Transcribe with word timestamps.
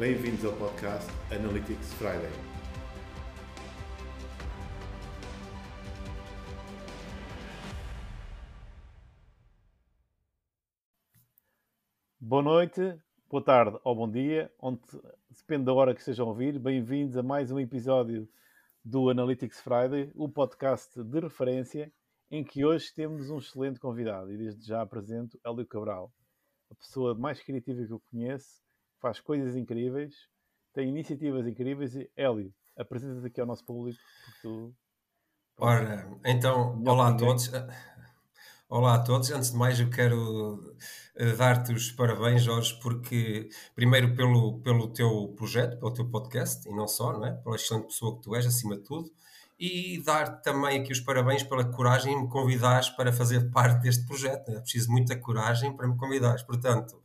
Bem-vindos 0.00 0.42
ao 0.46 0.56
podcast 0.56 1.06
Analytics 1.30 1.92
Friday. 1.92 2.32
Boa 12.18 12.42
noite, 12.42 12.98
boa 13.28 13.44
tarde 13.44 13.78
ou 13.84 13.94
bom 13.94 14.10
dia, 14.10 14.50
onde 14.58 14.80
depende 15.28 15.66
da 15.66 15.74
hora 15.74 15.92
que 15.92 16.00
estejam 16.00 16.24
a 16.24 16.28
ouvir. 16.30 16.58
Bem-vindos 16.58 17.18
a 17.18 17.22
mais 17.22 17.50
um 17.52 17.60
episódio 17.60 18.26
do 18.82 19.10
Analytics 19.10 19.60
Friday, 19.60 20.10
o 20.14 20.30
podcast 20.30 21.04
de 21.04 21.20
referência 21.20 21.92
em 22.30 22.42
que 22.42 22.64
hoje 22.64 22.90
temos 22.94 23.28
um 23.28 23.36
excelente 23.36 23.78
convidado 23.78 24.32
e 24.32 24.38
desde 24.38 24.66
já 24.66 24.80
apresento 24.80 25.38
Hélio 25.44 25.66
Cabral, 25.66 26.10
a 26.70 26.74
pessoa 26.74 27.14
mais 27.14 27.42
criativa 27.42 27.84
que 27.84 27.92
eu 27.92 28.00
conheço 28.10 28.62
faz 29.00 29.18
coisas 29.18 29.56
incríveis, 29.56 30.28
tem 30.72 30.88
iniciativas 30.88 31.46
incríveis 31.46 31.94
e 31.96 32.10
Hélio, 32.16 32.54
apresenta-te 32.76 33.26
aqui 33.26 33.40
ao 33.40 33.46
nosso 33.46 33.64
público. 33.64 33.98
Tu, 34.42 34.74
Ora, 35.58 36.08
então, 36.24 36.82
olá 36.86 37.08
a 37.08 37.14
todos. 37.14 37.50
Olá 38.68 38.94
a 38.94 38.98
todos. 39.00 39.30
Antes 39.30 39.50
de 39.50 39.56
mais, 39.56 39.80
eu 39.80 39.90
quero 39.90 40.74
eh, 41.16 41.32
dar-te 41.32 41.72
os 41.72 41.90
parabéns, 41.90 42.44
Jorge, 42.44 42.78
porque, 42.80 43.48
primeiro, 43.74 44.14
pelo, 44.14 44.60
pelo 44.60 44.92
teu 44.92 45.34
projeto, 45.36 45.76
pelo 45.78 45.92
teu 45.92 46.08
podcast, 46.08 46.68
e 46.68 46.72
não 46.72 46.86
só, 46.86 47.12
não 47.12 47.26
é? 47.26 47.32
Pela 47.32 47.56
excelente 47.56 47.88
pessoa 47.88 48.16
que 48.16 48.22
tu 48.22 48.34
és, 48.36 48.46
acima 48.46 48.76
de 48.76 48.84
tudo, 48.84 49.10
e 49.58 50.00
dar-te 50.02 50.42
também 50.44 50.80
aqui 50.80 50.92
os 50.92 51.00
parabéns 51.00 51.42
pela 51.42 51.64
coragem 51.64 52.14
em 52.14 52.22
me 52.22 52.28
convidares 52.28 52.88
para 52.90 53.12
fazer 53.12 53.50
parte 53.50 53.82
deste 53.82 54.06
projeto. 54.06 54.50
É 54.50 54.60
preciso 54.60 54.90
muita 54.90 55.16
coragem 55.16 55.76
para 55.76 55.88
me 55.88 55.96
convidares. 55.96 56.42
Portanto, 56.44 57.02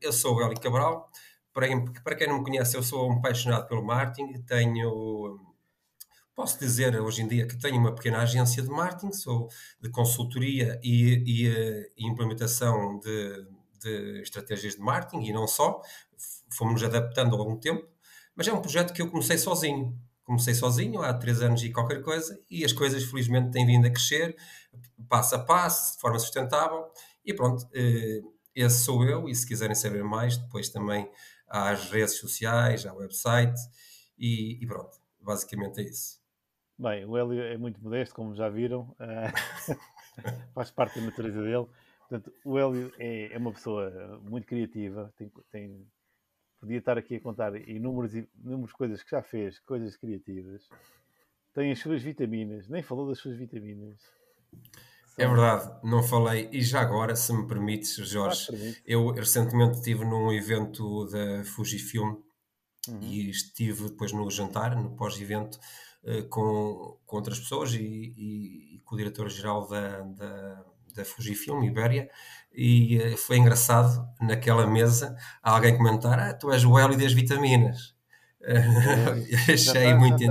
eu 0.00 0.12
sou 0.12 0.36
o 0.36 0.42
Eli 0.42 0.58
Cabral. 0.58 1.10
Para 1.52 2.16
quem 2.16 2.26
não 2.26 2.38
me 2.38 2.44
conhece, 2.44 2.76
eu 2.76 2.82
sou 2.82 3.10
um 3.10 3.18
apaixonado 3.18 3.68
pelo 3.68 3.84
marketing. 3.84 4.42
Tenho, 4.44 5.38
posso 6.34 6.58
dizer 6.58 6.98
hoje 6.98 7.22
em 7.22 7.28
dia 7.28 7.46
que 7.46 7.58
tenho 7.58 7.76
uma 7.78 7.94
pequena 7.94 8.22
agência 8.22 8.62
de 8.62 8.70
marketing, 8.70 9.12
sou 9.12 9.48
de 9.78 9.90
consultoria 9.90 10.80
e, 10.82 11.22
e, 11.26 11.48
eh, 11.48 11.90
e 11.98 12.06
implementação 12.08 12.98
de, 13.00 13.46
de, 13.78 14.22
estratégias 14.22 14.76
de 14.76 14.80
marketing 14.80 15.24
e 15.24 15.32
não 15.32 15.46
só. 15.46 15.82
Fomos 16.50 16.82
adaptando 16.82 17.36
longo 17.36 17.56
do 17.56 17.60
tempo, 17.60 17.86
mas 18.34 18.48
é 18.48 18.52
um 18.52 18.62
projeto 18.62 18.94
que 18.94 19.02
eu 19.02 19.10
comecei 19.10 19.36
sozinho. 19.36 19.98
Comecei 20.24 20.54
sozinho 20.54 21.02
há 21.02 21.12
três 21.12 21.42
anos 21.42 21.62
e 21.62 21.70
qualquer 21.70 22.00
coisa, 22.00 22.40
e 22.48 22.64
as 22.64 22.72
coisas 22.72 23.04
felizmente 23.04 23.50
têm 23.50 23.66
vindo 23.66 23.86
a 23.86 23.90
crescer, 23.90 24.34
passo 25.08 25.34
a 25.34 25.38
passo, 25.40 25.96
de 25.96 26.00
forma 26.00 26.18
sustentável, 26.18 26.86
e 27.24 27.34
pronto. 27.34 27.66
Eh, 28.54 28.62
esse 28.62 28.84
sou 28.84 29.04
eu, 29.04 29.28
e 29.28 29.34
se 29.34 29.46
quiserem 29.46 29.74
saber 29.74 30.04
mais, 30.04 30.36
depois 30.36 30.68
também 30.68 31.10
há 31.48 31.70
as 31.70 31.90
redes 31.90 32.16
sociais, 32.18 32.86
há 32.86 32.92
o 32.92 32.98
website, 32.98 33.60
e, 34.18 34.62
e 34.62 34.66
pronto, 34.66 34.96
basicamente 35.20 35.80
é 35.80 35.84
isso. 35.84 36.20
Bem, 36.78 37.04
o 37.04 37.16
Hélio 37.16 37.42
é 37.42 37.56
muito 37.56 37.82
modesto, 37.82 38.14
como 38.14 38.34
já 38.34 38.48
viram, 38.48 38.96
uh, 38.98 39.76
faz 40.54 40.70
parte 40.70 40.98
da 40.98 41.06
natureza 41.06 41.40
dele. 41.42 41.66
Portanto, 42.00 42.32
o 42.44 42.58
Hélio 42.58 42.92
é, 42.98 43.32
é 43.32 43.38
uma 43.38 43.52
pessoa 43.52 44.20
muito 44.22 44.46
criativa, 44.46 45.12
tem, 45.16 45.30
tem, 45.50 45.86
podia 46.60 46.78
estar 46.78 46.98
aqui 46.98 47.16
a 47.16 47.20
contar 47.20 47.54
inúmeras, 47.68 48.14
inúmeras 48.14 48.72
coisas 48.72 49.02
que 49.02 49.10
já 49.10 49.22
fez, 49.22 49.60
coisas 49.60 49.96
criativas. 49.96 50.68
Tem 51.54 51.70
as 51.70 51.78
suas 51.78 52.02
vitaminas, 52.02 52.68
nem 52.68 52.82
falou 52.82 53.08
das 53.08 53.18
suas 53.18 53.36
vitaminas. 53.36 54.00
É 55.18 55.26
verdade, 55.26 55.70
não 55.82 56.02
falei. 56.02 56.48
E 56.52 56.62
já 56.62 56.80
agora, 56.80 57.14
se 57.14 57.32
me 57.32 57.46
permites, 57.46 57.94
Jorge, 57.96 58.48
eu 58.86 59.10
recentemente 59.12 59.76
estive 59.76 60.04
num 60.04 60.32
evento 60.32 61.06
da 61.06 61.44
Fujifilm 61.44 62.16
uhum. 62.88 63.00
e 63.02 63.30
estive 63.30 63.90
depois 63.90 64.12
no 64.12 64.28
jantar, 64.30 64.74
no 64.74 64.96
pós-evento, 64.96 65.58
uh, 66.04 66.26
com, 66.28 66.98
com 67.04 67.16
outras 67.16 67.38
pessoas 67.38 67.74
e, 67.74 67.78
e, 67.78 68.76
e 68.76 68.80
com 68.84 68.94
o 68.94 68.98
diretor-geral 68.98 69.68
da, 69.68 70.00
da, 70.00 70.64
da 70.94 71.04
Fujifilm, 71.04 71.62
Ibéria, 71.62 72.08
e 72.50 72.98
uh, 72.98 73.16
foi 73.18 73.36
engraçado 73.36 74.06
naquela 74.20 74.66
mesa 74.66 75.14
alguém 75.42 75.76
comentar: 75.76 76.18
Ah, 76.18 76.32
tu 76.32 76.50
és 76.50 76.64
o 76.64 76.78
Hélio 76.78 76.98
das 76.98 77.12
vitaminas. 77.12 77.92
Uh, 78.42 79.52
achei 79.52 79.94
muito, 79.94 80.24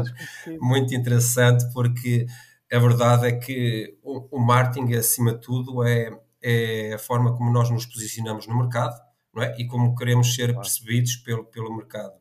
muito 0.59 0.93
interessante 0.93 1.63
porque 1.71 2.25
a 2.71 2.79
verdade 2.79 3.27
é 3.27 3.31
que 3.33 3.97
o, 4.01 4.37
o 4.37 4.39
marketing, 4.39 4.93
acima 4.93 5.33
de 5.33 5.41
tudo, 5.41 5.83
é, 5.83 6.17
é 6.41 6.93
a 6.93 6.99
forma 6.99 7.35
como 7.35 7.51
nós 7.51 7.69
nos 7.69 7.85
posicionamos 7.85 8.47
no 8.47 8.57
mercado 8.57 8.95
não 9.33 9.43
é? 9.43 9.55
e 9.59 9.67
como 9.67 9.95
queremos 9.95 10.33
ser 10.33 10.53
percebidos 10.55 11.17
pelo, 11.17 11.45
pelo 11.45 11.75
mercado. 11.75 12.13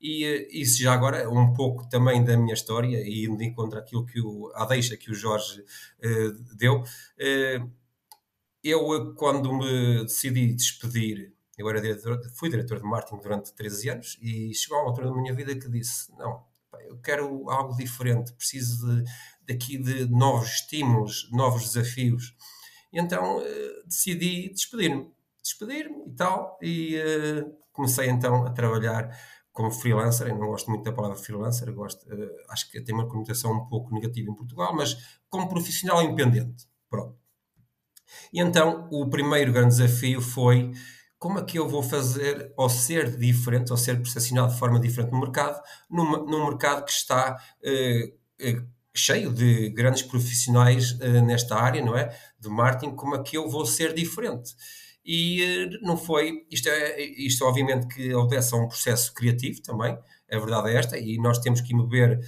E 0.00 0.24
eh, 0.24 0.48
isso 0.50 0.82
já 0.82 0.92
agora 0.92 1.28
um 1.28 1.52
pouco 1.52 1.88
também 1.88 2.22
da 2.22 2.36
minha 2.36 2.54
história 2.54 2.98
e 2.98 3.24
indo 3.24 3.38
de 3.38 3.46
encontro 3.46 3.78
àquilo 3.78 4.04
que 4.06 4.20
o, 4.20 4.52
à 4.54 4.64
deixa 4.66 4.96
que 4.96 5.10
o 5.10 5.14
Jorge 5.14 5.60
uh, 5.60 6.56
deu. 6.56 6.82
Uh, 6.82 7.70
eu, 8.62 9.14
quando 9.14 9.52
me 9.52 10.02
decidi 10.04 10.52
despedir, 10.52 11.32
eu 11.56 11.68
era 11.70 11.80
diretor, 11.80 12.20
fui 12.34 12.50
diretor 12.50 12.78
de 12.78 12.84
marketing 12.84 13.22
durante 13.22 13.54
13 13.54 13.88
anos 13.90 14.18
e 14.20 14.52
chegou 14.54 14.78
a 14.78 14.82
uma 14.82 14.90
altura 14.90 15.08
da 15.08 15.16
minha 15.16 15.34
vida 15.34 15.54
que 15.56 15.68
disse: 15.68 16.12
Não, 16.18 16.44
eu 16.86 16.98
quero 16.98 17.48
algo 17.48 17.76
diferente, 17.76 18.32
preciso 18.34 18.86
de, 18.86 19.04
daqui 19.46 19.78
de 19.78 20.06
novos 20.06 20.48
estímulos, 20.48 21.28
novos 21.32 21.72
desafios. 21.72 22.34
Então 22.92 23.38
uh, 23.38 23.86
decidi 23.86 24.50
despedir-me, 24.50 25.10
despedir-me 25.42 26.08
e 26.08 26.14
tal, 26.14 26.58
e 26.62 26.96
uh, 26.96 27.56
comecei 27.72 28.08
então 28.08 28.46
a 28.46 28.50
trabalhar 28.50 29.10
como 29.52 29.70
freelancer. 29.70 30.28
Eu 30.28 30.38
não 30.38 30.48
gosto 30.48 30.70
muito 30.70 30.84
da 30.84 30.92
palavra 30.92 31.16
freelancer, 31.16 31.72
gosto, 31.72 32.02
uh, 32.06 32.30
acho 32.50 32.70
que 32.70 32.80
tem 32.80 32.94
uma 32.94 33.08
conotação 33.08 33.52
um 33.52 33.66
pouco 33.66 33.92
negativa 33.94 34.30
em 34.30 34.34
Portugal, 34.34 34.74
mas 34.74 34.96
como 35.28 35.48
profissional 35.48 36.02
independente. 36.02 36.66
Pronto. 36.88 37.16
E 38.32 38.40
então 38.40 38.88
o 38.90 39.08
primeiro 39.08 39.52
grande 39.52 39.76
desafio 39.76 40.20
foi 40.20 40.72
como 41.18 41.38
é 41.38 41.44
que 41.44 41.58
eu 41.58 41.68
vou 41.68 41.82
fazer 41.82 42.52
ou 42.56 42.68
ser 42.68 43.16
diferente, 43.16 43.72
ou 43.72 43.76
ser 43.76 43.96
percepcionado 43.96 44.52
de 44.52 44.58
forma 44.58 44.78
diferente 44.78 45.12
no 45.12 45.20
mercado, 45.20 45.60
num, 45.90 46.24
num 46.26 46.46
mercado 46.46 46.84
que 46.84 46.92
está 46.92 47.36
cheio 48.98 49.32
de 49.32 49.70
grandes 49.70 50.02
profissionais 50.02 50.92
uh, 50.92 51.24
nesta 51.24 51.56
área, 51.56 51.84
não 51.84 51.96
é? 51.96 52.16
De 52.38 52.48
marketing, 52.48 52.94
como 52.94 53.14
é 53.14 53.22
que 53.22 53.36
eu 53.36 53.48
vou 53.48 53.66
ser 53.66 53.92
diferente? 53.94 54.54
E 55.04 55.42
uh, 55.42 55.86
não 55.86 55.96
foi, 55.96 56.46
isto 56.50 56.68
é, 56.68 57.00
isto 57.00 57.44
obviamente 57.44 57.86
que 57.86 58.14
obedece 58.14 58.54
a 58.54 58.58
um 58.58 58.68
processo 58.68 59.12
criativo 59.14 59.62
também, 59.62 59.96
a 60.30 60.38
verdade 60.38 60.70
é 60.70 60.76
esta, 60.76 60.98
e 60.98 61.18
nós 61.18 61.38
temos 61.38 61.60
que 61.60 61.74
mover 61.74 62.20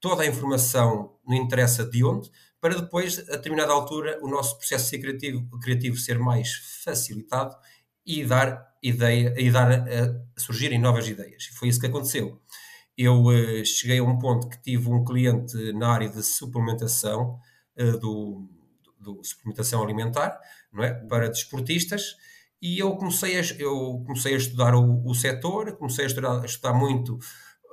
toda 0.00 0.22
a 0.22 0.26
informação, 0.26 1.16
não 1.26 1.36
interessa 1.36 1.84
de 1.84 2.04
onde, 2.04 2.30
para 2.60 2.74
depois, 2.80 3.18
a 3.28 3.36
determinada 3.36 3.72
altura, 3.72 4.18
o 4.22 4.28
nosso 4.28 4.58
processo 4.58 4.90
criativo, 4.98 5.48
criativo 5.60 5.96
ser 5.96 6.18
mais 6.18 6.54
facilitado 6.84 7.54
e 8.04 8.24
dar 8.24 8.66
ideia, 8.82 9.34
e 9.36 9.50
dar 9.50 9.70
a 9.72 10.40
surgirem 10.40 10.78
novas 10.78 11.06
ideias. 11.08 11.48
E 11.50 11.54
foi 11.54 11.68
isso 11.68 11.80
que 11.80 11.86
aconteceu 11.86 12.40
eu 12.96 13.24
uh, 13.24 13.64
cheguei 13.64 13.98
a 13.98 14.02
um 14.02 14.18
ponto 14.18 14.48
que 14.48 14.60
tive 14.60 14.88
um 14.88 15.04
cliente 15.04 15.72
na 15.72 15.88
área 15.88 16.08
de 16.08 16.22
suplementação, 16.22 17.38
uh, 17.78 17.98
do, 17.98 18.48
do, 18.98 19.22
suplementação 19.22 19.82
alimentar, 19.82 20.38
não 20.72 20.82
é? 20.82 20.94
Para 20.94 21.28
desportistas, 21.28 22.16
e 22.60 22.78
eu 22.78 22.96
comecei 22.96 23.38
a, 23.38 23.42
eu 23.58 24.02
comecei 24.06 24.34
a 24.34 24.38
estudar 24.38 24.74
o, 24.74 25.06
o 25.06 25.14
setor, 25.14 25.76
comecei 25.76 26.04
a 26.04 26.08
estudar, 26.08 26.40
a 26.40 26.46
estudar 26.46 26.72
muito 26.72 27.18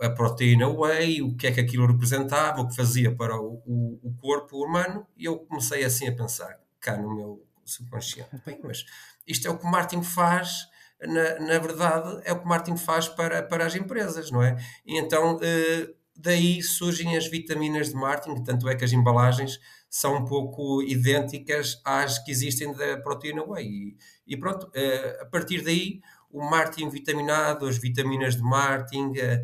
a 0.01 0.09
proteína 0.09 0.67
whey, 0.67 1.22
o 1.22 1.35
que 1.35 1.47
é 1.47 1.52
que 1.52 1.61
aquilo 1.61 1.87
representava, 1.87 2.61
o 2.61 2.67
que 2.67 2.75
fazia 2.75 3.16
para 3.16 3.40
o, 3.40 3.61
o, 3.66 3.99
o 4.03 4.14
corpo 4.16 4.64
humano, 4.64 5.08
e 5.16 5.25
eu 5.25 5.40
comecei 5.40 5.85
assim 5.85 6.08
a 6.08 6.16
pensar, 6.16 6.59
cá 6.79 6.97
no 6.97 7.16
meu 7.16 7.47
subconsciente, 7.64 8.29
bem, 8.46 8.59
mas 8.61 8.84
isto 9.25 9.47
é 9.47 9.52
o 9.52 9.58
que 9.58 9.66
o 9.66 9.72
Martin 9.72 10.03
faz 10.03 10.67
na, 11.08 11.40
na 11.40 11.59
verdade, 11.59 12.22
é 12.26 12.32
o 12.32 12.40
que 12.40 12.46
o 12.46 12.47
marketing 12.47 12.78
faz 12.78 13.08
para, 13.08 13.44
para 13.44 13.66
as 13.66 13.76
empresas, 13.76 14.32
não 14.32 14.41
é? 14.41 14.58
E 14.85 14.97
então, 14.97 15.40
eh, 15.41 15.90
daí 16.16 16.61
surgem 16.61 17.17
as 17.17 17.28
vitaminas 17.28 17.90
de 17.90 17.96
marketing, 17.96 18.44
tanto 18.44 18.67
é 18.70 18.76
que 18.76 18.84
as 18.84 18.94
embalagens 18.94 19.59
são 19.90 20.17
um 20.17 20.26
pouco 20.26 20.82
idênticas 20.82 21.82
às 21.85 22.20
que 22.20 22.32
existem 22.32 22.73
da 22.73 22.97
proteína 22.97 23.44
whey. 23.44 23.66
E, 23.66 23.97
e 24.28 24.38
pronto, 24.38 24.70
eh, 24.73 25.20
a 25.22 25.26
partir 25.26 25.61
daí, 25.61 26.02
o 26.32 26.44
marketing 26.44 26.90
vitaminado, 26.90 27.67
as 27.67 27.78
vitaminas 27.78 28.35
de 28.35 28.41
marketing, 28.41 29.14
eh, 29.17 29.44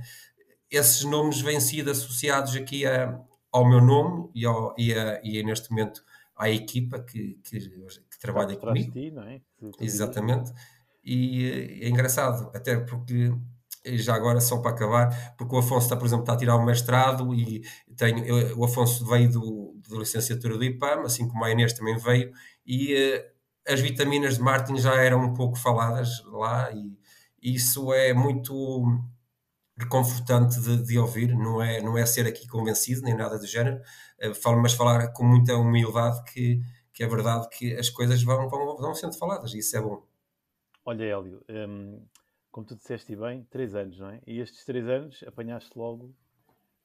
esses 0.71 1.03
nomes 1.03 1.41
vêm 1.41 1.59
sido 1.59 1.91
associados 1.91 2.55
aqui 2.55 2.85
a, 2.85 3.19
ao 3.51 3.67
meu 3.67 3.81
nome 3.81 4.29
e, 4.33 4.45
ao, 4.45 4.73
e, 4.77 4.93
a, 4.93 5.21
e 5.23 5.43
neste 5.43 5.69
momento 5.71 6.03
à 6.35 6.49
equipa 6.49 6.99
que, 6.99 7.39
que, 7.43 7.59
que 7.59 8.19
trabalha 8.19 8.55
comigo. 8.55 8.91
Ti, 8.91 9.11
não 9.11 9.23
é? 9.23 9.41
Exatamente. 9.79 10.51
E 11.03 11.79
é 11.81 11.89
engraçado, 11.89 12.51
até 12.53 12.77
porque 12.77 13.31
já 13.85 14.15
agora 14.15 14.41
só 14.41 14.57
para 14.57 14.71
acabar, 14.71 15.35
porque 15.37 15.55
o 15.55 15.59
Afonso 15.59 15.85
está, 15.85 15.95
por 15.95 16.05
exemplo, 16.05 16.23
está 16.23 16.33
a 16.33 16.37
tirar 16.37 16.55
o 16.55 16.65
mestrado 16.65 17.33
e 17.33 17.63
tenho, 17.95 18.25
eu, 18.25 18.57
o 18.57 18.65
Afonso 18.65 19.05
veio 19.05 19.31
do, 19.31 19.75
da 19.87 19.97
licenciatura 19.97 20.57
do 20.57 20.63
IPAM, 20.63 21.01
assim 21.03 21.27
como 21.27 21.43
a 21.43 21.51
Inês 21.51 21.73
também 21.73 21.97
veio, 21.97 22.31
e 22.65 22.93
uh, 22.93 23.71
as 23.73 23.79
vitaminas 23.79 24.35
de 24.35 24.41
Martin 24.41 24.77
já 24.77 24.95
eram 24.95 25.23
um 25.23 25.33
pouco 25.33 25.57
faladas 25.57 26.23
lá 26.25 26.71
e, 26.71 26.97
isso 27.41 27.93
é 27.93 28.13
muito 28.13 28.85
reconfortante 29.77 30.59
de, 30.59 30.83
de, 30.83 30.99
ouvir, 30.99 31.33
não 31.33 31.61
é, 31.61 31.81
não 31.81 31.97
é 31.97 32.05
ser 32.05 32.27
aqui 32.27 32.45
convencido, 32.47 33.01
nem 33.01 33.15
nada 33.15 33.39
do 33.39 33.47
género, 33.47 33.77
uh, 33.77 34.61
mas 34.61 34.73
falar 34.73 35.07
com 35.13 35.23
muita 35.23 35.55
humildade 35.55 36.21
que, 36.33 36.59
que 36.93 37.01
é 37.01 37.07
verdade 37.07 37.47
que 37.49 37.73
as 37.75 37.89
coisas 37.89 38.21
vão, 38.23 38.49
vão, 38.49 38.75
vão 38.75 38.93
sendo 38.93 39.17
faladas, 39.17 39.53
e 39.53 39.59
isso 39.59 39.77
é 39.77 39.81
bom. 39.81 40.08
Olha, 40.89 41.03
Hélio, 41.03 41.45
um, 41.47 42.03
como 42.49 42.65
tu 42.65 42.75
disseste 42.75 43.15
bem, 43.15 43.43
três 43.51 43.75
anos, 43.75 43.99
não 43.99 44.09
é? 44.09 44.19
E 44.25 44.39
estes 44.39 44.65
três 44.65 44.87
anos 44.87 45.23
apanhaste 45.27 45.69
logo 45.77 46.15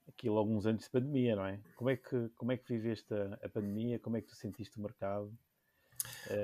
aquilo 0.06 0.36
alguns 0.36 0.66
anos 0.66 0.84
de 0.84 0.90
pandemia, 0.90 1.34
não 1.34 1.46
é? 1.46 1.58
Como 1.74 1.88
é 1.88 1.96
que, 1.96 2.28
como 2.36 2.52
é 2.52 2.58
que 2.58 2.70
viveste 2.70 3.14
a, 3.14 3.38
a 3.42 3.48
pandemia? 3.48 3.98
Como 3.98 4.18
é 4.18 4.20
que 4.20 4.26
tu 4.26 4.36
sentiste 4.36 4.78
o 4.78 4.82
mercado? 4.82 5.32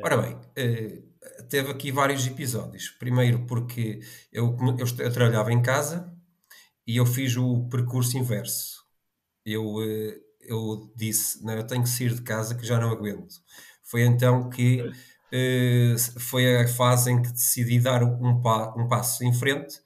Ora 0.03 0.17
bem, 0.17 0.37
uh, 0.37 1.47
teve 1.51 1.71
aqui 1.71 1.93
vários 1.93 2.27
episódios. 2.27 2.89
Primeiro 2.99 3.45
porque 3.45 4.01
eu, 4.33 4.57
eu, 4.79 4.87
eu, 4.99 5.13
trabalhava 5.13 5.53
em 5.53 5.61
casa 5.61 6.11
e 6.87 6.97
eu 6.97 7.05
fiz 7.05 7.37
o 7.37 7.69
percurso 7.69 8.17
inverso. 8.17 8.83
Eu, 9.45 9.75
uh, 9.75 10.13
eu 10.41 10.91
disse, 10.97 11.45
não, 11.45 11.53
eu 11.53 11.67
tenho 11.67 11.83
que 11.83 11.91
sair 11.91 12.15
de 12.15 12.23
casa 12.23 12.55
que 12.55 12.65
já 12.65 12.81
não 12.81 12.89
aguento. 12.89 13.35
Foi 13.83 14.01
então 14.01 14.49
que 14.49 14.91
foi 16.19 16.63
a 16.63 16.69
fase 16.69 17.11
em 17.11 17.23
que 17.23 17.31
decidi 17.31 17.79
dar 17.81 18.03
um, 18.03 18.41
pa, 18.43 18.75
um 18.77 18.89
passo 18.89 19.25
em 19.25 19.33
frente 19.33 19.81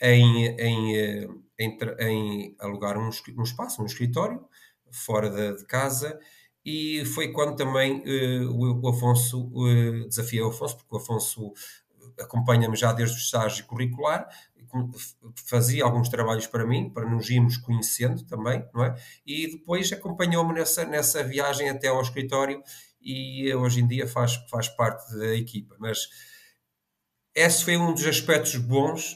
em, 0.00 0.46
em, 0.58 1.28
em, 1.58 1.78
em 2.00 2.56
alugar 2.60 2.96
um, 2.96 3.10
um 3.36 3.42
espaço, 3.42 3.82
um 3.82 3.86
escritório, 3.86 4.40
fora 4.90 5.28
de, 5.30 5.58
de 5.58 5.66
casa 5.66 6.18
e 6.64 7.04
foi 7.04 7.30
quando 7.30 7.56
também 7.56 7.98
uh, 8.00 8.50
o, 8.50 8.80
o, 8.80 8.88
Afonso, 8.88 9.50
uh, 9.52 10.08
desafiei 10.08 10.42
o 10.42 10.48
Afonso, 10.48 10.78
porque 10.78 10.94
o 10.94 10.98
Afonso 10.98 11.52
acompanha-me 12.18 12.76
já 12.76 12.92
desde 12.92 13.16
o 13.16 13.18
estágio 13.18 13.66
curricular, 13.66 14.26
fazia 15.46 15.84
alguns 15.84 16.08
trabalhos 16.08 16.46
para 16.46 16.66
mim, 16.66 16.90
para 16.90 17.08
nos 17.08 17.28
irmos 17.28 17.56
conhecendo 17.58 18.24
também, 18.24 18.66
não 18.74 18.84
é? 18.84 18.94
E 19.26 19.48
depois 19.52 19.92
acompanhou-me 19.92 20.54
nessa, 20.54 20.84
nessa 20.84 21.22
viagem 21.22 21.68
até 21.68 21.88
ao 21.88 22.00
escritório 22.00 22.62
e 23.04 23.54
hoje 23.54 23.80
em 23.80 23.86
dia 23.86 24.06
faz, 24.06 24.36
faz 24.50 24.68
parte 24.68 25.16
da 25.18 25.34
equipa. 25.34 25.76
Mas 25.78 26.08
esse 27.34 27.64
foi 27.64 27.76
um 27.76 27.92
dos 27.92 28.06
aspectos 28.06 28.56
bons 28.56 29.12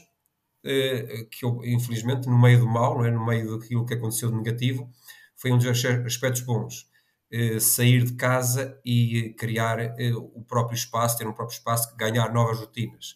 uh, 0.65 1.29
que 1.29 1.43
eu, 1.45 1.61
infelizmente, 1.65 2.27
no 2.27 2.39
meio 2.39 2.59
do 2.59 2.67
mal, 2.67 3.03
é? 3.05 3.11
no 3.11 3.25
meio 3.25 3.57
daquilo 3.57 3.85
que 3.85 3.93
aconteceu 3.93 4.29
de 4.29 4.37
negativo, 4.37 4.89
foi 5.35 5.51
um 5.51 5.57
dos 5.57 5.67
aspectos 5.67 6.41
bons 6.41 6.89
eh, 7.31 7.59
sair 7.59 8.03
de 8.03 8.13
casa 8.13 8.81
e 8.83 9.35
criar 9.37 9.79
eh, 9.79 10.13
o 10.15 10.43
próprio 10.43 10.75
espaço, 10.75 11.17
ter 11.17 11.27
um 11.27 11.33
próprio 11.33 11.55
espaço, 11.55 11.95
ganhar 11.95 12.33
novas 12.33 12.59
rotinas. 12.59 13.15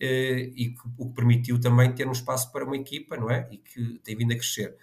Eh, 0.00 0.52
e 0.56 0.68
que, 0.74 0.80
o 0.96 1.08
que 1.08 1.14
permitiu 1.14 1.60
também 1.60 1.92
ter 1.92 2.06
um 2.06 2.12
espaço 2.12 2.52
para 2.52 2.64
uma 2.64 2.76
equipa, 2.76 3.16
não 3.16 3.28
é? 3.30 3.48
E 3.50 3.58
que 3.58 3.98
tem 4.04 4.16
vindo 4.16 4.32
a 4.32 4.36
crescer. 4.36 4.76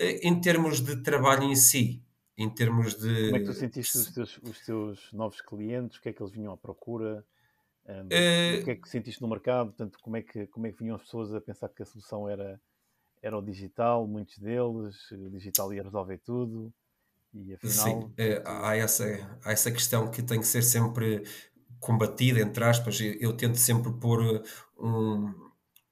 em 0.00 0.40
termos 0.40 0.80
de 0.82 1.02
trabalho 1.02 1.44
em 1.44 1.56
si, 1.56 2.02
em 2.36 2.50
termos 2.50 2.94
de. 2.94 3.26
Como 3.26 3.36
é 3.36 3.40
que 3.40 3.46
tu 3.46 3.52
sentiste 3.52 3.98
os 3.98 4.12
teus, 4.12 4.38
os 4.38 4.60
teus 4.60 5.12
novos 5.12 5.40
clientes? 5.40 5.98
O 5.98 6.02
que 6.02 6.08
é 6.08 6.12
que 6.12 6.22
eles 6.22 6.32
vinham 6.32 6.52
à 6.52 6.56
procura? 6.56 7.24
Um, 7.86 8.06
o 8.06 8.64
que 8.64 8.70
é 8.70 8.74
que 8.76 8.88
sentiste 8.88 9.20
no 9.20 9.28
mercado? 9.28 9.68
Portanto, 9.68 9.98
como 10.00 10.16
é, 10.16 10.22
que, 10.22 10.46
como 10.46 10.66
é 10.66 10.72
que 10.72 10.78
vinham 10.78 10.96
as 10.96 11.02
pessoas 11.02 11.34
a 11.34 11.40
pensar 11.40 11.68
que 11.68 11.82
a 11.82 11.86
solução 11.86 12.28
era, 12.28 12.60
era 13.22 13.36
o 13.36 13.42
digital? 13.42 14.06
Muitos 14.06 14.38
deles, 14.38 15.10
o 15.12 15.30
digital 15.30 15.72
ia 15.72 15.82
resolver 15.82 16.18
tudo. 16.18 16.72
E 17.32 17.54
afinal. 17.54 17.74
Sim, 17.74 18.14
é, 18.16 18.42
há, 18.46 18.76
essa, 18.76 19.04
há 19.44 19.52
essa 19.52 19.70
questão 19.70 20.10
que 20.10 20.22
tem 20.22 20.40
que 20.40 20.46
ser 20.46 20.62
sempre 20.62 21.24
combatida, 21.78 22.40
entre 22.40 22.64
aspas. 22.64 23.00
Eu, 23.00 23.14
eu 23.20 23.36
tento 23.36 23.56
sempre 23.56 23.92
pôr 23.92 24.42
um, 24.78 25.34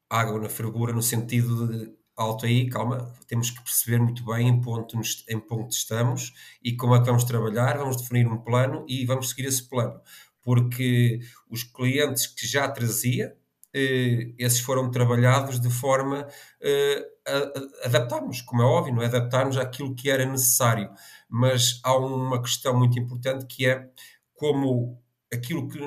água 0.08 0.40
na 0.40 0.48
fervura 0.48 0.92
no 0.92 1.02
sentido 1.02 1.66
de 1.66 2.01
alto 2.22 2.46
aí, 2.46 2.68
calma, 2.68 3.12
temos 3.26 3.50
que 3.50 3.62
perceber 3.62 3.98
muito 4.00 4.24
bem 4.24 4.48
em 4.48 4.60
ponto, 4.60 4.98
em 5.28 5.40
ponto 5.40 5.70
estamos 5.72 6.32
e 6.62 6.74
como 6.76 6.94
é 6.94 7.00
que 7.00 7.06
vamos 7.06 7.24
trabalhar, 7.24 7.78
vamos 7.78 7.96
definir 7.96 8.26
um 8.26 8.38
plano 8.38 8.84
e 8.88 9.04
vamos 9.04 9.30
seguir 9.30 9.46
esse 9.46 9.68
plano. 9.68 10.00
Porque 10.42 11.20
os 11.48 11.62
clientes 11.62 12.26
que 12.26 12.46
já 12.46 12.68
trazia, 12.68 13.36
eh, 13.74 14.32
esses 14.38 14.60
foram 14.60 14.90
trabalhados 14.90 15.60
de 15.60 15.70
forma 15.70 16.26
eh, 16.60 17.06
a, 17.26 17.84
a 17.84 17.86
adaptarmos, 17.86 18.42
como 18.42 18.62
é 18.62 18.64
óbvio, 18.64 19.00
é? 19.02 19.06
adaptarmos 19.06 19.56
àquilo 19.56 19.94
que 19.94 20.10
era 20.10 20.24
necessário 20.24 20.90
mas 21.32 21.80
há 21.82 21.96
uma 21.96 22.42
questão 22.42 22.78
muito 22.78 22.98
importante 22.98 23.46
que 23.46 23.66
é 23.66 23.88
como 24.34 25.02
aquilo 25.32 25.66
que, 25.66 25.78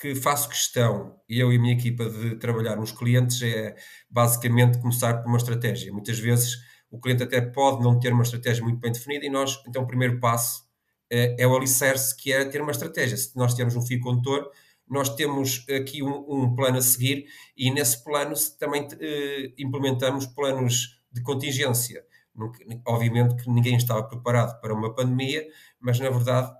que 0.00 0.14
faço 0.14 0.48
questão, 0.48 1.20
eu 1.28 1.52
e 1.52 1.56
a 1.56 1.60
minha 1.60 1.74
equipa, 1.74 2.08
de 2.08 2.36
trabalhar 2.36 2.76
nos 2.76 2.92
clientes 2.92 3.42
é 3.42 3.76
basicamente 4.08 4.78
começar 4.78 5.18
por 5.18 5.28
uma 5.28 5.36
estratégia. 5.36 5.92
Muitas 5.92 6.18
vezes 6.18 6.56
o 6.90 6.98
cliente 6.98 7.22
até 7.22 7.40
pode 7.40 7.82
não 7.82 7.98
ter 7.98 8.12
uma 8.12 8.22
estratégia 8.22 8.62
muito 8.62 8.78
bem 8.78 8.92
definida 8.92 9.26
e 9.26 9.30
nós, 9.30 9.60
então, 9.68 9.82
o 9.82 9.86
primeiro 9.86 10.18
passo 10.18 10.64
é, 11.10 11.36
é 11.42 11.46
o 11.46 11.54
alicerce, 11.54 12.16
que 12.16 12.32
é 12.32 12.44
ter 12.44 12.62
uma 12.62 12.72
estratégia. 12.72 13.16
Se 13.16 13.36
nós 13.36 13.54
temos 13.54 13.76
um 13.76 13.82
fio 13.82 14.00
condutor, 14.00 14.50
nós 14.88 15.14
temos 15.14 15.64
aqui 15.68 16.02
um, 16.02 16.24
um, 16.28 16.54
plano 16.54 16.78
a 16.78 16.82
seguir 16.82 17.26
e 17.56 17.70
nesse 17.70 18.02
plano 18.02 18.34
também 18.58 18.88
eh, 19.00 19.52
implementamos 19.56 20.26
planos 20.26 21.00
de 21.12 21.22
contingência 21.22 22.04
obviamente 22.86 23.36
que 23.36 23.50
ninguém 23.50 23.76
estava 23.76 24.02
preparado 24.02 24.60
para 24.60 24.72
uma 24.72 24.94
pandemia, 24.94 25.46
mas 25.78 25.98
na 25.98 26.10
verdade 26.10 26.52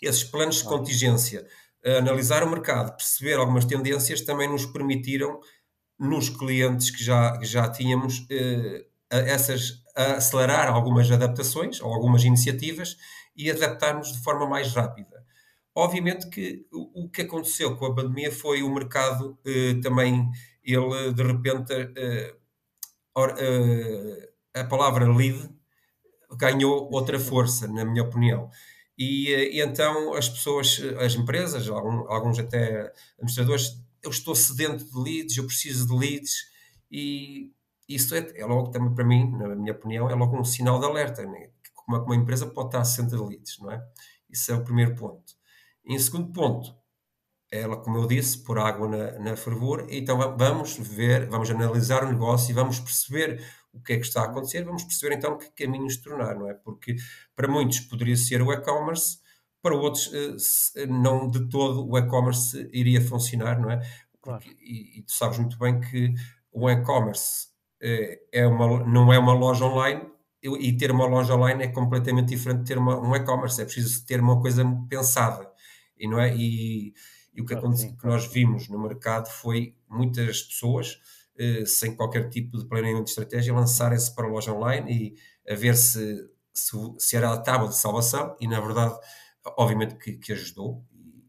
esses 0.00 0.24
planos 0.24 0.56
de 0.56 0.64
contingência, 0.64 1.46
analisar 1.86 2.42
o 2.42 2.50
mercado, 2.50 2.96
perceber 2.96 3.34
algumas 3.34 3.64
tendências, 3.64 4.20
também 4.20 4.48
nos 4.48 4.66
permitiram, 4.66 5.40
nos 5.98 6.28
clientes 6.28 6.90
que 6.90 7.02
já, 7.02 7.38
que 7.38 7.46
já 7.46 7.68
tínhamos, 7.70 8.26
eh, 8.30 8.86
essas, 9.10 9.82
acelerar 9.94 10.68
algumas 10.68 11.10
adaptações 11.10 11.80
ou 11.80 11.92
algumas 11.92 12.24
iniciativas 12.24 12.96
e 13.36 13.50
adaptarmos 13.50 14.12
de 14.12 14.22
forma 14.22 14.46
mais 14.46 14.72
rápida. 14.74 15.24
Obviamente 15.74 16.28
que 16.28 16.66
o, 16.72 17.08
que 17.08 17.22
aconteceu 17.22 17.76
com 17.76 17.86
a 17.86 17.94
pandemia 17.94 18.32
foi 18.32 18.62
o 18.62 18.74
mercado 18.74 19.38
eh, 19.46 19.74
também, 19.82 20.28
ele 20.64 21.12
de 21.12 21.22
repente 21.22 21.72
eh, 21.96 22.34
a 24.54 24.64
palavra 24.64 25.06
lead 25.10 25.48
ganhou 26.38 26.90
outra 26.92 27.18
força, 27.18 27.68
na 27.68 27.84
minha 27.84 28.02
opinião. 28.02 28.50
E, 28.98 29.30
e 29.52 29.60
então 29.60 30.14
as 30.14 30.28
pessoas, 30.28 30.80
as 30.98 31.14
empresas, 31.14 31.68
alguns 31.68 32.38
até 32.38 32.92
administradores, 33.14 33.78
eu 34.02 34.10
estou 34.10 34.34
sedento 34.34 34.84
de 34.84 34.98
leads, 34.98 35.36
eu 35.36 35.46
preciso 35.46 35.86
de 35.86 35.94
leads, 35.94 36.46
e 36.90 37.52
isso 37.88 38.14
é, 38.14 38.32
é 38.36 38.46
logo 38.46 38.70
também 38.70 38.94
para 38.94 39.04
mim, 39.04 39.30
na 39.32 39.54
minha 39.54 39.72
opinião, 39.72 40.08
é 40.10 40.14
logo 40.14 40.38
um 40.38 40.44
sinal 40.44 40.78
de 40.78 40.86
alerta. 40.86 41.24
Né? 41.24 41.50
Como 41.74 41.98
uma 41.98 42.16
empresa 42.16 42.46
pode 42.46 42.68
estar 42.68 42.84
sedenta 42.84 43.16
de 43.16 43.22
leads, 43.22 43.58
não 43.58 43.70
é? 43.70 43.84
Isso 44.30 44.50
é 44.50 44.54
o 44.54 44.64
primeiro 44.64 44.94
ponto. 44.94 45.34
Em 45.84 45.98
segundo 45.98 46.32
ponto, 46.32 46.74
ela, 47.50 47.76
como 47.76 47.96
eu 47.96 48.06
disse, 48.06 48.38
por 48.38 48.58
água 48.58 48.88
na, 48.88 49.18
na 49.18 49.36
fervura, 49.36 49.86
então 49.88 50.18
vamos 50.36 50.76
ver, 50.76 51.28
vamos 51.28 51.48
analisar 51.48 52.02
o 52.04 52.10
negócio 52.10 52.50
e 52.50 52.54
vamos 52.54 52.80
perceber 52.80 53.44
o 53.76 53.82
que 53.82 53.92
é 53.94 53.96
que 53.96 54.06
está 54.06 54.22
a 54.22 54.24
acontecer, 54.24 54.64
vamos 54.64 54.84
perceber 54.84 55.16
então 55.16 55.36
que 55.36 55.50
caminhos 55.50 55.96
tornar, 55.98 56.34
não 56.34 56.48
é? 56.48 56.54
Porque 56.54 56.96
para 57.34 57.48
muitos 57.48 57.80
poderia 57.80 58.16
ser 58.16 58.42
o 58.42 58.52
e-commerce, 58.52 59.18
para 59.62 59.74
outros 59.74 60.10
eh, 60.76 60.86
não 60.86 61.28
de 61.28 61.48
todo 61.48 61.88
o 61.88 61.98
e-commerce 61.98 62.68
iria 62.72 63.00
funcionar, 63.00 63.60
não 63.60 63.70
é? 63.70 63.78
Porque, 64.12 64.22
claro. 64.22 64.44
e, 64.60 64.98
e, 64.98 65.02
tu 65.02 65.12
sabes 65.12 65.38
muito 65.38 65.58
bem 65.58 65.80
que 65.80 66.14
o 66.52 66.70
e-commerce 66.70 67.48
é, 67.80 68.20
é 68.32 68.46
uma, 68.46 68.84
não 68.84 69.12
é 69.12 69.18
uma 69.18 69.32
loja 69.32 69.64
online 69.64 70.02
e 70.42 70.76
ter 70.76 70.90
uma 70.90 71.06
loja 71.06 71.34
online 71.34 71.64
é 71.64 71.68
completamente 71.68 72.28
diferente 72.28 72.60
de 72.60 72.66
ter 72.66 72.78
uma, 72.78 73.00
um 73.00 73.14
e-commerce, 73.14 73.60
é 73.60 73.64
preciso 73.64 74.06
ter 74.06 74.20
uma 74.20 74.40
coisa 74.40 74.64
pensada, 74.88 75.50
e 75.98 76.08
não 76.08 76.20
é? 76.20 76.34
E, 76.36 76.94
e 77.34 77.40
o 77.40 77.44
que, 77.44 77.52
claro, 77.52 77.66
aconteceu, 77.66 77.96
que 77.96 78.06
nós 78.06 78.26
vimos 78.26 78.68
no 78.68 78.78
mercado 78.80 79.28
foi 79.28 79.74
muitas 79.88 80.42
pessoas 80.42 80.98
eh, 80.98 81.15
sem 81.66 81.94
qualquer 81.94 82.28
tipo 82.28 82.58
de 82.58 82.66
planeamento 82.66 83.04
de 83.04 83.10
estratégia, 83.10 83.54
lançarem-se 83.54 84.14
para 84.14 84.26
a 84.26 84.30
loja 84.30 84.52
online 84.52 85.14
e 85.46 85.52
a 85.52 85.54
ver 85.54 85.76
se, 85.76 86.28
se, 86.52 86.76
se, 86.98 87.16
era 87.16 87.32
a 87.32 87.38
tábua 87.38 87.68
de 87.68 87.76
salvação 87.76 88.36
e, 88.40 88.48
na 88.48 88.60
verdade, 88.60 88.94
obviamente 89.56 89.96
que, 89.96 90.16
que 90.16 90.32
ajudou 90.32 90.84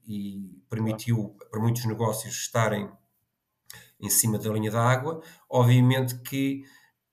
e, 0.05 0.37
e 0.37 0.61
permitiu 0.69 1.35
para 1.51 1.61
muitos 1.61 1.85
negócios 1.85 2.33
estarem 2.33 2.89
em 3.99 4.09
cima 4.09 4.37
da 4.37 4.51
linha 4.51 4.71
da 4.71 4.81
água. 4.81 5.21
Obviamente 5.49 6.19
que 6.21 6.63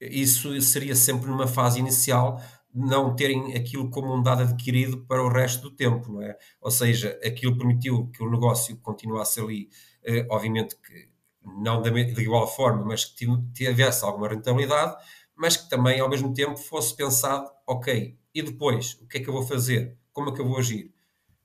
isso 0.00 0.60
seria 0.60 0.94
sempre 0.94 1.28
numa 1.28 1.46
fase 1.46 1.78
inicial 1.78 2.40
não 2.74 3.14
terem 3.14 3.54
aquilo 3.54 3.88
como 3.88 4.12
um 4.12 4.20
dado 4.20 4.42
adquirido 4.42 5.06
para 5.06 5.22
o 5.22 5.28
resto 5.28 5.70
do 5.70 5.76
tempo, 5.76 6.12
não 6.12 6.22
é? 6.22 6.36
Ou 6.60 6.72
seja, 6.72 7.18
aquilo 7.24 7.56
permitiu 7.56 8.10
que 8.10 8.22
o 8.22 8.28
negócio 8.28 8.76
continuasse 8.78 9.40
ali, 9.40 9.68
eh, 10.02 10.26
obviamente 10.28 10.76
que 10.80 11.08
não 11.44 11.82
de, 11.82 11.90
igual 12.22 12.46
forma, 12.46 12.84
mas 12.84 13.04
que 13.04 13.26
tivesse 13.52 14.04
alguma 14.04 14.28
rentabilidade, 14.28 14.96
mas 15.36 15.56
que 15.56 15.68
também 15.68 16.00
ao 16.00 16.08
mesmo 16.08 16.32
tempo 16.32 16.56
fosse 16.56 16.94
pensado, 16.96 17.50
ok, 17.66 18.18
e 18.34 18.42
depois, 18.42 18.98
o 19.00 19.06
que 19.06 19.18
é 19.18 19.20
que 19.20 19.28
eu 19.28 19.34
vou 19.34 19.42
fazer? 19.42 19.96
Como 20.12 20.30
é 20.30 20.34
que 20.34 20.40
eu 20.40 20.46
vou 20.46 20.58
agir? 20.58 20.92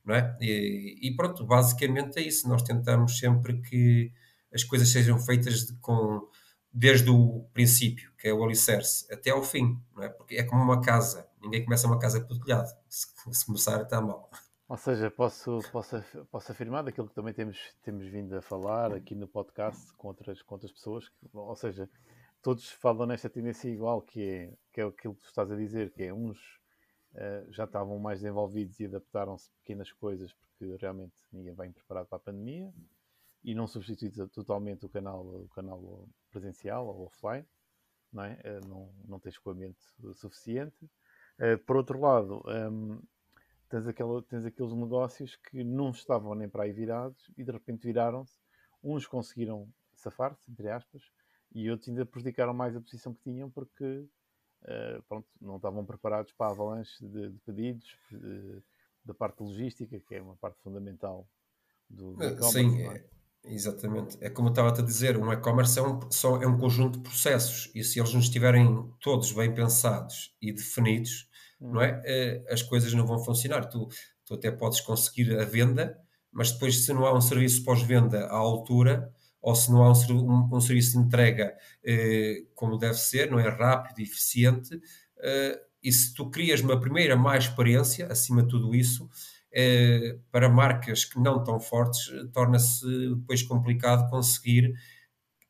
Não 0.03 0.15
é? 0.15 0.35
E, 0.41 0.97
e 1.03 1.15
pronto, 1.15 1.45
basicamente 1.45 2.17
é 2.17 2.21
isso. 2.23 2.49
Nós 2.49 2.63
tentamos 2.63 3.19
sempre 3.19 3.61
que 3.61 4.11
as 4.53 4.63
coisas 4.63 4.89
sejam 4.89 5.19
feitas 5.19 5.67
de, 5.67 5.75
com, 5.79 6.27
desde 6.73 7.09
o 7.11 7.47
princípio, 7.53 8.11
que 8.17 8.27
é 8.27 8.33
o 8.33 8.43
alicerce, 8.43 9.05
até 9.13 9.29
ao 9.29 9.43
fim, 9.43 9.79
não 9.95 10.03
é? 10.03 10.09
Porque 10.09 10.35
é 10.35 10.43
como 10.43 10.63
uma 10.63 10.81
casa, 10.81 11.27
ninguém 11.41 11.63
começa 11.63 11.85
uma 11.85 11.99
casa 11.99 12.21
pelo 12.21 12.39
telhado, 12.39 12.69
se, 12.87 13.07
se 13.31 13.45
começar 13.45 13.81
está 13.81 14.01
mal. 14.01 14.29
Ou 14.69 14.77
seja, 14.77 15.09
posso, 15.09 15.59
posso, 15.71 15.95
posso 16.29 16.51
afirmar 16.51 16.83
daquilo 16.83 17.09
que 17.09 17.15
também 17.15 17.33
temos, 17.33 17.57
temos 17.81 18.05
vindo 18.05 18.37
a 18.37 18.41
falar 18.41 18.93
aqui 18.93 19.15
no 19.15 19.27
podcast 19.27 19.91
com 19.95 20.09
outras, 20.09 20.43
com 20.43 20.53
outras 20.53 20.71
pessoas, 20.71 21.09
que, 21.09 21.27
ou 21.33 21.55
seja, 21.55 21.89
todos 22.39 22.69
falam 22.69 23.07
nesta 23.07 23.27
tendência 23.27 23.67
igual, 23.67 23.99
que 23.99 24.21
é, 24.21 24.53
que 24.71 24.79
é 24.79 24.83
aquilo 24.83 25.15
que 25.15 25.23
tu 25.23 25.25
estás 25.25 25.51
a 25.51 25.55
dizer, 25.55 25.91
que 25.91 26.03
é 26.03 26.13
uns 26.13 26.37
uh, 27.15 27.51
já 27.51 27.63
estavam 27.63 27.97
mais 27.97 28.23
envolvidos 28.23 28.79
e 28.79 28.85
adaptaram-se 28.85 29.49
pequenas 29.53 29.91
coisas 29.91 30.33
porque 30.33 30.77
realmente 30.79 31.15
ninguém 31.33 31.55
vem 31.55 31.71
preparado 31.71 32.05
para 32.05 32.17
a 32.17 32.21
pandemia 32.21 32.71
e 33.43 33.55
não 33.55 33.65
substitui 33.65 34.11
totalmente 34.27 34.85
o 34.85 34.89
canal, 34.89 35.25
o 35.25 35.49
canal 35.49 36.07
presencial 36.29 36.85
ou 36.85 37.07
offline, 37.07 37.47
não, 38.13 38.23
é? 38.23 38.39
Uh, 38.45 38.67
não, 38.67 38.93
não 39.07 39.19
tem 39.19 39.31
escoamento 39.31 39.81
suficiente. 40.13 40.85
Uh, 41.39 41.57
por 41.65 41.75
outro 41.75 41.99
lado, 41.99 42.43
um, 42.45 43.01
tens, 43.69 43.87
aquela, 43.87 44.21
tens 44.23 44.45
aqueles 44.45 44.73
negócios 44.73 45.35
que 45.35 45.63
não 45.63 45.91
estavam 45.91 46.35
nem 46.35 46.49
para 46.49 46.63
aí 46.63 46.73
virados 46.73 47.31
e 47.37 47.43
de 47.43 47.51
repente 47.51 47.83
viraram-se. 47.83 48.35
Uns 48.83 49.05
conseguiram 49.05 49.67
safar-se, 49.93 50.41
entre 50.49 50.69
aspas, 50.69 51.03
e 51.53 51.69
outros 51.69 51.89
ainda 51.89 52.05
prejudicaram 52.05 52.53
mais 52.53 52.75
a 52.75 52.81
posição 52.81 53.13
que 53.13 53.23
tinham 53.23 53.49
porque 53.49 53.85
uh, 54.63 55.03
pronto, 55.07 55.27
não 55.39 55.57
estavam 55.57 55.85
preparados 55.85 56.33
para 56.33 56.47
a 56.47 56.51
avalanche 56.51 57.05
de, 57.05 57.29
de 57.29 57.39
pedidos 57.39 57.97
de, 58.11 58.61
da 59.03 59.13
parte 59.13 59.41
logística, 59.41 59.99
que 59.99 60.15
é 60.15 60.21
uma 60.21 60.35
parte 60.37 60.59
fundamental 60.61 61.27
do, 61.89 62.13
do 62.13 62.23
e-commerce. 62.23 62.51
Sim, 62.51 62.81
é? 62.83 63.05
exatamente. 63.43 64.17
É 64.21 64.29
como 64.29 64.49
eu 64.49 64.51
estava 64.51 64.69
a 64.69 64.83
dizer, 64.83 65.17
um 65.17 65.31
e-commerce 65.31 65.77
é 65.79 65.81
um, 65.81 66.11
só, 66.11 66.41
é 66.41 66.47
um 66.47 66.57
conjunto 66.57 66.99
de 66.99 67.03
processos 67.03 67.71
e 67.75 67.83
se 67.83 67.99
eles 67.99 68.13
não 68.13 68.19
estiverem 68.19 68.91
todos 69.01 69.31
bem 69.31 69.53
pensados 69.53 70.35
e 70.41 70.51
definidos, 70.51 71.28
não 71.59 71.81
é? 71.81 72.01
Uh, 72.47 72.53
as 72.53 72.61
coisas 72.61 72.93
não 72.93 73.05
vão 73.05 73.19
funcionar. 73.19 73.65
Tu, 73.65 73.87
tu 74.25 74.33
até 74.33 74.51
podes 74.51 74.81
conseguir 74.81 75.37
a 75.37 75.43
venda, 75.43 75.97
mas 76.31 76.51
depois, 76.51 76.85
se 76.85 76.93
não 76.93 77.05
há 77.05 77.15
um 77.15 77.21
serviço 77.21 77.63
pós-venda 77.63 78.25
à 78.27 78.35
altura, 78.35 79.11
ou 79.41 79.55
se 79.55 79.71
não 79.71 79.83
há 79.83 79.91
um, 79.91 79.95
um, 80.11 80.49
um 80.55 80.61
serviço 80.61 80.99
de 80.99 81.05
entrega 81.05 81.55
uh, 81.83 82.47
como 82.55 82.77
deve 82.77 82.97
ser, 82.97 83.31
não 83.31 83.39
é 83.39 83.49
rápido 83.49 83.99
e 83.99 84.03
eficiente, 84.03 84.75
uh, 84.75 85.69
e 85.81 85.91
se 85.91 86.13
tu 86.13 86.29
crias 86.29 86.59
uma 86.61 86.79
primeira 86.79 87.15
má 87.15 87.37
experiência, 87.37 88.07
acima 88.07 88.43
de 88.43 88.49
tudo 88.49 88.75
isso, 88.75 89.09
para 90.29 90.49
marcas 90.49 91.05
que 91.05 91.17
não 91.17 91.41
tão 91.41 91.57
fortes, 91.57 92.11
torna-se 92.33 92.85
depois 93.15 93.41
complicado 93.43 94.09
conseguir 94.09 94.73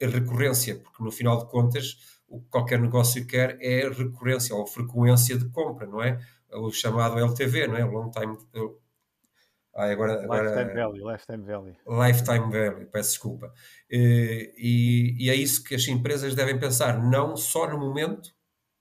a 0.01 0.05
recorrência, 0.05 0.79
porque 0.79 1.03
no 1.03 1.11
final 1.11 1.39
de 1.39 1.49
contas 1.51 1.97
o 2.29 2.41
que 2.41 2.49
qualquer 2.49 2.79
negócio 2.79 3.25
quer 3.25 3.57
é 3.61 3.87
recorrência 3.89 4.55
ou 4.55 4.65
frequência 4.65 5.37
de 5.37 5.49
compra, 5.49 5.87
não 5.87 6.01
é? 6.01 6.19
O 6.51 6.71
chamado 6.71 7.19
LTV, 7.19 7.67
não 7.67 7.77
é? 7.77 7.83
Long 7.83 8.09
time. 8.09 8.37
Ah, 9.75 9.85
agora, 9.85 10.23
agora, 10.23 10.49
lifetime 10.49 10.73
value, 10.73 11.11
lifetime 11.11 11.43
value. 11.45 11.75
Lifetime 11.87 12.51
value, 12.51 12.85
peço 12.87 13.09
desculpa. 13.11 13.53
E, 13.89 15.15
e, 15.17 15.29
é 15.29 15.35
isso 15.35 15.63
que 15.63 15.75
as 15.75 15.87
empresas 15.87 16.35
devem 16.35 16.59
pensar, 16.59 17.01
não 17.01 17.37
só 17.37 17.69
no 17.69 17.77
momento, 17.77 18.29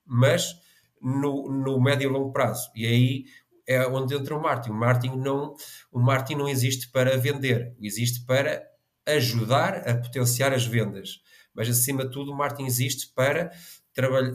mas 0.05 0.55
no, 1.01 1.49
no 1.49 1.81
médio 1.81 2.09
e 2.09 2.13
longo 2.13 2.33
prazo. 2.33 2.71
E 2.75 2.87
aí 2.87 3.25
é 3.67 3.87
onde 3.87 4.15
entra 4.15 4.35
o 4.35 4.43
marketing. 4.43 4.71
O 4.71 4.75
marketing 4.81 5.17
não, 5.19 5.55
o 5.93 6.01
marketing 6.01 6.39
não 6.39 6.49
existe 6.49 6.91
para 6.91 7.17
vender, 7.19 7.77
existe 7.81 8.25
para 8.25 8.67
ajudar 9.07 9.89
a 9.89 9.95
potenciar 9.95 10.53
as 10.53 10.67
vendas 10.67 11.21
mas 11.59 11.69
acima 11.69 12.05
de 12.05 12.13
tudo 12.13 12.31
o 12.31 12.37
marketing 12.37 12.67
existe 12.67 13.13
para 13.13 13.51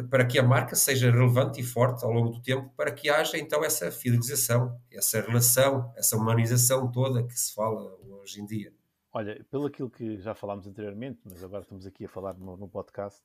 para 0.10 0.26
que 0.26 0.38
a 0.38 0.44
marca 0.44 0.76
seja 0.76 1.10
relevante 1.10 1.62
e 1.62 1.64
forte 1.64 2.04
ao 2.04 2.12
longo 2.12 2.32
do 2.32 2.42
tempo, 2.42 2.70
para 2.76 2.92
que 2.92 3.10
haja 3.10 3.38
então 3.38 3.64
essa 3.64 3.90
fidelização, 3.90 4.78
essa 4.92 5.22
relação, 5.22 5.94
essa 5.96 6.18
humanização 6.18 6.92
toda 6.92 7.24
que 7.24 7.34
se 7.34 7.54
fala 7.54 7.98
hoje 8.20 8.42
em 8.42 8.46
dia. 8.46 8.74
Olha, 9.14 9.42
pelo 9.50 9.68
aquilo 9.68 9.90
que 9.90 10.18
já 10.18 10.36
falámos 10.36 10.68
anteriormente, 10.68 11.22
mas 11.24 11.42
agora 11.42 11.62
estamos 11.62 11.86
aqui 11.86 12.04
a 12.04 12.10
falar 12.10 12.34
no, 12.34 12.58
no 12.58 12.68
podcast, 12.68 13.24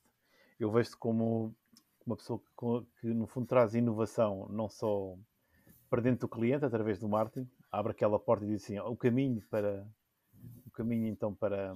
eu 0.57 0.71
vejo-te 0.71 0.95
como 0.95 1.53
uma 2.05 2.15
pessoa 2.15 2.39
que, 2.39 3.01
que, 3.01 3.07
no 3.13 3.27
fundo 3.27 3.45
traz 3.45 3.75
inovação 3.75 4.47
não 4.49 4.69
só 4.69 5.17
para 5.89 6.01
dentro 6.01 6.21
do 6.21 6.29
cliente 6.29 6.63
através 6.63 6.99
do 6.99 7.09
marketing, 7.09 7.49
abre 7.69 7.91
aquela 7.91 8.17
porta 8.17 8.45
e 8.45 8.47
diz 8.47 8.63
assim, 8.63 8.79
o 8.79 8.95
caminho 8.95 9.41
para 9.49 9.85
o 10.65 10.71
caminho 10.71 11.07
então 11.07 11.35
para 11.35 11.75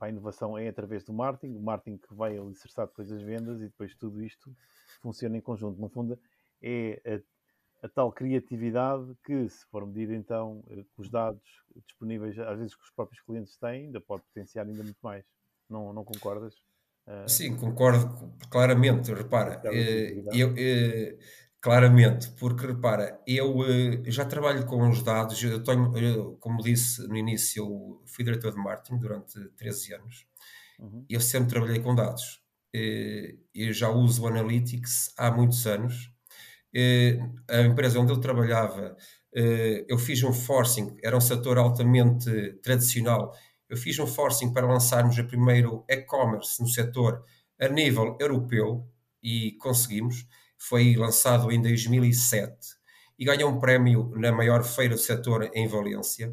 para 0.00 0.08
a 0.08 0.10
inovação 0.10 0.56
é 0.56 0.66
através 0.66 1.04
do 1.04 1.12
marketing, 1.12 1.56
o 1.56 1.60
marketing 1.60 1.98
que 1.98 2.14
vai 2.14 2.34
alicerçar 2.34 2.86
depois 2.86 3.12
as 3.12 3.20
vendas 3.20 3.60
e 3.60 3.64
depois 3.64 3.94
tudo 3.94 4.22
isto 4.22 4.50
funciona 5.02 5.36
em 5.36 5.42
conjunto. 5.42 5.78
No 5.78 5.90
fundo, 5.90 6.18
é 6.62 7.02
a, 7.04 7.86
a 7.86 7.88
tal 7.90 8.10
criatividade 8.10 9.14
que, 9.22 9.46
se 9.46 9.66
for 9.66 9.86
medida 9.86 10.14
então 10.14 10.64
eh, 10.70 10.84
com 10.96 11.02
os 11.02 11.10
dados 11.10 11.42
disponíveis, 11.86 12.38
às 12.38 12.58
vezes 12.58 12.74
que 12.74 12.82
os 12.82 12.90
próprios 12.90 13.20
clientes 13.20 13.58
têm, 13.58 13.86
ainda 13.86 14.00
pode 14.00 14.22
potenciar 14.22 14.66
ainda 14.66 14.82
muito 14.82 14.98
mais. 15.02 15.22
Não, 15.68 15.92
não 15.92 16.02
concordas? 16.02 16.54
Uh... 17.06 17.28
Sim, 17.28 17.54
concordo 17.58 18.32
claramente. 18.48 19.12
Repara, 19.12 19.60
eh, 19.66 20.14
eu, 20.32 20.56
eu, 20.56 21.18
Claramente, 21.60 22.30
porque 22.38 22.66
repara, 22.66 23.20
eu, 23.26 23.62
eu, 23.62 24.02
eh, 24.06 24.10
já 24.10 24.24
trabalho 24.24 24.64
com 24.64 24.88
os 24.88 25.02
dados, 25.02 25.42
eu 25.42 25.62
tenho, 25.62 25.94
eu, 25.98 26.36
como 26.40 26.62
disse 26.62 27.06
no 27.06 27.14
início, 27.14 27.62
eu 27.62 28.02
fui 28.06 28.24
diretor 28.24 28.52
de 28.52 28.56
marketing 28.56 28.98
durante 28.98 29.38
13 29.58 29.94
anos, 29.94 30.26
uhum. 30.78 31.04
eu 31.08 31.20
sempre 31.20 31.50
trabalhei 31.50 31.80
com 31.80 31.94
dados. 31.94 32.40
Eh, 32.74 33.36
eu 33.54 33.72
já 33.74 33.90
uso 33.90 34.22
o 34.22 34.28
Analytics 34.28 35.12
há 35.18 35.30
muitos 35.30 35.66
anos. 35.66 36.10
Eh, 36.74 37.18
a 37.50 37.60
empresa 37.62 38.00
onde 38.00 38.12
eu 38.12 38.20
trabalhava, 38.20 38.96
eu 39.88 39.98
fiz 39.98 40.22
um 40.24 40.32
forcing, 40.32 40.96
era 41.02 41.16
um 41.16 41.20
setor 41.20 41.58
altamente 41.58 42.54
tradicional, 42.62 43.32
eu 43.68 43.76
fiz 43.76 43.98
um 43.98 44.06
forcing 44.06 44.52
para 44.52 44.66
lançarmos 44.66 45.18
o 45.18 45.26
primeiro 45.26 45.84
e-commerce 45.88 46.60
no 46.60 46.68
setor 46.68 47.24
a 47.60 47.68
nível 47.68 48.16
europeu 48.20 48.88
e 49.22 49.52
conseguimos 49.60 50.26
foi 50.60 50.94
lançado 50.94 51.50
em 51.50 51.60
2007 51.60 52.54
e 53.18 53.24
ganhou 53.24 53.50
um 53.50 53.58
prémio 53.58 54.12
na 54.16 54.30
maior 54.30 54.62
feira 54.62 54.94
do 54.94 55.00
setor 55.00 55.50
em 55.54 55.66
Valência. 55.66 56.30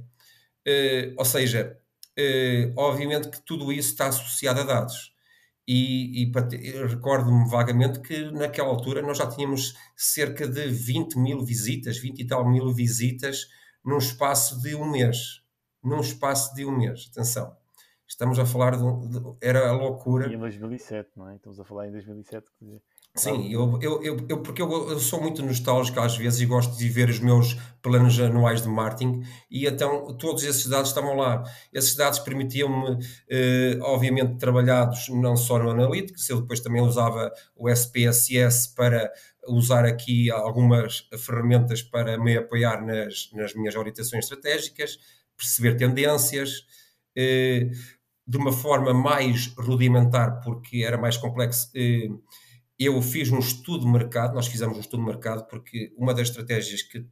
Uh, 0.67 1.15
ou 1.17 1.25
seja, 1.25 1.79
uh, 2.19 2.73
obviamente 2.75 3.29
que 3.29 3.41
tudo 3.41 3.71
isso 3.71 3.91
está 3.91 4.07
associado 4.07 4.59
a 4.59 4.63
dados. 4.63 5.15
E, 5.65 6.23
e 6.23 6.31
recordo-me 6.87 7.49
vagamente 7.49 7.99
que 7.99 8.31
naquela 8.31 8.69
altura 8.69 9.01
nós 9.01 9.17
já 9.17 9.27
tínhamos 9.27 9.75
cerca 9.97 10.47
de 10.47 10.67
20 10.67 11.17
mil 11.17 11.43
visitas, 11.43 11.97
20 11.97 12.19
e 12.21 12.27
tal 12.27 12.49
mil 12.49 12.73
visitas 12.73 13.47
num 13.83 13.97
espaço 13.97 14.61
de 14.61 14.75
um 14.75 14.89
mês. 14.89 15.41
Num 15.83 15.99
espaço 15.99 16.53
de 16.55 16.65
um 16.65 16.71
mês, 16.71 17.09
atenção. 17.11 17.55
Estamos 18.07 18.39
a 18.39 18.45
falar 18.45 18.77
de, 18.77 19.09
de 19.09 19.19
era 19.41 19.69
a 19.69 19.73
loucura. 19.73 20.31
E 20.31 20.35
em 20.35 20.39
2007, 20.39 21.09
não 21.17 21.29
é? 21.29 21.35
Estamos 21.35 21.59
a 21.59 21.65
falar 21.65 21.87
em 21.87 21.91
2007. 21.91 22.47
Sim, 23.17 23.51
eu, 23.51 23.79
eu, 23.81 24.03
eu, 24.29 24.43
porque 24.43 24.61
eu, 24.61 24.91
eu, 24.91 24.99
sou 24.99 25.19
muito 25.19 25.43
nostálgico 25.43 25.99
às 25.99 26.15
vezes 26.15 26.39
e 26.39 26.45
gosto 26.45 26.77
de 26.77 26.87
ver 26.87 27.09
os 27.09 27.19
meus 27.19 27.55
planos 27.81 28.19
anuais 28.19 28.61
de 28.61 28.67
marketing 28.67 29.23
e 29.49 29.65
então 29.65 30.15
todos 30.15 30.43
esses 30.43 30.67
dados 30.67 30.89
estavam 30.89 31.15
lá. 31.15 31.43
Esses 31.73 31.95
dados 31.95 32.19
permitiam-me, 32.19 32.99
eh, 33.27 33.79
obviamente, 33.81 34.37
trabalhados 34.37 35.09
não 35.09 35.35
só 35.35 35.57
no 35.57 35.71
Analytics, 35.71 36.29
eu 36.29 36.41
depois 36.41 36.59
também 36.59 36.79
usava 36.79 37.31
o 37.55 37.67
SPSS 37.67 38.75
para 38.75 39.11
usar 39.47 39.83
aqui 39.83 40.29
algumas 40.29 41.07
ferramentas 41.17 41.81
para 41.81 42.19
me 42.19 42.37
apoiar 42.37 42.85
nas, 42.85 43.31
nas 43.33 43.55
minhas 43.55 43.75
orientações 43.75 44.25
estratégicas, 44.25 44.99
perceber 45.35 45.75
tendências, 45.75 46.67
eh, 47.15 47.71
de 48.27 48.37
uma 48.37 48.51
forma 48.51 48.93
mais 48.93 49.47
rudimentar, 49.57 50.41
porque 50.43 50.83
era 50.83 50.97
mais 50.97 51.17
complexo. 51.17 51.71
Eh, 51.75 52.09
eu 52.79 53.01
fiz 53.01 53.31
um 53.31 53.39
estudo 53.39 53.85
de 53.85 53.91
mercado, 53.91 54.35
nós 54.35 54.47
fizemos 54.47 54.77
um 54.77 54.81
estudo 54.81 55.03
de 55.03 55.09
mercado, 55.09 55.47
porque 55.47 55.93
uma 55.97 56.13
das 56.13 56.29
estratégias, 56.29 56.83
que, 56.83 57.05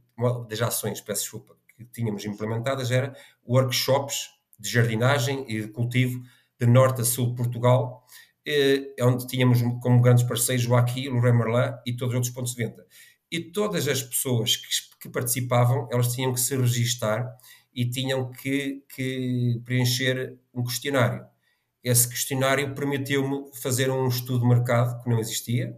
das 0.48 0.62
ações, 0.62 1.00
peço 1.00 1.22
desculpa, 1.22 1.56
que 1.76 1.84
tínhamos 1.86 2.24
implementadas 2.24 2.90
era 2.90 3.14
workshops 3.46 4.30
de 4.58 4.70
jardinagem 4.70 5.44
e 5.48 5.60
de 5.60 5.68
cultivo 5.68 6.22
de 6.58 6.66
norte 6.66 7.00
a 7.00 7.04
sul 7.04 7.30
de 7.30 7.36
Portugal, 7.36 8.06
eh, 8.46 8.94
onde 9.02 9.26
tínhamos 9.26 9.60
como 9.82 10.00
grandes 10.00 10.24
parceiros 10.24 10.66
o 10.66 10.76
Aqui, 10.76 11.08
o 11.08 11.14
Leroy 11.14 11.32
Merlin 11.32 11.74
e 11.84 11.96
todos 11.96 12.12
os 12.12 12.16
outros 12.16 12.32
pontos 12.32 12.54
de 12.54 12.64
venda. 12.64 12.86
E 13.30 13.40
todas 13.40 13.88
as 13.88 14.02
pessoas 14.02 14.56
que, 14.56 14.68
que 15.00 15.08
participavam, 15.08 15.88
elas 15.90 16.12
tinham 16.14 16.32
que 16.32 16.40
se 16.40 16.56
registar 16.56 17.28
e 17.74 17.90
tinham 17.90 18.30
que, 18.30 18.84
que 18.94 19.60
preencher 19.64 20.38
um 20.54 20.62
questionário 20.62 21.26
esse 21.86 22.08
questionário 22.08 22.74
permitiu-me 22.74 23.48
fazer 23.62 23.90
um 23.90 24.08
estudo 24.08 24.40
de 24.40 24.48
mercado 24.48 25.00
que 25.00 25.08
não 25.08 25.20
existia 25.20 25.76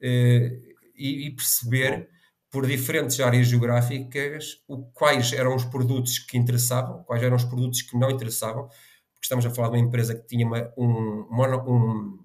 eh, 0.00 0.52
e, 0.94 1.30
perceber 1.30 2.10
por 2.50 2.66
diferentes 2.66 3.18
áreas 3.20 3.46
geográficas 3.46 4.62
o, 4.68 4.84
quais 4.92 5.32
eram 5.32 5.54
os 5.54 5.64
produtos 5.64 6.18
que 6.18 6.36
interessavam, 6.36 7.02
quais 7.04 7.22
eram 7.22 7.36
os 7.36 7.44
produtos 7.44 7.80
que 7.80 7.96
não 7.96 8.10
interessavam, 8.10 8.66
porque 8.66 9.22
estamos 9.24 9.46
a 9.46 9.50
falar 9.50 9.68
de 9.68 9.76
uma 9.78 9.86
empresa 9.86 10.14
que 10.14 10.26
tinha 10.26 10.46
uma, 10.46 10.70
um, 10.76 11.26
um, 11.66 12.18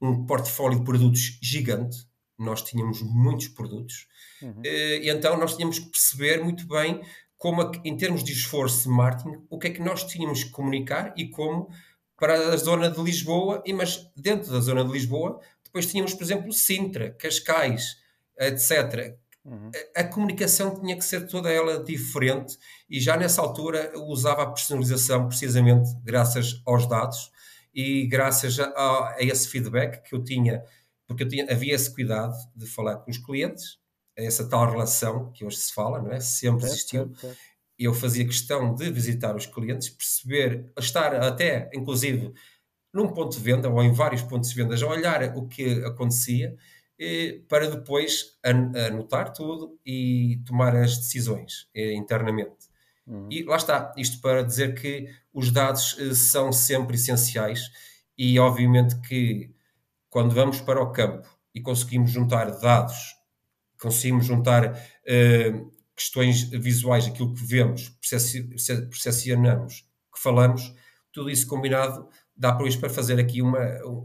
um 0.00 0.26
portfólio 0.26 0.80
de 0.80 0.84
produtos 0.84 1.38
gigante, 1.40 1.96
nós 2.36 2.62
tínhamos 2.62 3.00
muitos 3.00 3.46
produtos, 3.46 4.08
uhum. 4.42 4.60
e 4.64 5.08
então 5.08 5.38
nós 5.38 5.54
tínhamos 5.54 5.78
que 5.78 5.88
perceber 5.88 6.42
muito 6.42 6.66
bem 6.66 7.00
como, 7.36 7.70
em 7.84 7.96
termos 7.96 8.24
de 8.24 8.32
esforço 8.32 8.84
de 8.84 8.88
marketing, 8.88 9.36
o 9.48 9.56
que 9.56 9.68
é 9.68 9.70
que 9.70 9.80
nós 9.80 10.02
tínhamos 10.02 10.42
que 10.42 10.50
comunicar 10.50 11.14
e 11.16 11.28
como 11.28 11.68
para 12.16 12.52
a 12.52 12.56
zona 12.56 12.90
de 12.90 13.02
Lisboa, 13.02 13.62
e 13.66 13.72
mas 13.72 14.10
dentro 14.16 14.52
da 14.52 14.60
zona 14.60 14.84
de 14.84 14.92
Lisboa, 14.92 15.40
depois 15.64 15.86
tínhamos, 15.86 16.14
por 16.14 16.22
exemplo, 16.22 16.52
Sintra, 16.52 17.10
Cascais, 17.10 17.96
etc. 18.38 19.16
Uhum. 19.44 19.70
A, 19.96 20.00
a, 20.00 20.04
comunicação 20.04 20.80
tinha 20.80 20.96
que 20.96 21.04
ser 21.04 21.26
toda 21.26 21.50
ela 21.50 21.82
diferente 21.82 22.56
e 22.88 22.98
já 22.98 23.16
nessa 23.16 23.42
altura 23.42 23.92
usava 24.06 24.42
a 24.42 24.46
personalização 24.46 25.28
precisamente 25.28 25.90
graças 26.02 26.62
aos 26.64 26.88
dados 26.88 27.30
e 27.74 28.06
graças 28.06 28.58
a, 28.58 28.64
a, 28.64 29.16
esse 29.18 29.48
feedback 29.48 30.08
que 30.08 30.14
eu 30.14 30.24
tinha, 30.24 30.62
porque 31.06 31.24
eu 31.24 31.28
tinha, 31.28 31.44
havia 31.50 31.74
esse 31.74 31.92
cuidado 31.92 32.34
de 32.54 32.66
falar 32.66 32.96
com 32.98 33.10
os 33.10 33.18
clientes, 33.18 33.78
essa 34.16 34.48
tal 34.48 34.70
relação 34.70 35.32
que 35.32 35.44
hoje 35.44 35.56
se 35.56 35.74
fala, 35.74 36.00
não 36.00 36.12
é? 36.12 36.20
Sempre 36.20 36.66
existiu. 36.66 37.12
Eu 37.78 37.92
fazia 37.92 38.24
questão 38.24 38.74
de 38.74 38.90
visitar 38.90 39.34
os 39.34 39.46
clientes, 39.46 39.90
perceber, 39.90 40.72
estar 40.78 41.14
até, 41.16 41.70
inclusive, 41.74 42.32
num 42.92 43.08
ponto 43.08 43.36
de 43.36 43.42
venda 43.42 43.68
ou 43.68 43.82
em 43.82 43.92
vários 43.92 44.22
pontos 44.22 44.50
de 44.50 44.56
venda, 44.56 44.74
a 44.74 44.88
olhar 44.88 45.36
o 45.36 45.48
que 45.48 45.84
acontecia, 45.84 46.56
para 47.48 47.68
depois 47.68 48.38
anotar 48.74 49.32
tudo 49.32 49.78
e 49.84 50.40
tomar 50.46 50.76
as 50.76 50.96
decisões 50.96 51.68
eh, 51.74 51.92
internamente. 51.94 52.68
Uhum. 53.04 53.28
E 53.30 53.42
lá 53.42 53.56
está, 53.56 53.92
isto 53.96 54.20
para 54.20 54.44
dizer 54.44 54.74
que 54.74 55.08
os 55.32 55.50
dados 55.50 55.96
eh, 55.98 56.14
são 56.14 56.52
sempre 56.52 56.94
essenciais 56.94 57.60
e, 58.16 58.38
obviamente, 58.38 59.00
que 59.00 59.50
quando 60.08 60.32
vamos 60.32 60.60
para 60.60 60.80
o 60.80 60.92
campo 60.92 61.28
e 61.52 61.60
conseguimos 61.60 62.12
juntar 62.12 62.50
dados 62.60 63.16
conseguimos 63.84 64.24
juntar 64.24 64.72
uh, 64.72 65.72
questões 65.96 66.42
visuais, 66.50 67.06
aquilo 67.06 67.32
que 67.32 67.44
vemos, 67.44 67.96
percepcionamos, 68.90 69.86
que 70.12 70.20
falamos, 70.20 70.74
tudo 71.12 71.30
isso 71.30 71.46
combinado 71.46 72.08
dá 72.36 72.52
para 72.52 72.66
isso 72.66 72.80
para 72.80 72.90
fazer 72.90 73.18
aqui 73.20 73.40
uma, 73.40 73.60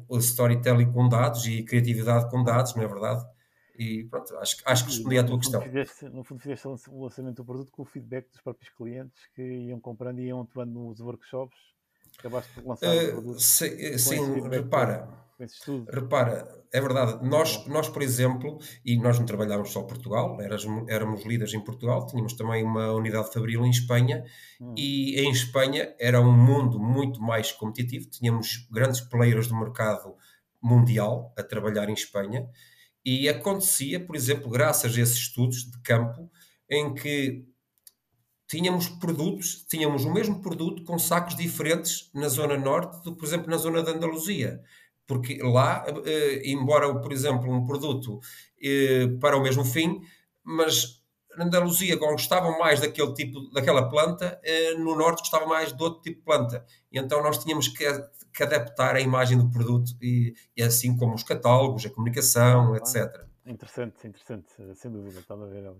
um 0.10 0.18
storytelling 0.20 0.92
com 0.92 1.10
dados 1.10 1.46
e 1.48 1.64
criatividade 1.64 2.30
com 2.30 2.44
dados, 2.44 2.76
não 2.76 2.84
é 2.84 2.88
verdade? 2.88 3.26
E 3.78 4.04
pronto, 4.04 4.36
acho, 4.38 4.58
acho 4.66 4.86
que 4.86 4.92
respondi 4.92 5.18
à 5.18 5.24
tua 5.24 5.40
questão. 5.40 5.62
Fizeste, 5.62 6.06
no 6.10 6.24
fundo, 6.24 6.42
fizeste 6.42 6.68
o 6.68 7.04
lançamento 7.04 7.38
do 7.38 7.46
produto 7.46 7.72
com 7.72 7.82
o 7.82 7.86
feedback 7.86 8.30
dos 8.30 8.42
próprios 8.42 8.70
clientes 8.76 9.28
que 9.34 9.42
iam 9.42 9.80
comprando 9.80 10.20
e 10.20 10.26
iam 10.26 10.42
atuando 10.42 10.72
nos 10.72 11.00
workshops. 11.00 11.58
Acabaste 12.20 12.52
por 12.54 12.66
lançar 12.66 12.88
uh, 12.88 13.08
o 13.08 13.12
produto. 13.12 13.40
Sim, 13.40 13.98
sim 13.98 14.50
repara. 14.50 15.20
Repara, 15.90 16.66
é 16.72 16.82
verdade. 16.82 17.26
Nós, 17.26 17.66
nós, 17.66 17.88
por 17.88 18.02
exemplo, 18.02 18.60
e 18.84 18.98
nós 18.98 19.18
não 19.18 19.26
trabalhávamos 19.26 19.72
só 19.72 19.84
Portugal, 19.84 20.40
éramos, 20.42 20.90
éramos 20.90 21.26
líderes 21.26 21.54
em 21.54 21.64
Portugal, 21.64 22.06
tínhamos 22.06 22.34
também 22.34 22.62
uma 22.64 22.92
unidade 22.92 23.32
fabril 23.32 23.66
em 23.66 23.70
Espanha, 23.70 24.26
hum. 24.60 24.76
e 24.78 25.18
em 25.22 25.32
Espanha 25.32 25.96
era 25.98 26.20
um 26.20 26.32
mundo 26.32 26.78
muito 26.78 27.22
mais 27.22 27.54
competitivo, 27.54 28.10
tínhamos 28.10 28.68
grandes 28.70 29.00
players 29.00 29.48
do 29.48 29.56
mercado 29.56 30.14
mundial 30.62 31.34
a 31.38 31.44
trabalhar 31.44 31.88
em 31.88 31.94
Espanha, 31.94 32.46
e 33.06 33.30
acontecia, 33.30 33.98
por 34.06 34.18
exemplo, 34.18 34.50
graças 34.50 34.98
a 34.98 35.02
esses 35.02 35.18
estudos 35.18 35.72
de 35.72 35.82
campo, 35.82 36.30
em 36.70 36.94
que 36.94 37.46
tínhamos 38.50 38.90
produtos, 38.90 39.66
tínhamos 39.70 40.04
o 40.04 40.14
mesmo 40.14 40.42
produto 40.42 40.84
com 40.84 41.00
sacos 41.00 41.38
diferentes 41.38 42.10
na 42.14 42.28
zona 42.28 42.58
norte 42.58 43.02
do 43.04 43.14
que, 43.14 43.20
por 43.20 43.26
exemplo, 43.26 43.50
na 43.50 43.58
zona 43.58 43.82
da 43.82 43.92
Andaluzia 43.92 44.62
porque 45.10 45.40
lá, 45.42 45.84
eh, 46.06 46.44
embora, 46.46 46.94
por 47.02 47.12
exemplo, 47.12 47.52
um 47.52 47.66
produto 47.66 48.20
eh, 48.62 49.08
para 49.20 49.36
o 49.36 49.42
mesmo 49.42 49.66
fim, 49.66 50.00
mas 50.44 51.04
na 51.36 51.46
Andaluzia 51.46 51.96
gostavam 51.96 52.60
mais 52.60 52.80
daquele 52.80 53.12
tipo, 53.16 53.50
daquela 53.50 53.90
planta, 53.90 54.40
eh, 54.44 54.76
no 54.76 54.96
Norte 54.96 55.22
gostavam 55.22 55.48
mais 55.48 55.74
de 55.76 55.82
outro 55.82 56.00
tipo 56.04 56.20
de 56.20 56.24
planta. 56.24 56.64
E 56.92 57.00
então 57.00 57.24
nós 57.24 57.44
tínhamos 57.44 57.68
que, 57.70 57.86
que 58.32 58.44
adaptar 58.44 58.96
a 58.96 59.02
imagem 59.02 59.36
do 59.36 59.50
produto, 59.50 59.94
e, 60.00 60.36
e, 60.56 60.62
assim 60.62 60.96
como 60.96 61.16
os 61.16 61.24
catálogos, 61.24 61.88
a 61.88 61.90
comunicação, 61.90 62.76
etc. 62.76 63.26
Interessante, 63.48 64.08
interessante, 64.08 64.48
sem 64.76 64.92
dúvida, 64.92 65.22
estava 65.22 65.46
a 65.46 65.48
ver. 65.48 65.74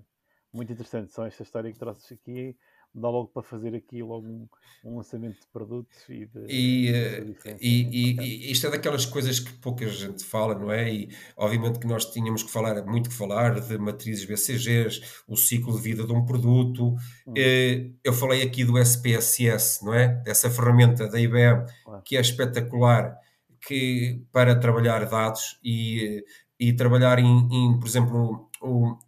Muito 0.52 0.72
interessante, 0.72 1.12
só 1.12 1.26
esta 1.26 1.44
história 1.44 1.72
que 1.72 1.78
trouxes 1.78 2.12
aqui 2.12 2.56
dá 2.94 3.10
logo 3.10 3.28
para 3.28 3.44
fazer 3.44 3.76
aqui 3.76 4.02
logo 4.02 4.28
um, 4.28 4.48
um 4.84 4.98
lançamento 4.98 5.40
de 5.40 5.48
produtos 5.54 5.98
e 6.10 6.26
de, 6.26 6.46
e, 6.48 6.92
de 6.92 7.58
e, 7.62 7.84
e, 7.84 8.20
e, 8.20 8.52
isto 8.52 8.68
é 8.68 8.72
daquelas 8.72 9.06
coisas 9.06 9.40
que 9.40 9.54
pouca 9.54 9.88
gente 9.88 10.24
fala, 10.24 10.58
não 10.58 10.72
é? 10.72 10.92
E 10.92 11.10
obviamente 11.38 11.80
que 11.80 11.88
nós 11.88 12.06
tínhamos 12.06 12.44
que 12.44 12.52
falar, 12.52 12.84
muito 12.86 13.10
que 13.10 13.16
falar 13.16 13.60
de 13.60 13.78
matrizes 13.78 14.26
BCGs, 14.26 15.02
o 15.28 15.36
ciclo 15.36 15.76
de 15.76 15.82
vida 15.82 16.06
de 16.06 16.12
um 16.12 16.26
produto. 16.26 16.96
Hum. 17.28 17.34
Eh, 17.38 17.92
eu 18.04 18.14
falei 18.14 18.42
aqui 18.42 18.64
do 18.64 18.78
SPSS, 18.78 19.86
não 19.86 19.94
é? 19.94 20.08
Dessa 20.24 20.50
ferramenta 20.50 21.08
da 21.08 21.20
IBM 21.20 21.66
claro. 21.84 22.02
que 22.04 22.18
é 22.18 22.22
espetacular 22.22 23.18
que, 23.62 24.24
para 24.32 24.56
trabalhar 24.60 25.06
dados 25.06 25.60
e, 25.64 26.24
e 26.60 26.74
trabalhar 26.74 27.20
em, 27.20 27.48
em 27.52 27.80
por 27.80 27.88
exemplo, 27.88 28.49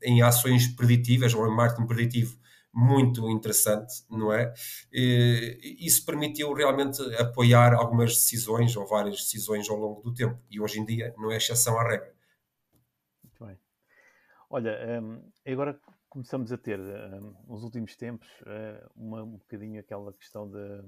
em 0.02 0.22
ações 0.22 0.68
preditivas 0.68 1.34
ou 1.34 1.48
em 1.48 1.56
marketing 1.56 1.88
preditivo 1.88 2.42
muito 2.74 3.30
interessante, 3.30 4.06
não 4.10 4.32
é? 4.32 4.54
E, 4.92 5.78
isso 5.80 6.06
permitiu 6.06 6.54
realmente 6.54 7.02
apoiar 7.16 7.74
algumas 7.74 8.14
decisões 8.14 8.76
ou 8.76 8.88
várias 8.88 9.18
decisões 9.18 9.70
ao 9.70 9.78
longo 9.78 10.02
do 10.02 10.14
tempo 10.14 10.40
e 10.50 10.60
hoje 10.60 10.80
em 10.80 10.86
dia 10.86 11.14
não 11.18 11.32
é 11.32 11.38
exceção 11.38 11.78
à 11.78 11.84
regra. 11.84 12.14
Muito 13.24 13.46
bem. 13.46 13.60
Olha, 14.50 15.02
um, 15.02 15.22
agora 15.46 15.80
começamos 16.10 16.52
a 16.52 16.58
ter, 16.58 16.80
um, 16.80 17.36
nos 17.48 17.64
últimos 17.64 17.96
tempos, 17.96 18.28
uh, 18.42 18.90
uma, 18.96 19.24
um 19.24 19.38
bocadinho 19.38 19.80
aquela 19.80 20.14
questão 20.14 20.50
da, 20.50 20.84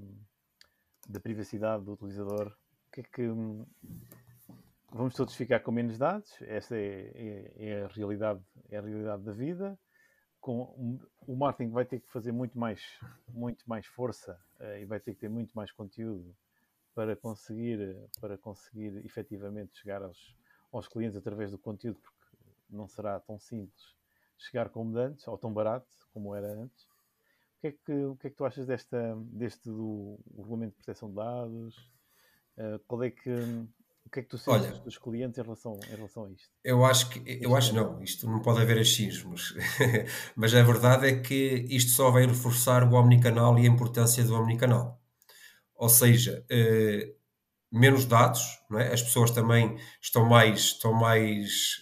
da 1.08 1.20
privacidade 1.20 1.84
do 1.84 1.92
utilizador. 1.92 2.48
O 2.88 2.90
que 2.92 3.00
é 3.00 3.04
que. 3.04 3.22
Vamos 4.96 5.16
todos 5.16 5.34
ficar 5.34 5.58
com 5.58 5.72
menos 5.72 5.98
dados, 5.98 6.40
essa 6.42 6.76
é, 6.76 7.10
é, 7.16 7.52
é, 7.56 7.82
a 7.82 7.88
realidade, 7.88 8.40
é 8.70 8.76
a 8.76 8.80
realidade 8.80 9.24
da 9.24 9.32
vida 9.32 9.76
com, 10.40 11.00
o 11.26 11.34
marketing 11.34 11.72
vai 11.72 11.84
ter 11.84 11.98
que 11.98 12.08
fazer 12.12 12.30
muito 12.30 12.56
mais, 12.56 12.80
muito 13.28 13.68
mais 13.68 13.86
força 13.86 14.40
uh, 14.60 14.78
e 14.78 14.84
vai 14.84 15.00
ter 15.00 15.14
que 15.14 15.18
ter 15.22 15.28
muito 15.28 15.52
mais 15.52 15.72
conteúdo 15.72 16.32
para 16.94 17.16
conseguir, 17.16 17.98
para 18.20 18.38
conseguir 18.38 19.04
efetivamente 19.04 19.76
chegar 19.76 20.00
aos, 20.00 20.36
aos 20.70 20.86
clientes 20.86 21.16
através 21.16 21.50
do 21.50 21.58
conteúdo, 21.58 21.98
porque 21.98 22.36
não 22.70 22.86
será 22.86 23.18
tão 23.18 23.36
simples 23.36 23.96
chegar 24.38 24.68
como 24.68 24.96
antes, 24.96 25.26
ou 25.26 25.36
tão 25.36 25.52
barato 25.52 25.88
como 26.12 26.36
era 26.36 26.52
antes. 26.52 26.84
O 26.84 27.60
que 27.62 27.66
é 27.66 27.72
que, 27.72 28.04
o 28.04 28.16
que, 28.16 28.28
é 28.28 28.30
que 28.30 28.36
tu 28.36 28.44
achas 28.44 28.64
desta, 28.64 29.16
deste 29.32 29.68
do 29.68 30.20
regulamento 30.36 30.70
de 30.70 30.84
proteção 30.84 31.08
de 31.08 31.16
dados? 31.16 31.76
Uh, 32.56 32.78
qual 32.86 33.02
é 33.02 33.10
que 33.10 33.66
o 34.06 34.10
que 34.10 34.20
é 34.20 34.22
que 34.22 34.28
tu 34.28 34.38
sentes 34.38 34.70
Olha, 34.70 34.78
dos 34.80 34.98
clientes 34.98 35.38
em 35.38 35.42
relação, 35.42 35.78
em 35.90 35.96
relação 35.96 36.24
a 36.26 36.30
isto? 36.30 36.48
Eu 36.62 36.84
acho 36.84 37.10
que, 37.10 37.38
eu 37.40 37.56
acho 37.56 37.74
não, 37.74 38.02
isto 38.02 38.26
não 38.28 38.40
pode 38.40 38.60
haver 38.60 38.78
achismos, 38.78 39.54
mas 40.36 40.54
a 40.54 40.62
verdade 40.62 41.08
é 41.08 41.20
que 41.20 41.66
isto 41.68 41.90
só 41.92 42.10
vai 42.10 42.26
reforçar 42.26 42.84
o 42.84 42.94
omnicanal 42.94 43.58
e 43.58 43.62
a 43.62 43.70
importância 43.70 44.22
do 44.22 44.34
omnicanal. 44.34 45.00
Ou 45.74 45.88
seja, 45.88 46.44
eh, 46.50 47.14
menos 47.72 48.04
dados, 48.04 48.42
não 48.70 48.78
é? 48.78 48.92
as 48.92 49.02
pessoas 49.02 49.32
também 49.32 49.76
estão 50.00 50.24
mais, 50.24 50.60
estão 50.60 50.92
mais, 50.92 51.78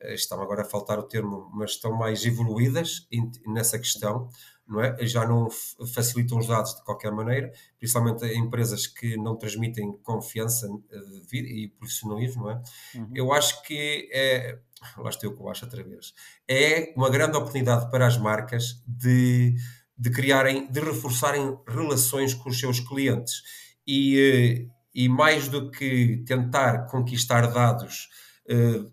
eh, 0.00 0.14
está 0.14 0.34
agora 0.34 0.62
a 0.62 0.66
faltar 0.66 0.98
o 0.98 1.04
termo, 1.04 1.50
mas 1.54 1.72
estão 1.72 1.96
mais 1.96 2.24
evoluídas 2.26 3.06
nessa 3.46 3.78
questão 3.78 4.28
não 4.72 4.80
é? 4.80 4.96
já 5.06 5.26
não 5.26 5.48
facilitam 5.94 6.38
os 6.38 6.46
dados 6.46 6.74
de 6.74 6.82
qualquer 6.82 7.12
maneira, 7.12 7.52
principalmente 7.78 8.24
em 8.24 8.40
empresas 8.40 8.86
que 8.86 9.16
não 9.16 9.36
transmitem 9.36 9.92
confiança 10.02 10.66
eh, 10.90 11.36
e 11.36 11.68
profissionalismo. 11.68 12.44
Não 12.44 12.50
é? 12.50 12.62
Uhum. 12.94 13.10
Eu 13.14 13.32
acho 13.32 13.62
que 13.62 14.08
é, 14.12 14.58
lá 14.96 15.10
estou 15.10 15.30
eu 15.30 15.36
que 15.36 15.42
eu 15.42 15.48
acho 15.48 15.64
outra 15.64 15.84
vez, 15.84 16.14
é 16.48 16.92
uma 16.96 17.10
grande 17.10 17.36
oportunidade 17.36 17.90
para 17.90 18.06
as 18.06 18.16
marcas 18.16 18.82
de, 18.86 19.54
de 19.96 20.10
criarem, 20.10 20.70
de 20.70 20.80
reforçarem 20.80 21.58
relações 21.68 22.32
com 22.32 22.48
os 22.48 22.58
seus 22.58 22.80
clientes 22.80 23.42
e, 23.86 24.18
eh, 24.18 24.72
e 24.94 25.08
mais 25.08 25.48
do 25.48 25.70
que 25.70 26.24
tentar 26.26 26.86
conquistar 26.86 27.46
dados 27.48 28.08
uh, 28.48 28.90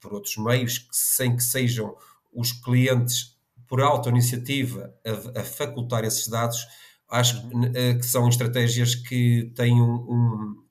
por 0.00 0.14
outros 0.14 0.36
meios, 0.36 0.88
sem 0.92 1.36
que 1.36 1.42
sejam 1.42 1.96
os 2.32 2.52
clientes 2.52 3.35
por 3.68 3.80
auto-iniciativa, 3.80 4.94
a, 5.04 5.40
a, 5.40 5.44
facultar 5.44 6.04
esses 6.04 6.28
dados, 6.28 6.66
acho. 7.08 7.36
Eh, 7.74 7.94
que 7.94 8.06
são 8.06 8.28
estratégias 8.28 8.94
que 8.94 9.52
têm 9.54 9.80
um, 9.80 9.94
um, 9.94 10.64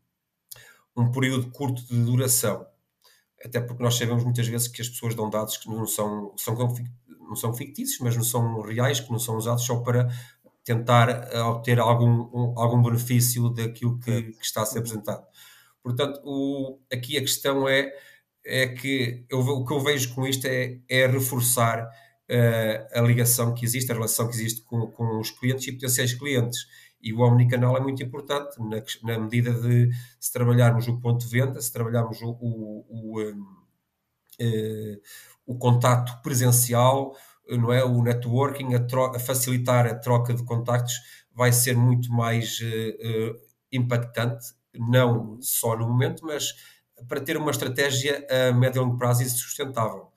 um, 0.98 1.12
período 1.12 1.52
curto 1.52 1.86
de 1.86 2.04
duração. 2.04 2.66
Até 3.44 3.60
porque 3.60 3.84
nós 3.84 3.96
sabemos 3.96 4.24
muitas 4.24 4.48
vezes 4.48 4.68
que 4.68 4.82
as 4.82 4.90
pessoas 4.90 5.16
dão 5.16 5.30
dados 5.30 5.58
que 5.58 5.68
não 5.68 5.86
são, 5.86 6.34
são, 6.38 6.56
não 7.20 7.36
são 7.36 7.54
fictícios, 7.54 8.00
mas 8.00 8.16
não 8.16 8.24
são 8.24 8.62
reais, 8.62 9.00
que 9.00 9.12
não 9.12 9.20
são 9.20 9.38
usados 9.38 9.64
só 9.64 9.78
para 9.78 10.10
tentar 10.64 11.30
obter 11.48 11.80
algum, 11.80 12.58
algum 12.58 12.82
benefício 12.82 13.50
daquilo 13.50 14.00
que, 14.00 14.32
que 14.32 14.46
está 14.46 14.64
a 14.64 14.66
ser 14.66 14.80
apresentado. 14.80 15.24
Portanto, 15.84 16.20
o, 16.24 16.80
aqui 16.92 17.16
a 17.16 17.22
questão 17.22 17.70
é, 17.70 17.94
é 18.44 18.68
que 18.70 19.24
eu, 19.30 19.40
o 19.40 19.64
que 19.64 19.72
eu 19.72 19.80
vejo 19.80 20.16
com 20.16 20.26
isto 20.26 20.48
é, 20.48 20.80
é 20.90 21.06
reforçar 21.06 21.88
a 22.94 23.02
ligação 23.02 23.54
que 23.54 23.66
existe, 23.66 23.92
a 23.92 23.96
relação 23.96 24.28
que 24.28 24.34
existe 24.34 24.62
com, 24.64 24.88
com 24.88 25.20
os 25.20 25.30
clientes 25.32 25.68
e 25.68 25.72
potenciais 25.72 26.14
clientes. 26.14 26.68
E 27.02 27.14
o 27.14 27.20
omnicanal 27.20 27.78
é 27.78 27.80
muito 27.80 28.02
importante 28.02 28.58
na, 28.60 28.82
na 29.04 29.20
medida 29.20 29.54
de 29.54 29.90
se 30.20 30.34
trabalharmos 30.34 30.88
o 30.88 31.00
ponto 31.00 31.24
de 31.24 31.32
venda, 31.32 31.62
se 31.62 31.72
trabalharmos 31.72 32.20
o, 32.22 32.30
o, 32.30 32.86
o, 32.90 33.22
um, 33.22 33.42
uh, 34.42 35.02
o 35.46 35.56
contato 35.56 36.20
presencial, 36.24 37.16
não 37.48 37.72
é? 37.72 37.84
o 37.86 38.02
networking, 38.02 38.74
a, 38.74 39.16
a, 39.16 39.20
facilitar 39.20 39.86
a 39.86 39.94
troca 39.94 40.34
de 40.34 40.44
contactos 40.44 40.96
vai 41.32 41.52
ser 41.52 41.78
muito 41.78 42.12
mais 42.12 42.60
uh, 42.60 43.40
impactante 43.72 44.56
não 44.74 45.38
só 45.42 45.78
no 45.78 45.88
momento, 45.88 46.26
mas 46.26 46.56
para 47.08 47.22
ter 47.22 47.38
uma 47.38 47.52
estratégia 47.52 48.26
a 48.30 48.52
médio 48.52 48.82
e 48.82 48.84
longo 48.84 48.98
prazo 48.98 49.22
e 49.22 49.30
sustentável. 49.30 50.15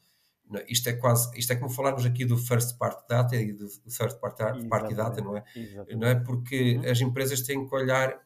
Isto 0.69 0.89
é 0.89 0.93
quase, 0.95 1.31
isto 1.39 1.53
é 1.53 1.57
como 1.57 1.71
falarmos 1.71 2.05
aqui 2.05 2.25
do 2.25 2.37
first 2.37 2.79
party 2.79 3.03
data 3.09 3.37
e 3.37 3.53
do 3.53 3.69
third 3.69 4.19
party, 4.21 4.67
party 4.69 4.95
data, 4.95 5.21
não 5.21 5.37
é? 5.37 5.45
Não 5.95 6.09
é? 6.09 6.15
Porque 6.15 6.77
uhum. 6.77 6.91
as 6.91 7.01
empresas 7.01 7.43
têm 7.43 7.67
que 7.67 7.75
olhar 7.75 8.19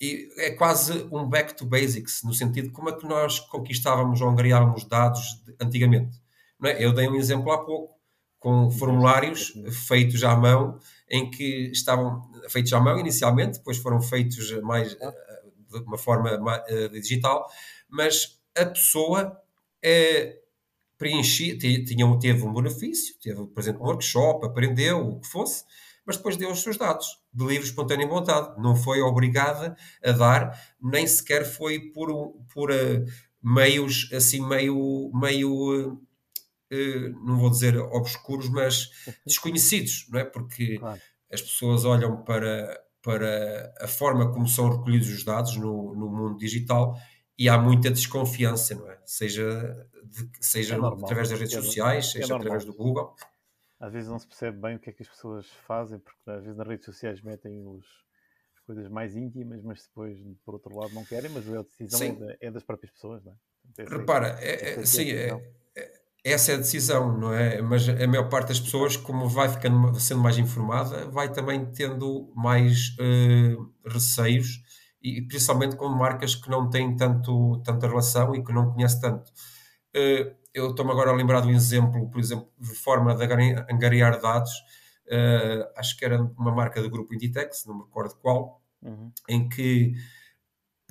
e 0.00 0.28
é 0.38 0.50
quase 0.50 1.08
um 1.12 1.28
back 1.28 1.54
to 1.54 1.64
basics, 1.64 2.22
no 2.24 2.34
sentido 2.34 2.68
de 2.68 2.72
como 2.72 2.90
é 2.90 2.92
que 2.96 3.06
nós 3.06 3.40
conquistávamos 3.40 4.20
ou 4.20 4.28
angariávamos 4.28 4.84
dados 4.84 5.42
antigamente. 5.60 6.20
Não 6.60 6.68
é? 6.68 6.84
Eu 6.84 6.92
dei 6.92 7.08
um 7.08 7.14
exemplo 7.14 7.50
há 7.52 7.64
pouco, 7.64 7.94
com 8.38 8.70
formulários 8.70 9.54
feitos 9.86 10.22
à 10.22 10.36
mão, 10.36 10.78
em 11.08 11.30
que 11.30 11.70
estavam 11.72 12.30
feitos 12.50 12.72
à 12.74 12.80
mão 12.80 12.98
inicialmente, 12.98 13.58
depois 13.58 13.78
foram 13.78 14.02
feitos 14.02 14.50
mais 14.60 14.94
de 14.94 15.78
uma 15.86 15.96
forma 15.96 16.36
uh, 16.36 16.88
digital, 16.90 17.48
mas 17.88 18.38
a 18.56 18.66
pessoa 18.66 19.40
é, 19.82 20.38
preenchia, 20.98 21.58
tinha, 21.58 22.18
teve 22.18 22.42
um 22.44 22.52
benefício, 22.52 23.14
teve, 23.20 23.46
por 23.46 23.60
exemplo, 23.60 23.82
um 23.82 23.86
workshop, 23.86 24.46
aprendeu 24.46 25.00
o 25.00 25.20
que 25.20 25.28
fosse, 25.28 25.64
mas 26.06 26.16
depois 26.16 26.36
deu 26.36 26.50
os 26.50 26.62
seus 26.62 26.76
dados 26.76 27.06
de 27.32 27.44
livre, 27.44 27.66
espontânea 27.66 28.06
vontade. 28.06 28.60
Não 28.60 28.76
foi 28.76 29.00
obrigada 29.00 29.76
a 30.04 30.12
dar, 30.12 30.76
nem 30.80 31.06
sequer 31.06 31.44
foi 31.44 31.80
por, 31.92 32.32
por 32.52 32.70
uh, 32.70 33.04
meios 33.42 34.10
assim, 34.12 34.46
meio, 34.46 35.10
meio 35.14 35.92
uh, 35.92 37.26
não 37.26 37.38
vou 37.38 37.50
dizer 37.50 37.76
obscuros, 37.78 38.48
mas 38.48 38.90
desconhecidos, 39.26 40.06
não 40.10 40.20
é? 40.20 40.24
Porque 40.24 40.78
claro. 40.78 41.00
as 41.32 41.42
pessoas 41.42 41.84
olham 41.84 42.22
para, 42.22 42.80
para 43.02 43.74
a 43.80 43.88
forma 43.88 44.32
como 44.32 44.46
são 44.46 44.70
recolhidos 44.70 45.08
os 45.08 45.24
dados 45.24 45.56
no, 45.56 45.94
no 45.94 46.08
mundo 46.10 46.38
digital 46.38 46.96
e 47.38 47.48
há 47.48 47.58
muita 47.58 47.90
desconfiança, 47.90 48.74
não 48.74 48.88
é? 48.90 48.98
Seja, 49.04 49.88
de, 50.14 50.30
seja 50.40 50.76
é 50.76 50.78
através 50.78 51.30
das 51.30 51.38
redes 51.38 51.56
é 51.56 51.60
sociais, 51.60 52.06
é 52.06 52.10
seja 52.10 52.36
através 52.36 52.64
do 52.64 52.72
Google. 52.72 53.14
Às 53.80 53.92
vezes 53.92 54.08
não 54.08 54.18
se 54.18 54.26
percebe 54.26 54.58
bem 54.60 54.76
o 54.76 54.78
que 54.78 54.90
é 54.90 54.92
que 54.92 55.02
as 55.02 55.08
pessoas 55.08 55.46
fazem, 55.66 55.98
porque 55.98 56.18
às 56.26 56.42
vezes 56.42 56.56
nas 56.56 56.66
redes 56.66 56.86
sociais 56.86 57.20
metem 57.20 57.66
os, 57.66 57.84
as 58.54 58.60
coisas 58.64 58.88
mais 58.88 59.16
íntimas, 59.16 59.62
mas 59.62 59.82
depois, 59.82 60.18
por 60.44 60.54
outro 60.54 60.74
lado, 60.74 60.94
não 60.94 61.04
querem, 61.04 61.30
mas 61.30 61.46
a 61.52 61.62
decisão 61.62 62.28
é, 62.28 62.46
é, 62.46 62.50
das 62.50 62.62
próprias 62.62 62.92
pessoas, 62.92 63.22
não 63.24 63.32
é? 63.32 63.84
Repara, 63.84 64.38
é, 64.40 64.80
é, 64.80 64.86
sim, 64.86 65.10
é, 65.10 65.32
essa 66.24 66.52
é 66.52 66.54
a 66.54 66.58
decisão, 66.58 67.18
não 67.18 67.34
é? 67.34 67.60
Mas 67.60 67.86
a 67.86 68.06
maior 68.06 68.30
parte 68.30 68.48
das 68.48 68.60
pessoas, 68.60 68.96
como 68.96 69.28
vai 69.28 69.48
ficando 69.48 69.98
sendo 70.00 70.22
mais 70.22 70.38
informada, 70.38 71.06
vai 71.10 71.30
também 71.30 71.70
tendo 71.72 72.32
mais 72.34 72.96
uh, 72.98 73.72
receios 73.86 74.62
e 75.02 75.20
principalmente 75.20 75.76
com 75.76 75.86
marcas 75.90 76.34
que 76.34 76.48
não 76.48 76.70
têm 76.70 76.96
tanto, 76.96 77.60
tanta 77.62 77.86
relação 77.86 78.34
e 78.34 78.42
que 78.42 78.54
não 78.54 78.72
conhece 78.72 78.98
tanto. 79.02 79.30
Uh, 79.94 80.34
eu 80.52 80.70
estou-me 80.70 80.92
agora 80.92 81.10
a 81.10 81.14
lembrar 81.14 81.40
de 81.40 81.48
um 81.48 81.52
exemplo, 81.52 82.08
por 82.10 82.20
exemplo, 82.20 82.48
de 82.58 82.74
forma 82.74 83.14
de 83.14 83.24
angariar 83.24 84.20
dados, 84.20 84.52
uh, 85.06 85.70
acho 85.76 85.96
que 85.96 86.04
era 86.04 86.22
uma 86.22 86.52
marca 86.52 86.80
do 86.80 86.90
grupo 86.90 87.14
Inditex, 87.14 87.64
não 87.66 87.76
me 87.76 87.84
recordo 87.84 88.14
qual, 88.16 88.62
uhum. 88.82 89.12
em 89.28 89.48
que 89.48 89.94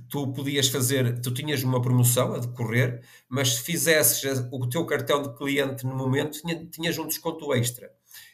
tu 0.09 0.31
podias 0.33 0.67
fazer, 0.67 1.21
tu 1.21 1.33
tinhas 1.33 1.63
uma 1.63 1.81
promoção 1.81 2.33
a 2.33 2.39
decorrer, 2.39 3.01
mas 3.29 3.55
se 3.55 3.61
fizesses 3.63 4.45
o 4.51 4.67
teu 4.67 4.85
cartão 4.85 5.21
de 5.21 5.35
cliente 5.35 5.85
no 5.85 5.95
momento, 5.95 6.41
tinha, 6.41 6.65
tinhas 6.65 6.97
um 6.97 7.07
desconto 7.07 7.53
extra. 7.53 7.89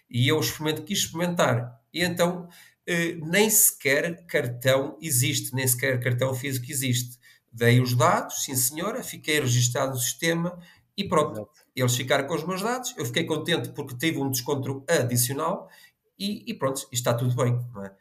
E 0.10 0.28
eu 0.28 0.40
experimento, 0.40 0.84
quis 0.84 1.00
experimentar. 1.00 1.80
E 1.94 2.04
então 2.04 2.50
eh, 2.88 3.16
nem 3.22 3.50
sequer 3.50 4.26
cartão 4.26 4.98
existe, 5.00 5.54
nem 5.54 5.68
sequer 5.68 6.00
cartão 6.00 6.34
físico 6.34 6.66
existe. 6.72 7.19
Dei 7.52 7.82
os 7.82 7.96
dados, 7.96 8.44
sim 8.44 8.56
senhora, 8.56 9.04
fiquei 9.04 9.40
registado 9.40 9.92
no 9.92 9.98
sistema 9.98 10.60
e 10.96 11.08
pronto. 11.08 11.34
Exato. 11.34 11.52
Eles 11.76 11.96
ficaram 11.96 12.28
com 12.28 12.36
os 12.36 12.44
meus 12.44 12.62
dados, 12.62 12.94
eu 12.98 13.06
fiquei 13.06 13.26
contente 13.26 13.70
porque 13.70 13.98
tive 13.98 14.20
um 14.20 14.30
desconto 14.30 14.84
adicional 14.88 15.70
e, 16.18 16.44
e 16.46 16.54
pronto, 16.54 16.88
está 16.92 17.14
tudo 17.14 17.36
bem, 17.36 17.58
é? 17.84 17.92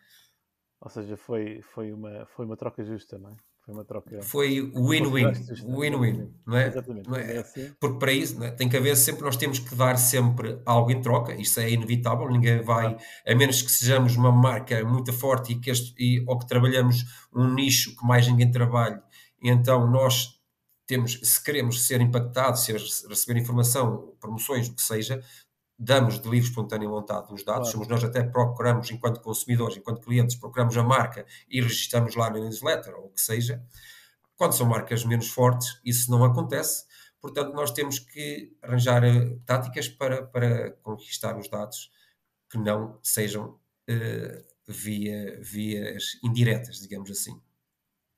Ou 0.80 0.90
seja, 0.90 1.16
foi, 1.16 1.60
foi, 1.62 1.92
uma, 1.92 2.26
foi 2.26 2.44
uma 2.44 2.56
troca 2.56 2.84
justa, 2.84 3.18
não 3.18 3.30
é? 3.30 3.36
Foi 3.68 3.74
uma 3.74 3.84
troca. 3.84 4.22
Foi 4.22 4.72
win-win. 4.74 5.32
Win-win, 5.68 6.32
não 6.46 6.56
é? 6.56 6.68
Exatamente. 6.68 7.08
Não 7.08 7.16
é? 7.16 7.36
é 7.36 7.38
assim. 7.40 7.70
Porque 7.78 7.98
para 7.98 8.12
isso 8.12 8.42
é? 8.42 8.50
tem 8.50 8.66
que 8.66 8.76
haver 8.76 8.96
sempre, 8.96 9.22
nós 9.22 9.36
temos 9.36 9.58
que 9.58 9.74
dar 9.74 9.96
sempre 9.98 10.58
algo 10.64 10.90
em 10.90 11.02
troca, 11.02 11.34
isso 11.34 11.60
é 11.60 11.70
inevitável, 11.70 12.30
ninguém 12.30 12.62
vai, 12.62 12.96
a 13.26 13.34
menos 13.34 13.60
que 13.60 13.70
sejamos 13.70 14.16
uma 14.16 14.32
marca 14.32 14.82
muito 14.84 15.12
forte 15.12 15.52
e 15.52 15.60
que 15.60 15.70
este, 15.70 15.94
e, 15.98 16.24
ou 16.26 16.38
que 16.38 16.46
trabalhamos 16.46 17.04
um 17.34 17.52
nicho 17.52 17.94
que 17.94 18.06
mais 18.06 18.26
ninguém 18.26 18.50
trabalhe, 18.50 18.98
então 19.42 19.90
nós 19.90 20.38
temos, 20.86 21.20
se 21.22 21.42
queremos 21.44 21.86
ser 21.86 22.00
impactados, 22.00 22.62
se 22.62 22.72
receber 22.72 23.38
informação, 23.38 24.14
promoções, 24.18 24.68
o 24.68 24.74
que 24.74 24.82
seja, 24.82 25.22
damos 25.78 26.18
de 26.18 26.28
livre 26.28 26.48
espontânea 26.48 26.88
vontade 26.88 27.32
os 27.32 27.44
dados, 27.44 27.70
claro. 27.70 27.72
somos 27.72 27.88
nós 27.88 28.02
até 28.02 28.22
procuramos, 28.22 28.90
enquanto 28.90 29.20
consumidores, 29.20 29.76
enquanto 29.76 30.00
clientes, 30.00 30.34
procuramos 30.34 30.76
a 30.76 30.82
marca 30.82 31.24
e 31.48 31.60
registramos 31.60 32.16
lá 32.16 32.30
na 32.30 32.40
newsletter 32.40 32.94
ou 32.96 33.06
o 33.06 33.10
que 33.10 33.20
seja. 33.20 33.62
Quando 34.34 34.54
são 34.54 34.66
marcas 34.66 35.04
menos 35.04 35.28
fortes, 35.28 35.78
isso 35.84 36.10
não 36.10 36.24
acontece. 36.24 36.84
Portanto, 37.20 37.52
nós 37.52 37.70
temos 37.70 37.98
que 37.98 38.56
arranjar 38.62 39.04
uh, 39.04 39.38
táticas 39.40 39.88
para, 39.88 40.22
para 40.26 40.72
conquistar 40.82 41.36
os 41.36 41.48
dados 41.48 41.90
que 42.48 42.56
não 42.56 42.98
sejam 43.02 43.50
uh, 43.90 44.44
via 44.66 45.38
vias 45.40 46.18
indiretas, 46.22 46.80
digamos 46.80 47.10
assim. 47.10 47.40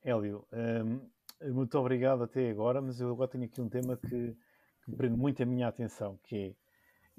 Hélio, 0.03 0.47
um, 0.53 1.53
muito 1.53 1.79
obrigado 1.79 2.23
até 2.23 2.51
agora, 2.51 2.81
mas 2.81 3.01
eu 3.01 3.11
agora 3.11 3.31
tenho 3.31 3.45
aqui 3.45 3.61
um 3.61 3.69
tema 3.69 3.97
que, 3.97 4.37
que 4.85 4.97
prende 4.97 5.17
muito 5.17 5.43
a 5.43 5.47
minha 5.47 5.69
atenção, 5.69 6.19
que 6.25 6.37
é 6.37 6.71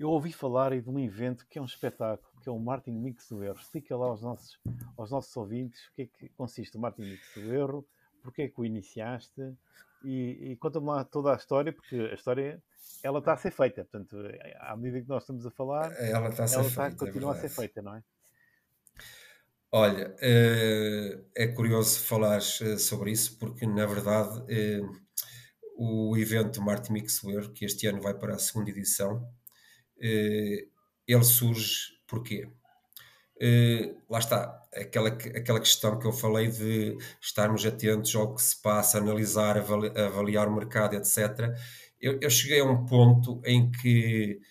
eu 0.02 0.10
ouvi 0.10 0.32
falar 0.32 0.72
de 0.82 0.90
um 0.90 1.00
evento 1.00 1.46
que 1.48 1.60
é 1.60 1.62
um 1.62 1.66
espetáculo, 1.66 2.28
que 2.42 2.50
é 2.50 2.52
o 2.52 2.58
Martin 2.58 2.92
Mix 2.92 3.30
do 3.30 3.44
Erro. 3.44 3.60
Explica 3.60 3.96
lá 3.96 4.08
aos 4.08 4.20
nossos, 4.20 4.60
aos 4.98 5.12
nossos 5.12 5.36
ouvintes 5.38 5.80
o 5.88 5.94
que 5.94 6.02
é 6.02 6.06
que 6.08 6.30
consiste 6.30 6.76
o 6.76 6.80
Martin 6.80 7.04
Mix 7.04 7.36
do 7.36 7.54
Erro, 7.54 7.88
porque 8.24 8.44
é 8.44 8.48
que 8.48 8.60
o 8.60 8.66
iniciaste 8.66 9.56
e, 10.04 10.52
e 10.52 10.56
conta-me 10.56 10.88
lá 10.88 11.04
toda 11.04 11.32
a 11.32 11.36
história, 11.36 11.72
porque 11.72 11.96
a 11.96 12.16
história 12.16 12.64
ela 13.04 13.20
está 13.20 13.34
a 13.34 13.38
ser 13.38 13.52
feita. 13.52 13.84
Portanto, 13.84 14.18
à 14.60 14.76
medida 14.76 15.02
que 15.02 15.08
nós 15.08 15.22
estamos 15.22 15.46
a 15.46 15.52
falar, 15.52 15.92
ela 16.00 16.30
está 16.30 16.46
a 16.46 16.48
ser 16.48 16.56
ela 16.56 16.68
está, 16.68 16.90
feita, 16.90 17.04
é 17.04 17.08
continua 17.08 17.36
é 17.36 17.38
a 17.38 17.42
ser 17.42 17.50
feita, 17.50 17.82
não 17.84 17.96
é? 17.96 18.04
Olha, 19.74 20.14
eh, 20.20 21.18
é 21.34 21.48
curioso 21.48 22.00
falar 22.00 22.40
eh, 22.40 22.78
sobre 22.78 23.12
isso, 23.12 23.38
porque 23.40 23.66
na 23.66 23.86
verdade 23.86 24.44
eh, 24.50 24.82
o 25.78 26.18
evento 26.18 26.62
Martin 26.62 26.92
Mixware, 26.94 27.52
que 27.54 27.64
este 27.66 27.88
ano 27.88 28.02
vai 28.02 28.14
para 28.14 28.36
a 28.36 28.40
segunda 28.40 28.70
edição, 28.70 29.26
ele 31.08 31.24
surge 31.24 31.98
porquê? 32.08 32.50
Lá 34.10 34.20
está, 34.20 34.62
aquela, 34.74 35.10
aquela 35.10 35.60
questão 35.60 35.98
que 36.00 36.06
eu 36.08 36.12
falei 36.14 36.50
de 36.50 36.98
estarmos 37.22 37.66
atentos 37.66 38.14
ao 38.16 38.36
que 38.36 38.42
se 38.42 38.62
passa, 38.62 38.98
analisar, 38.98 39.58
avali, 39.58 39.90
avaliar 39.98 40.48
o 40.48 40.56
mercado, 40.56 40.96
etc. 40.96 41.56
Eu, 42.00 42.20
eu, 42.22 42.30
cheguei 42.30 42.60
a 42.62 42.66
um 42.66 42.86
ponto 42.86 43.42
em 43.46 43.72
que 43.72 44.42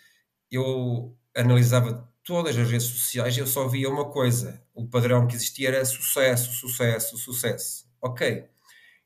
eu 0.50 1.16
analisava 1.37 2.09
todas 2.24 2.56
as 2.56 2.70
redes 2.70 2.87
sociais 2.87 3.37
eu 3.37 3.46
só 3.46 3.66
via 3.68 3.88
uma 3.88 4.11
coisa: 4.11 4.62
o 4.74 4.88
padrão 4.88 5.26
que 5.26 5.35
existia 5.35 5.68
era 5.68 5.85
sucesso, 5.85 6.52
sucesso, 6.52 7.16
sucesso. 7.18 7.87
Ok. 8.02 8.44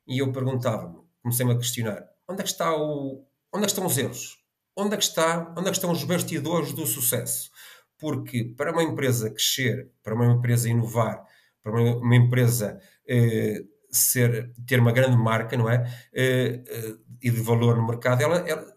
E 0.07 0.19
eu 0.21 0.31
perguntava-me, 0.31 1.01
comecei-me 1.21 1.53
a 1.53 1.57
questionar: 1.57 2.05
onde 2.27 2.41
é 2.41 2.43
que 2.43 2.49
está 2.49 2.75
o. 2.75 3.25
Onde 3.53 3.63
é 3.63 3.67
estão 3.67 3.85
os 3.85 3.97
erros? 3.97 4.45
onde 4.75 4.95
é 4.95 4.97
que 4.97 5.03
está, 5.03 5.53
onde 5.57 5.67
é 5.67 5.71
que 5.71 5.77
estão 5.77 5.91
os 5.91 6.03
bastidores 6.03 6.73
do 6.73 6.85
sucesso? 6.85 7.49
Porque 7.97 8.43
para 8.57 8.71
uma 8.71 8.83
empresa 8.83 9.29
crescer, 9.29 9.89
para 10.03 10.13
uma 10.13 10.25
empresa 10.25 10.69
inovar, 10.69 11.23
para 11.63 11.71
uma, 11.71 11.97
uma 11.97 12.15
empresa 12.15 12.79
eh, 13.07 13.61
ser, 13.89 14.53
ter 14.67 14.79
uma 14.79 14.91
grande 14.91 15.15
marca, 15.15 15.55
não 15.55 15.69
é? 15.69 15.83
Eh, 16.13 16.61
eh, 16.67 16.95
e 17.21 17.31
de 17.31 17.41
valor 17.41 17.77
no 17.77 17.87
mercado, 17.87 18.21
ela, 18.21 18.37
ela, 18.47 18.74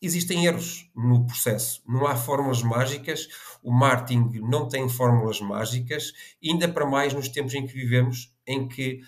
existem 0.00 0.46
erros 0.46 0.90
no 0.94 1.26
processo, 1.26 1.82
não 1.86 2.06
há 2.06 2.16
fórmulas 2.16 2.62
mágicas, 2.62 3.28
o 3.62 3.72
marketing 3.72 4.40
não 4.48 4.68
tem 4.68 4.88
fórmulas 4.88 5.40
mágicas, 5.40 6.12
ainda 6.42 6.68
para 6.68 6.86
mais 6.86 7.12
nos 7.12 7.28
tempos 7.28 7.54
em 7.54 7.66
que 7.66 7.74
vivemos, 7.74 8.34
em 8.46 8.66
que 8.66 9.00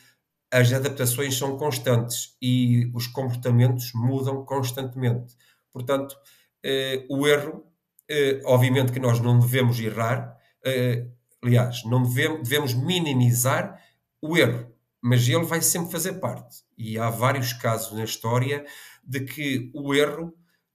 as 0.52 0.70
adaptações 0.70 1.36
são 1.36 1.56
constantes 1.56 2.36
e 2.40 2.90
os 2.94 3.06
comportamentos 3.06 3.92
mudam 3.94 4.44
constantemente. 4.44 5.34
Portanto, 5.72 6.14
eh, 6.62 7.06
o 7.08 7.26
erro, 7.26 7.64
eh, 8.06 8.42
obviamente 8.44 8.92
que 8.92 9.00
nós 9.00 9.18
não 9.18 9.38
devemos 9.38 9.80
errar, 9.80 10.36
eh, 10.62 11.06
aliás, 11.42 11.84
não 11.84 12.02
devemos, 12.02 12.46
devemos 12.46 12.74
minimizar 12.74 13.80
o 14.20 14.36
erro, 14.36 14.70
mas 15.02 15.26
ele 15.26 15.44
vai 15.44 15.62
sempre 15.62 15.90
fazer 15.90 16.14
parte. 16.14 16.58
E 16.76 16.98
há 16.98 17.08
vários 17.08 17.54
casos 17.54 17.96
na 17.96 18.04
história 18.04 18.66
de 19.02 19.20
que 19.20 19.70
o 19.74 19.94
erro 19.94 20.34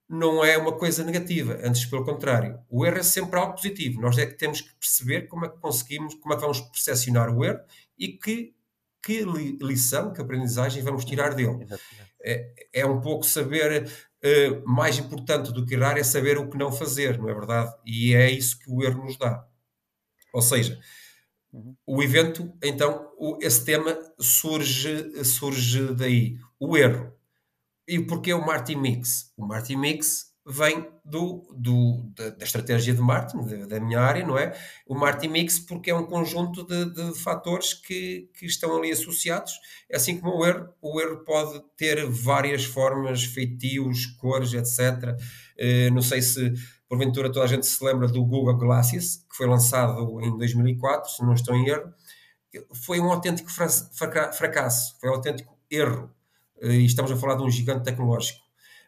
não 0.09 0.43
é 0.43 0.57
uma 0.57 0.77
coisa 0.77 1.03
negativa, 1.03 1.59
antes 1.63 1.85
pelo 1.85 2.05
contrário. 2.05 2.59
O 2.69 2.85
erro 2.85 2.97
é 2.97 3.03
sempre 3.03 3.37
algo 3.37 3.55
positivo. 3.55 3.99
Nós 3.99 4.17
é 4.17 4.25
que 4.25 4.37
temos 4.37 4.61
que 4.61 4.73
perceber 4.75 5.27
como 5.27 5.45
é 5.45 5.49
que 5.49 5.57
conseguimos, 5.57 6.15
como 6.15 6.33
é 6.33 6.37
que 6.37 6.41
vamos 6.41 6.61
percepcionar 6.61 7.29
o 7.29 7.43
erro 7.43 7.59
e 7.97 8.09
que, 8.09 8.55
que 9.03 9.25
lição, 9.61 10.13
que 10.13 10.21
aprendizagem 10.21 10.81
vamos 10.81 11.03
tirar 11.03 11.33
dele. 11.33 11.67
É, 12.23 12.53
é 12.73 12.85
um 12.85 13.01
pouco 13.01 13.25
saber, 13.25 13.83
uh, 13.83 14.69
mais 14.69 14.97
importante 14.97 15.51
do 15.51 15.65
que 15.65 15.75
errar, 15.75 15.97
é 15.97 16.03
saber 16.03 16.37
o 16.37 16.49
que 16.49 16.57
não 16.57 16.71
fazer, 16.71 17.17
não 17.17 17.29
é 17.29 17.33
verdade? 17.33 17.73
E 17.85 18.13
é 18.13 18.31
isso 18.31 18.57
que 18.59 18.71
o 18.71 18.83
erro 18.83 19.03
nos 19.03 19.17
dá. 19.17 19.45
Ou 20.33 20.41
seja, 20.41 20.79
uhum. 21.51 21.75
o 21.85 22.01
evento, 22.01 22.53
então, 22.63 23.11
o, 23.17 23.37
esse 23.41 23.65
tema 23.65 23.97
surge, 24.19 25.23
surge 25.25 25.93
daí. 25.93 26.37
O 26.59 26.77
erro 26.77 27.16
e 27.87 27.99
porquê 27.99 28.33
o 28.33 28.45
Martin 28.45 28.75
Mix? 28.75 29.31
O 29.37 29.45
Martin 29.45 29.77
Mix 29.77 30.27
vem 30.49 30.89
do, 31.03 31.45
do 31.53 32.09
da, 32.15 32.29
da, 32.29 32.45
estratégia 32.45 32.93
de 32.93 33.01
marketing, 33.01 33.67
da, 33.67 33.79
minha 33.81 33.99
área, 33.99 34.25
não 34.25 34.37
é? 34.37 34.57
O 34.85 34.95
Martin 34.95 35.27
Mix 35.27 35.59
porque 35.59 35.91
é 35.91 35.95
um 35.95 36.05
conjunto 36.05 36.65
de, 36.65 36.85
de 36.85 37.19
fatores 37.19 37.73
que, 37.73 38.29
que 38.33 38.45
estão 38.45 38.77
ali 38.77 38.91
associados, 38.91 39.53
assim 39.93 40.19
como 40.19 40.37
o 40.37 40.45
erro. 40.45 40.69
O 40.81 41.01
erro 41.01 41.17
pode 41.25 41.61
ter 41.75 42.05
várias 42.09 42.63
formas, 42.63 43.25
feitios, 43.25 44.05
cores, 44.05 44.53
etc. 44.53 44.79
Uh, 44.79 45.17
eh, 45.57 45.89
não 45.89 46.01
sei 46.01 46.21
se 46.21 46.53
porventura 46.87 47.29
toda 47.29 47.43
a 47.43 47.49
gente 47.49 47.65
se 47.65 47.83
lembra 47.83 48.07
do 48.07 48.23
Google 48.23 48.57
Glasses, 48.57 49.25
que 49.29 49.35
foi 49.35 49.47
lançado 49.47 50.21
em 50.21 50.37
2004, 50.37 51.11
se 51.11 51.23
não 51.23 51.33
estou 51.33 51.55
em 51.55 51.67
erro. 51.67 51.93
Foi 52.85 52.99
um 53.01 53.11
autêntico 53.11 53.51
fracasso, 53.51 54.97
foi 54.99 55.09
um 55.09 55.13
autêntico 55.13 55.57
erro 55.69 56.09
e 56.61 56.85
estamos 56.85 57.11
a 57.11 57.17
falar 57.17 57.35
de 57.35 57.43
um 57.43 57.49
gigante 57.49 57.83
tecnológico. 57.83 58.39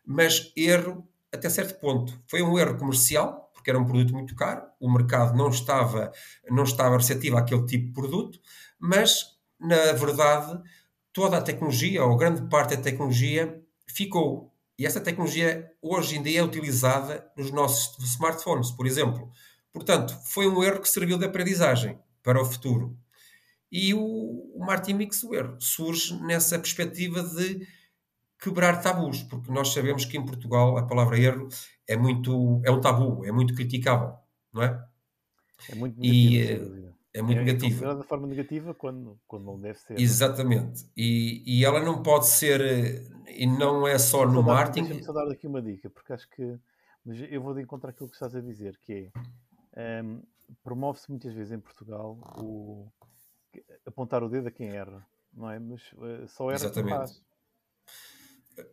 Mas 0.05 0.51
erro 0.55 1.08
até 1.32 1.49
certo 1.49 1.79
ponto. 1.79 2.19
Foi 2.27 2.41
um 2.41 2.58
erro 2.58 2.77
comercial, 2.77 3.51
porque 3.53 3.69
era 3.69 3.79
um 3.79 3.86
produto 3.86 4.13
muito 4.13 4.36
caro, 4.36 4.63
o 4.79 4.91
mercado 4.91 5.38
não 5.38 5.49
estava, 5.49 6.12
não 6.49 6.63
estava 6.63 6.97
receptivo 6.97 7.38
àquele 7.38 7.65
tipo 7.65 7.88
de 7.88 7.93
produto, 7.93 8.39
mas, 8.79 9.38
na 9.60 9.91
verdade, 9.93 10.62
toda 11.13 11.38
a 11.38 11.41
tecnologia, 11.41 12.03
ou 12.03 12.17
grande 12.17 12.41
parte 12.49 12.75
da 12.75 12.82
tecnologia, 12.82 13.62
ficou. 13.88 14.53
E 14.77 14.86
essa 14.86 15.01
tecnologia 15.01 15.69
hoje 15.82 16.17
em 16.17 16.23
dia 16.23 16.39
é 16.39 16.43
utilizada 16.43 17.29
nos 17.36 17.51
nossos 17.51 18.01
smartphones, 18.13 18.71
por 18.71 18.88
exemplo. 18.88 19.29
Portanto, 19.73 20.17
foi 20.23 20.47
um 20.47 20.63
erro 20.63 20.79
que 20.79 20.89
serviu 20.89 21.17
de 21.17 21.25
aprendizagem 21.25 21.99
para 22.23 22.41
o 22.41 22.45
futuro. 22.45 22.97
E 23.71 23.93
o, 23.93 23.99
o 24.01 24.60
Martin 24.60 24.93
Mixware 24.93 25.55
surge 25.60 26.19
nessa 26.23 26.58
perspectiva 26.58 27.21
de 27.23 27.67
quebrar 28.39 28.82
tabus, 28.82 29.21
porque 29.23 29.51
nós 29.51 29.73
sabemos 29.73 30.05
que 30.05 30.17
em 30.17 30.25
Portugal 30.25 30.77
a 30.77 30.86
palavra 30.86 31.19
erro 31.19 31.49
é 31.88 31.95
muito 31.95 32.62
é 32.63 32.71
um 32.71 32.82
tabu, 32.82 33.25
é 33.25 33.32
muito 33.32 33.53
criticável, 33.53 34.15
não 34.53 34.63
é? 34.63 34.86
É 35.69 35.75
muito 35.75 35.99
negativo. 35.99 36.75
E, 36.75 36.89
é 37.12 37.21
muito 37.21 37.39
é 37.39 37.43
negativa. 37.43 37.95
de 37.95 38.08
forma 38.08 38.27
negativa 38.27 38.73
quando, 38.73 39.19
quando 39.27 39.43
não 39.43 39.60
deve 39.60 39.79
ser. 39.79 39.99
Exatamente. 39.99 40.88
E, 40.95 41.43
e 41.45 41.65
ela 41.65 41.82
não 41.82 42.03
pode 42.03 42.27
ser, 42.27 42.62
e 43.27 43.45
não 43.47 43.88
é 43.88 43.97
só 43.97 44.25
no 44.25 44.43
marketing. 44.43 44.88
Deixa-me 44.88 45.03
só 45.03 45.13
dar 45.13 45.29
aqui 45.29 45.47
uma 45.47 45.62
dica, 45.62 45.89
porque 45.89 46.13
acho 46.13 46.29
que 46.29 46.60
mas 47.05 47.19
eu 47.32 47.41
vou 47.41 47.53
de 47.53 47.62
encontrar 47.62 47.89
aquilo 47.91 48.10
que 48.10 48.15
estás 48.15 48.36
a 48.36 48.41
dizer, 48.41 48.77
que 48.77 49.12
é 49.73 50.03
um, 50.03 50.21
promove-se 50.63 51.10
muitas 51.10 51.34
vezes 51.34 51.51
em 51.51 51.60
Portugal 51.60 52.17
o, 52.38 52.88
apontar 53.99 54.23
o 54.23 54.29
dedo 54.29 54.47
a 54.47 54.51
quem 54.51 54.69
erra, 54.69 55.05
não 55.33 55.51
é? 55.51 55.59
Mas 55.59 55.81
uh, 55.93 56.25
só 56.27 56.49
erra 56.49 56.55
Exatamente. 56.55 56.89
quem 56.89 56.97
faz. 56.97 57.21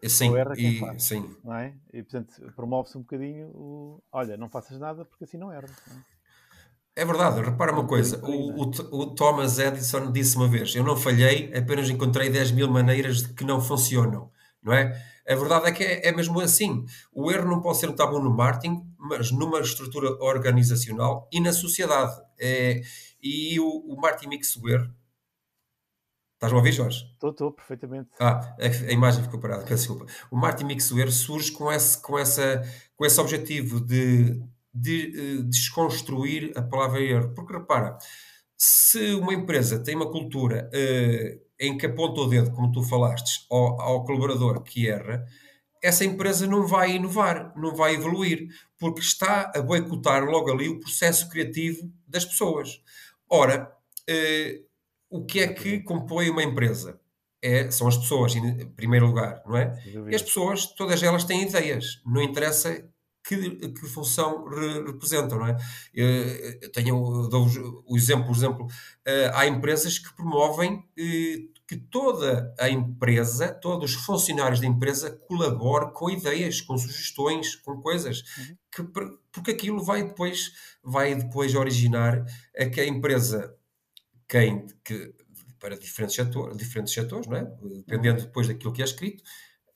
Eh, 0.03 0.09
sim, 0.09 0.29
só 0.31 0.37
erra 0.37 0.55
quem 0.55 0.71
e, 0.71 0.79
faz, 0.79 1.03
sim. 1.03 1.37
Não 1.43 1.55
é? 1.55 1.75
E 1.93 2.03
portanto 2.03 2.53
promove-se 2.55 2.97
um 2.97 3.01
bocadinho 3.01 3.49
o 3.49 4.03
olha, 4.13 4.37
não 4.37 4.49
faças 4.49 4.79
nada 4.79 5.05
porque 5.05 5.25
assim 5.25 5.37
não 5.37 5.53
erra. 5.53 5.69
Não 5.89 5.97
é? 5.97 6.05
É 6.99 7.05
verdade, 7.05 7.43
repara 7.43 7.73
uma 7.73 7.87
coisa, 7.87 8.25
o, 8.25 8.63
o, 8.63 8.71
o, 8.71 9.15
Thomas 9.15 9.59
Edison 9.59 10.11
disse 10.11 10.35
uma 10.35 10.49
vez, 10.49 10.75
eu 10.75 10.83
não 10.83 10.97
falhei, 10.97 11.53
apenas 11.55 11.91
encontrei 11.91 12.31
10 12.31 12.53
mil 12.53 12.71
maneiras 12.71 13.19
de 13.19 13.35
que 13.35 13.45
não 13.45 13.61
funcionam, 13.61 14.31
não 14.63 14.73
é? 14.73 14.99
A 15.29 15.35
verdade 15.35 15.67
é 15.67 15.73
que 15.73 15.85
é, 15.85 16.09
é 16.09 16.13
mesmo 16.13 16.41
assim, 16.41 16.87
o 17.13 17.31
erro 17.31 17.51
não 17.51 17.61
pode 17.61 17.77
ser 17.77 17.91
um 17.91 17.95
tabu 17.95 18.19
no 18.19 18.35
marketing, 18.35 18.83
mas 18.97 19.31
numa 19.31 19.61
estrutura 19.61 20.09
organizacional 20.25 21.29
e 21.31 21.39
na 21.39 21.53
sociedade. 21.53 22.19
É, 22.41 22.81
e 23.23 23.61
o, 23.61 23.67
o 23.67 24.01
Martin 24.01 24.29
Mixware. 24.29 24.89
Estás 26.37 26.53
a 26.53 26.57
ouvir, 26.57 26.73
Jorge? 26.73 27.07
Estou, 27.15 27.31
estou, 27.31 27.51
perfeitamente. 27.51 28.11
Ah, 28.21 28.55
a, 28.61 28.89
a, 28.89 28.93
imagem 28.93 29.25
ficou 29.25 29.41
parada, 29.41 29.65
peço 29.65 29.89
desculpa. 29.89 30.07
O 30.31 30.37
Martin 30.37 30.65
Mixware 30.65 31.11
surge 31.11 31.51
com 31.51 31.73
esse, 31.73 31.99
com 32.03 32.19
essa, 32.19 32.63
com 32.95 33.07
esse 33.07 33.19
objetivo 33.19 33.81
de, 33.81 34.39
de 34.73 35.39
uh, 35.39 35.45
desconstruir 35.45 36.53
a 36.55 36.61
palavra 36.61 37.01
erro. 37.01 37.33
Porque 37.35 37.55
repara, 37.55 37.97
se 38.55 39.15
uma 39.15 39.33
empresa 39.33 39.83
tem 39.83 39.97
uma 39.97 40.11
cultura 40.11 40.71
uh, 40.75 41.41
em 41.59 41.79
que 41.79 41.87
aponta 41.87 42.21
o 42.21 42.29
dedo, 42.29 42.53
como 42.53 42.71
tu 42.71 42.83
falaste, 42.83 43.47
ao, 43.51 43.81
ao 43.81 44.05
colaborador 44.05 44.63
que 44.63 44.91
erra, 44.91 45.25
essa 45.83 46.05
empresa 46.05 46.47
não 46.47 46.67
vai 46.67 46.97
inovar, 46.97 47.51
não 47.57 47.75
vai 47.75 47.95
evoluir, 47.95 48.49
porque 48.79 49.01
está 49.01 49.53
a 49.55 49.63
boicotar 49.63 50.23
logo 50.25 50.51
ali 50.53 50.69
o 50.69 50.81
processo 50.81 51.31
criativo 51.31 51.91
das 52.07 52.27
pessoas. 52.27 52.83
Ora, 53.31 53.73
eh, 54.09 54.61
o 55.11 55.25
que 55.25 55.41
é 55.41 55.49
que 55.49 55.81
compõe 55.81 56.31
uma 56.31 56.43
empresa? 56.43 57.01
É, 57.43 57.71
são 57.71 57.87
as 57.87 57.97
pessoas, 57.97 58.35
em 58.35 58.67
primeiro 58.71 59.07
lugar, 59.07 59.43
não 59.47 59.57
é? 59.57 59.79
E 60.11 60.15
as 60.15 60.23
pessoas, 60.23 60.67
todas 60.67 61.03
elas 61.03 61.25
têm 61.25 61.43
ideias, 61.43 62.01
não 62.05 62.23
interessa 62.23 62.83
que, 63.27 63.69
que 63.69 63.87
função 63.87 64.49
re, 64.49 64.85
representam, 64.87 65.39
não 65.39 65.47
é? 65.47 65.57
Eh, 65.95 66.59
eu 66.63 66.73
tenho, 66.73 67.29
dou 67.29 67.47
o 67.87 67.97
exemplo, 67.97 68.27
por 68.27 68.37
exemplo, 68.37 68.67
eh, 69.05 69.31
há 69.35 69.47
empresas 69.47 69.99
que 69.99 70.15
promovem 70.15 70.85
que 71.67 71.77
toda 71.77 72.55
a 72.61 72.71
empresa, 72.71 73.49
todos 73.49 73.97
os 73.97 74.05
funcionários 74.05 74.61
da 74.61 74.67
empresa 74.67 75.11
colaborem 75.27 75.93
com 75.93 76.09
ideias, 76.09 76.61
com 76.61 76.79
sugestões, 76.79 77.57
com 77.57 77.81
coisas, 77.83 78.23
uhum. 78.39 78.57
que, 78.71 78.83
porque 79.33 79.51
aquilo 79.51 79.83
vai 79.83 80.05
depois, 80.05 80.53
vai 80.83 81.17
depois 81.17 81.55
originar 81.57 82.25
a 82.57 82.67
que 82.67 82.81
a 82.81 82.87
empresa, 82.87 83.53
quem, 84.29 84.67
que, 84.85 85.15
para 85.59 85.77
diferentes 85.77 86.15
setores, 86.15 86.57
diferentes 86.57 86.93
setores, 86.93 87.27
não 87.27 87.37
é? 87.37 87.45
dependendo 87.77 88.21
uhum. 88.21 88.27
depois 88.27 88.49
daquilo 88.49 88.73
que 88.73 88.83
é 88.83 88.85
escrito, 88.85 89.23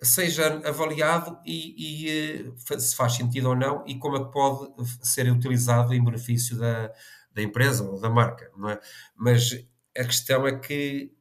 seja 0.02 0.60
avaliado 0.66 1.38
e, 1.44 2.06
e, 2.06 2.48
eh, 2.48 2.78
se 2.78 2.94
faz 2.96 3.14
sentido 3.14 3.50
ou 3.50 3.56
não 3.56 3.84
e 3.86 3.98
como 3.98 4.16
é 4.16 4.24
que 4.24 4.32
pode 4.32 4.72
ser 5.02 5.30
utilizado 5.30 5.92
em 5.94 6.02
benefício 6.02 6.56
da, 6.56 6.92
da 7.32 7.42
empresa 7.42 7.84
ou 7.84 8.00
da 8.00 8.08
marca, 8.08 8.50
não 8.56 8.70
é? 8.70 8.80
Mas 9.14 9.64
a 9.96 10.04
questão 10.04 10.46
é 10.46 10.58
que 10.58 11.12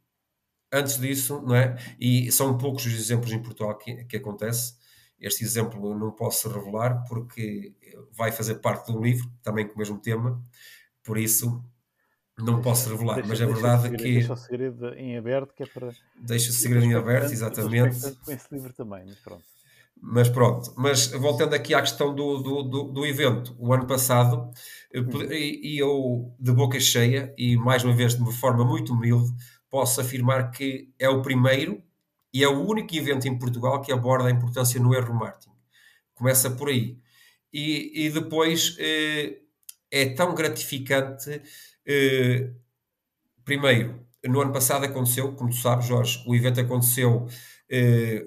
antes 0.71 0.99
disso, 0.99 1.41
não 1.41 1.55
é? 1.55 1.77
E 1.99 2.31
são 2.31 2.57
poucos 2.57 2.85
os 2.85 2.93
exemplos 2.93 3.31
em 3.31 3.41
Portugal 3.41 3.77
que, 3.77 4.05
que 4.05 4.17
acontece. 4.17 4.77
Este 5.19 5.43
exemplo 5.43 5.97
não 5.97 6.11
posso 6.11 6.49
revelar 6.49 7.03
porque 7.05 7.75
vai 8.11 8.31
fazer 8.31 8.55
parte 8.55 8.91
de 8.91 8.97
um 8.97 9.01
livro, 9.01 9.29
também 9.41 9.67
com 9.67 9.75
o 9.75 9.77
mesmo 9.77 9.99
tema, 9.99 10.41
por 11.03 11.17
isso 11.17 11.63
não 12.43 12.61
posso 12.61 12.89
revelar, 12.89 13.15
deixa, 13.15 13.29
mas 13.29 13.41
a 13.41 13.45
verdade 13.45 13.87
é 13.87 13.97
que. 13.97 14.03
Deixa 14.03 14.33
o 14.33 14.37
segredo 14.37 14.93
em 14.95 15.17
aberto, 15.17 15.53
que 15.53 15.63
é 15.63 15.65
para. 15.65 15.89
Deixa 16.15 16.49
o 16.49 16.53
segredo 16.53 16.85
em 16.85 16.93
aberto, 16.93 17.31
exatamente. 17.31 17.99
Com 18.23 18.31
esse 18.31 18.47
livro 18.51 18.73
também, 18.73 19.03
mas 19.05 19.19
pronto. 19.19 19.43
Mas 20.01 20.29
pronto, 20.29 20.73
mas 20.77 21.07
voltando 21.07 21.53
aqui 21.53 21.73
à 21.73 21.81
questão 21.81 22.15
do, 22.15 22.37
do, 22.37 22.63
do, 22.63 22.83
do 22.83 23.05
evento, 23.05 23.53
o 23.59 23.73
ano 23.73 23.85
passado, 23.85 24.49
hum. 24.95 25.23
e 25.29 25.77
eu 25.77 26.33
de 26.39 26.53
boca 26.53 26.79
cheia, 26.79 27.33
e 27.37 27.57
mais 27.57 27.83
uma 27.83 27.93
vez 27.93 28.15
de 28.15 28.21
uma 28.21 28.31
forma 28.31 28.63
muito 28.63 28.93
humilde, 28.93 29.29
posso 29.69 29.99
afirmar 29.99 30.51
que 30.51 30.89
é 30.97 31.09
o 31.09 31.21
primeiro 31.21 31.83
e 32.33 32.43
é 32.43 32.47
o 32.47 32.65
único 32.65 32.95
evento 32.95 33.27
em 33.27 33.37
Portugal 33.37 33.81
que 33.81 33.91
aborda 33.91 34.29
a 34.29 34.31
importância 34.31 34.79
no 34.79 34.93
erro 34.93 35.13
marketing. 35.13 35.51
Começa 36.13 36.49
por 36.49 36.69
aí. 36.69 36.97
E, 37.51 38.05
e 38.05 38.09
depois 38.09 38.77
eh, 38.79 39.39
é 39.91 40.09
tão 40.09 40.35
gratificante. 40.35 41.41
Eh, 41.85 42.51
primeiro, 43.43 44.05
no 44.25 44.41
ano 44.41 44.53
passado 44.53 44.85
aconteceu, 44.85 45.33
como 45.35 45.49
tu 45.49 45.57
sabes, 45.57 45.85
Jorge, 45.87 46.23
o 46.27 46.35
evento 46.35 46.59
aconteceu 46.59 47.27
eh, 47.69 48.25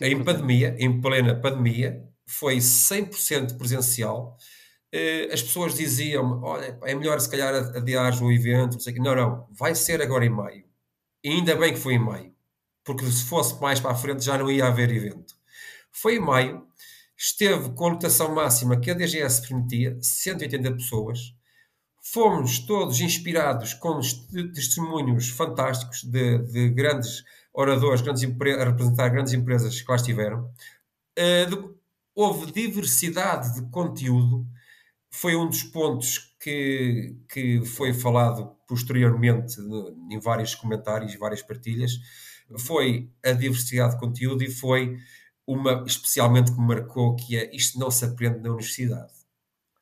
em 0.00 0.22
pandemia, 0.24 0.76
em 0.78 1.00
plena 1.00 1.34
pandemia, 1.34 2.04
foi 2.26 2.56
100% 2.58 3.56
presencial. 3.56 4.36
Uh, 4.94 5.32
as 5.32 5.42
pessoas 5.42 5.74
diziam 5.74 6.42
olha, 6.42 6.78
é 6.82 6.94
melhor 6.94 7.20
se 7.20 7.28
calhar 7.28 7.54
adiar 7.76 8.22
o 8.22 8.32
evento, 8.32 8.74
não 8.74 8.80
sei 8.80 8.94
o 8.94 9.02
Não, 9.02 9.14
não, 9.16 9.48
vai 9.52 9.74
ser 9.74 10.00
agora 10.02 10.24
em 10.24 10.30
maio. 10.30 10.64
E 11.22 11.30
ainda 11.30 11.56
bem 11.56 11.72
que 11.74 11.80
foi 11.80 11.94
em 11.94 11.98
maio, 11.98 12.32
porque 12.84 13.04
se 13.06 13.24
fosse 13.24 13.60
mais 13.60 13.80
para 13.80 13.92
a 13.92 13.94
frente 13.94 14.24
já 14.24 14.38
não 14.38 14.50
ia 14.50 14.66
haver 14.66 14.90
evento. 14.90 15.34
Foi 15.92 16.16
em 16.16 16.20
maio, 16.20 16.66
esteve 17.16 17.70
com 17.74 17.86
a 17.86 17.90
lotação 17.90 18.34
máxima 18.34 18.78
que 18.80 18.90
a 18.90 18.94
DGS 18.94 19.48
permitia, 19.48 19.98
180 20.00 20.72
pessoas. 20.72 21.34
Fomos 22.12 22.60
todos 22.60 23.00
inspirados 23.00 23.74
com 23.74 24.00
testemunhos 24.54 25.28
fantásticos 25.28 26.04
de, 26.04 26.38
de 26.38 26.68
grandes 26.70 27.24
oradores 27.52 28.02
grandes 28.02 28.22
a 28.22 28.64
representar 28.64 29.08
grandes 29.08 29.32
empresas 29.32 29.80
que 29.80 29.90
lá 29.90 29.96
estiveram. 29.96 30.50
Uh, 31.18 31.50
de, 31.50 31.74
houve 32.14 32.52
diversidade 32.52 33.54
de 33.54 33.70
conteúdo, 33.70 34.46
foi 35.10 35.34
um 35.34 35.48
dos 35.48 35.62
pontos 35.62 36.36
que, 36.38 37.16
que 37.28 37.64
foi 37.64 37.92
falado 37.92 38.54
posteriormente 38.68 39.56
em 40.10 40.20
vários 40.20 40.54
comentários 40.54 41.14
e 41.14 41.18
várias 41.18 41.42
partilhas, 41.42 41.92
foi 42.58 43.10
a 43.24 43.32
diversidade 43.32 43.94
de 43.94 44.00
conteúdo 44.00 44.44
e 44.44 44.50
foi 44.50 44.96
uma 45.46 45.82
especialmente 45.86 46.52
que 46.52 46.60
me 46.60 46.66
marcou, 46.66 47.16
que 47.16 47.36
é 47.36 47.54
isto 47.54 47.78
não 47.78 47.90
se 47.90 48.04
aprende 48.04 48.38
na 48.40 48.50
universidade. 48.50 49.12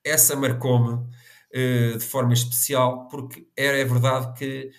Essa 0.02 0.36
marcou-me 0.36 1.06
de 1.54 2.04
forma 2.04 2.32
especial, 2.32 3.06
porque 3.08 3.46
era 3.56 3.78
é 3.78 3.84
verdade 3.84 4.36
que 4.36 4.70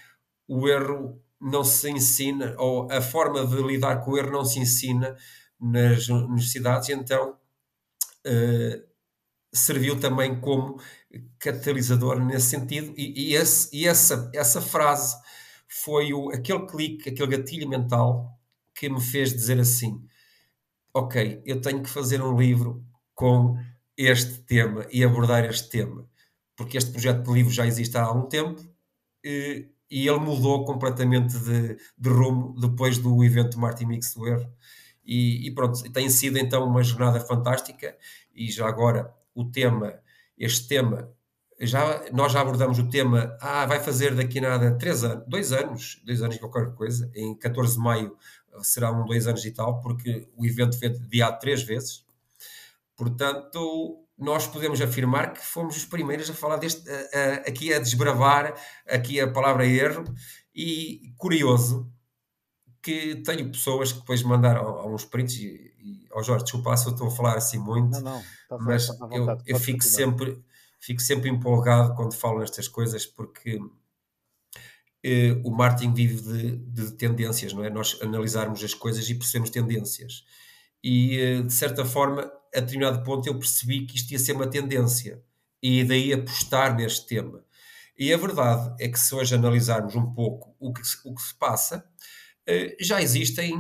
o 0.47 0.67
erro 0.67 1.21
não 1.39 1.63
se 1.63 1.89
ensina, 1.89 2.55
ou 2.57 2.91
a 2.91 3.01
forma 3.01 3.45
de 3.45 3.61
lidar 3.61 4.01
com 4.01 4.11
o 4.11 4.17
erro 4.17 4.31
não 4.31 4.45
se 4.45 4.59
ensina 4.59 5.15
nas 5.59 6.09
universidades, 6.09 6.89
e 6.89 6.93
então 6.93 7.37
uh, 8.27 8.87
serviu 9.53 9.99
também 9.99 10.39
como 10.39 10.79
catalisador 11.39 12.19
nesse 12.23 12.49
sentido, 12.49 12.93
e, 12.97 13.29
e, 13.31 13.35
esse, 13.35 13.69
e 13.75 13.87
essa, 13.87 14.29
essa 14.33 14.61
frase 14.61 15.15
foi 15.67 16.13
o, 16.13 16.29
aquele 16.29 16.65
clique, 16.67 17.09
aquele 17.09 17.37
gatilho 17.37 17.69
mental 17.69 18.37
que 18.73 18.89
me 18.89 19.01
fez 19.01 19.33
dizer 19.33 19.59
assim: 19.59 20.05
ok, 20.93 21.41
eu 21.45 21.61
tenho 21.61 21.81
que 21.81 21.89
fazer 21.89 22.21
um 22.21 22.37
livro 22.37 22.85
com 23.13 23.57
este 23.97 24.39
tema 24.43 24.85
e 24.91 25.03
abordar 25.03 25.45
este 25.45 25.69
tema, 25.69 26.07
porque 26.55 26.77
este 26.77 26.91
projeto 26.91 27.23
de 27.23 27.33
livro 27.33 27.51
já 27.51 27.65
existe 27.65 27.97
há 27.97 28.03
algum 28.03 28.27
tempo 28.27 28.61
e, 29.23 29.67
e 29.89 30.07
ele 30.07 30.19
mudou 30.19 30.65
completamente 30.65 31.37
de, 31.39 31.77
de, 31.97 32.09
rumo 32.09 32.59
depois 32.59 32.97
do 32.97 33.23
evento 33.23 33.59
Martin 33.59 33.85
Mix 33.85 34.13
do 34.13 34.27
Erro. 34.27 34.51
E, 35.03 35.47
e, 35.47 35.51
pronto, 35.53 35.81
tem 35.91 36.09
sido 36.09 36.37
então 36.37 36.67
uma 36.67 36.83
jornada 36.83 37.19
fantástica 37.19 37.95
e 38.33 38.51
já 38.51 38.67
agora 38.67 39.13
o 39.35 39.45
tema, 39.45 39.99
este 40.37 40.67
tema, 40.67 41.11
já, 41.59 42.03
nós 42.11 42.31
já 42.31 42.41
abordamos 42.41 42.79
o 42.79 42.89
tema, 42.89 43.37
ah, 43.39 43.65
vai 43.65 43.79
fazer 43.79 44.15
daqui 44.15 44.41
nada 44.41 44.77
três 44.77 45.03
anos, 45.03 45.25
dois 45.27 45.51
anos, 45.51 46.01
dois 46.03 46.21
anos 46.21 46.37
qualquer 46.37 46.73
coisa, 46.73 47.09
em 47.15 47.35
14 47.37 47.75
de 47.75 47.79
maio 47.79 48.17
será 48.61 48.91
um 48.91 49.05
dois 49.05 49.27
anos 49.27 49.45
e 49.45 49.51
tal, 49.51 49.79
porque 49.81 50.27
o 50.35 50.45
evento 50.45 50.77
foi 50.77 50.87
adiado 50.87 51.39
três 51.39 51.63
vezes. 51.63 52.05
Portanto, 52.95 54.04
nós 54.17 54.47
podemos 54.47 54.81
afirmar 54.81 55.33
que 55.33 55.45
fomos 55.45 55.75
os 55.75 55.85
primeiros 55.85 56.29
a 56.29 56.33
falar 56.33 56.57
deste, 56.57 56.89
a, 56.89 56.93
a, 56.93 57.33
aqui 57.47 57.73
a 57.73 57.79
desbravar 57.79 58.55
aqui 58.87 59.19
a 59.19 59.31
palavra 59.31 59.65
erro 59.65 60.05
e 60.53 61.13
curioso 61.17 61.91
que 62.81 63.15
tenho 63.17 63.51
pessoas 63.51 63.91
que 63.91 63.99
depois 63.99 64.23
mandaram 64.23 64.63
alguns 64.63 65.03
prints 65.03 65.35
e, 65.35 65.73
e 65.79 66.07
oh 66.13 66.23
Jorge, 66.23 66.45
desculpa 66.45 66.77
se 66.77 66.87
eu 66.87 66.93
estou 66.93 67.07
a 67.07 67.11
falar 67.11 67.35
assim 67.35 67.57
muito, 67.57 67.99
não, 67.99 68.01
não, 68.01 68.23
tá 68.47 68.57
mas 68.59 68.87
tá 68.87 69.07
eu, 69.11 69.37
eu 69.45 69.59
fico 69.59 69.83
sempre 69.83 70.41
fico 70.79 71.01
sempre 71.01 71.29
empolgado 71.29 71.95
quando 71.95 72.13
falo 72.13 72.39
nestas 72.39 72.67
coisas 72.67 73.05
porque 73.05 73.59
eh, 75.03 75.39
o 75.43 75.51
marketing 75.51 75.93
vive 75.93 76.21
de, 76.21 76.57
de, 76.57 76.91
tendências, 76.93 77.53
não 77.53 77.63
é? 77.63 77.69
Nós 77.69 77.99
analisarmos 78.01 78.63
as 78.63 78.73
coisas 78.73 79.07
e 79.07 79.13
percebemos 79.13 79.51
tendências. 79.51 80.23
E, 80.83 81.19
eh, 81.19 81.41
de 81.43 81.53
certa 81.53 81.85
forma, 81.85 82.31
a 82.55 82.59
determinado 82.59 83.03
ponto 83.03 83.27
eu 83.27 83.37
percebi 83.37 83.85
que 83.85 83.95
isto 83.95 84.11
ia 84.11 84.19
ser 84.19 84.33
uma 84.33 84.47
tendência. 84.47 85.21
E 85.61 85.83
daí 85.83 86.13
apostar 86.13 86.75
neste 86.75 87.07
tema. 87.07 87.43
E 87.97 88.13
a 88.13 88.17
verdade 88.17 88.75
é 88.79 88.89
que 88.89 88.99
se 88.99 89.15
hoje 89.15 89.35
analisarmos 89.35 89.95
um 89.95 90.13
pouco 90.13 90.55
o 90.59 90.73
que, 90.73 90.81
o 91.05 91.15
que 91.15 91.21
se 91.21 91.33
passa, 91.33 91.85
eh, 92.45 92.75
já 92.79 93.01
existem 93.01 93.57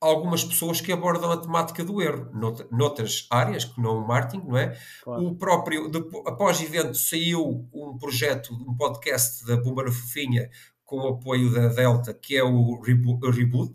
algumas 0.00 0.44
pessoas 0.44 0.80
que 0.80 0.92
abordam 0.92 1.32
a 1.32 1.36
temática 1.36 1.82
do 1.82 2.00
erro, 2.00 2.30
noutras 2.70 3.26
áreas, 3.30 3.64
que 3.64 3.80
não 3.80 3.98
o 3.98 4.06
marketing, 4.06 4.46
não 4.46 4.56
é? 4.56 4.78
Claro. 5.02 5.26
O 5.26 5.34
próprio, 5.34 5.88
depois, 5.88 6.24
após 6.26 6.60
evento, 6.60 6.94
saiu 6.94 7.68
um 7.72 7.98
projeto, 7.98 8.52
um 8.52 8.76
podcast 8.76 9.44
da 9.44 9.56
Bumba 9.56 9.90
Fofinha, 9.90 10.48
com 10.84 11.00
o 11.00 11.08
apoio 11.08 11.52
da 11.52 11.68
Delta, 11.68 12.14
que 12.14 12.36
é 12.36 12.44
o 12.44 12.80
Reboot. 12.80 13.72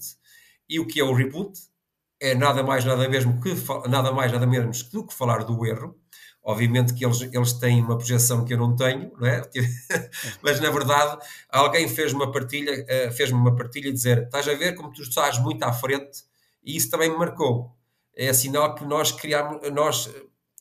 E 0.70 0.80
o 0.80 0.88
que 0.88 1.00
é 1.00 1.04
o 1.04 1.14
Reboot? 1.14 1.60
É 2.22 2.36
nada 2.36 2.62
mais, 2.62 2.86
nada 2.86 3.10
mesmo 3.10 3.42
que 3.42 3.52
nada 3.90 4.12
mais, 4.12 4.32
nada 4.32 4.46
menos 4.46 4.84
do 4.84 5.06
que 5.06 5.14
falar 5.14 5.44
do 5.44 5.66
erro. 5.66 6.00
Obviamente 6.44 6.94
que 6.94 7.04
eles, 7.04 7.22
eles 7.22 7.54
têm 7.54 7.82
uma 7.84 7.98
projeção 7.98 8.46
que 8.46 8.54
eu 8.54 8.58
não 8.60 8.76
tenho, 8.76 9.12
não 9.18 9.28
é? 9.28 9.42
Mas 10.42 10.60
na 10.60 10.70
verdade, 10.70 11.20
alguém 11.50 11.88
fez 11.88 12.14
uma 12.14 12.32
partilha, 12.32 12.86
eh, 12.88 13.10
fez-me 13.12 13.38
uma 13.38 13.56
partilha 13.56 13.90
e 13.90 13.92
dizer: 13.92 14.24
estás 14.24 14.48
a 14.48 14.54
ver 14.54 14.76
como 14.76 14.94
tu 14.94 15.02
estás 15.02 15.40
muito 15.40 15.64
à 15.64 15.74
frente, 15.74 16.24
e 16.64 16.76
isso 16.76 16.90
também 16.92 17.10
me 17.10 17.18
marcou. 17.18 17.76
É 18.16 18.32
sinal 18.34 18.76
que 18.76 18.86
nós 18.86 19.12
criamos, 19.12 19.68
nós, 19.72 20.10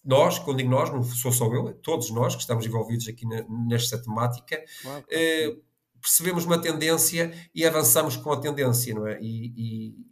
nós, 0.05 0.39
quando 0.39 0.59
digo 0.59 0.71
nós, 0.71 0.91
não 0.91 1.03
sou 1.03 1.33
só 1.33 1.47
eu, 1.53 1.75
todos 1.75 2.11
nós 2.11 2.35
que 2.35 2.41
estamos 2.41 2.65
envolvidos 2.65 3.09
aqui 3.09 3.27
na, 3.27 3.45
nesta 3.69 4.01
temática, 4.01 4.63
claro, 4.83 5.05
eh, 5.11 5.57
percebemos 6.01 6.45
uma 6.45 6.61
tendência 6.61 7.33
e 7.55 7.65
avançamos 7.67 8.17
com 8.17 8.33
a 8.33 8.41
tendência, 8.41 8.95
não 8.95 9.07
é? 9.07 9.21
E, 9.21 9.53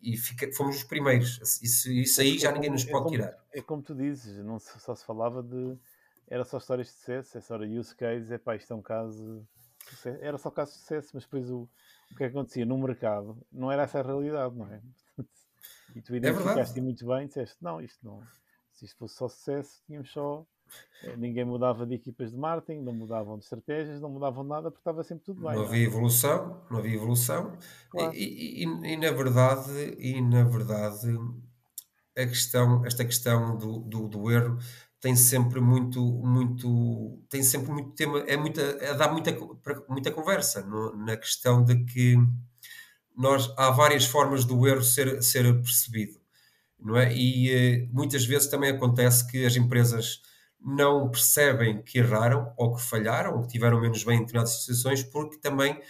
e, 0.03 0.12
e 0.12 0.16
fica, 0.16 0.51
fomos 0.53 0.77
os 0.77 0.85
primeiros. 0.85 1.40
Isso, 1.62 1.90
isso 1.90 2.20
aí 2.20 2.38
já 2.38 2.53
ninguém 2.53 2.70
nos 2.70 2.87
é 2.87 2.90
pode 2.90 3.05
como, 3.05 3.16
tirar. 3.16 3.37
É 3.53 3.62
como 3.62 3.83
tu 3.83 3.94
dizes, 3.94 4.44
não 4.44 4.59
só 4.59 4.94
se 4.94 5.05
falava 5.05 5.42
de. 5.42 5.77
Era 6.29 6.44
só 6.44 6.59
histórias 6.59 6.88
de 6.88 6.92
sucesso, 6.92 7.38
essa 7.38 7.55
hora 7.55 7.66
use 7.66 7.96
case, 7.96 8.33
é 8.33 8.38
pá, 8.38 8.55
isto 8.55 8.72
é 8.72 8.77
um 8.77 8.83
caso. 8.83 9.46
Era 10.20 10.37
só 10.37 10.51
caso 10.51 10.72
de 10.72 10.79
sucesso, 10.79 11.11
mas 11.14 11.24
depois 11.24 11.51
o, 11.51 11.68
o 12.12 12.14
que 12.14 12.24
acontecia 12.24 12.66
no 12.66 12.77
mercado 12.77 13.38
não 13.51 13.72
era 13.72 13.85
essa 13.85 14.01
a 14.01 14.03
realidade, 14.03 14.55
não 14.55 14.66
é? 14.66 14.81
E 15.96 16.03
tu 16.03 16.14
é 16.14 16.18
identificaste 16.18 16.79
é 16.79 16.83
muito 16.83 17.07
bem, 17.07 17.27
disseste, 17.27 17.57
não, 17.62 17.81
isto 17.81 17.98
não. 18.05 18.22
Se 18.72 18.85
isto 18.85 18.96
fosse 18.98 19.16
só 19.16 19.27
sucesso, 19.27 19.83
tínhamos 19.87 20.11
só 20.12 20.46
ninguém 21.16 21.44
mudava 21.44 21.87
de 21.87 21.94
equipas 21.94 22.33
de 22.33 22.37
marketing, 22.37 22.83
não 22.83 22.92
mudavam 22.92 23.38
de 23.38 23.44
estratégias, 23.44 24.00
não 24.00 24.11
mudavam 24.11 24.42
nada 24.44 24.70
porque 24.70 24.81
estava 24.81 25.02
sempre 25.04 25.24
tudo 25.24 25.42
bem. 25.42 25.54
Não 25.54 25.64
havia 25.64 25.85
evolução, 25.85 26.62
não 26.70 26.78
havia 26.78 26.94
evolução. 26.94 27.57
Claro. 27.90 28.14
E, 28.14 28.64
e, 28.64 28.64
e, 28.64 28.96
na 28.96 29.11
verdade, 29.11 29.96
e 29.98 30.20
na 30.20 30.44
verdade, 30.44 31.16
a 32.16 32.26
questão, 32.26 32.85
esta 32.85 33.04
questão 33.04 33.57
do, 33.57 33.78
do, 33.81 34.09
do, 34.09 34.31
erro 34.31 34.59
tem 35.00 35.14
sempre 35.14 35.61
muito, 35.61 36.00
muito, 36.00 37.22
tem 37.28 37.42
sempre 37.42 37.70
muito 37.70 37.90
tema, 37.92 38.18
é 38.20 38.37
muita, 38.37 38.61
é, 38.61 38.94
dá 38.94 39.11
muita, 39.11 39.37
muita 39.88 40.11
conversa 40.11 40.62
no, 40.62 40.96
na 40.96 41.16
questão 41.16 41.62
de 41.62 41.85
que 41.85 42.16
nós 43.16 43.52
há 43.57 43.70
várias 43.70 44.07
formas 44.07 44.44
do 44.44 44.66
erro 44.66 44.83
ser, 44.83 45.22
ser 45.22 45.44
percebido, 45.61 46.20
não 46.78 46.96
é? 46.96 47.12
E 47.14 47.50
eh, 47.50 47.88
muitas 47.92 48.24
vezes 48.24 48.48
também 48.48 48.70
acontece 48.70 49.26
que 49.28 49.44
as 49.44 49.57
empresas 49.57 50.22
não 50.61 51.11
percebem 51.11 51.83
que 51.83 51.99
erraram 51.99 52.53
ou 52.57 52.75
que 52.75 52.83
falharam 52.83 53.37
ou 53.37 53.42
que 53.42 53.49
tiveram 53.49 53.81
menos 53.81 54.03
bem 54.05 54.16
em 54.16 54.21
determinadas 54.21 54.61
situações 54.61 55.03
porque 55.03 55.38
também 55.38 55.81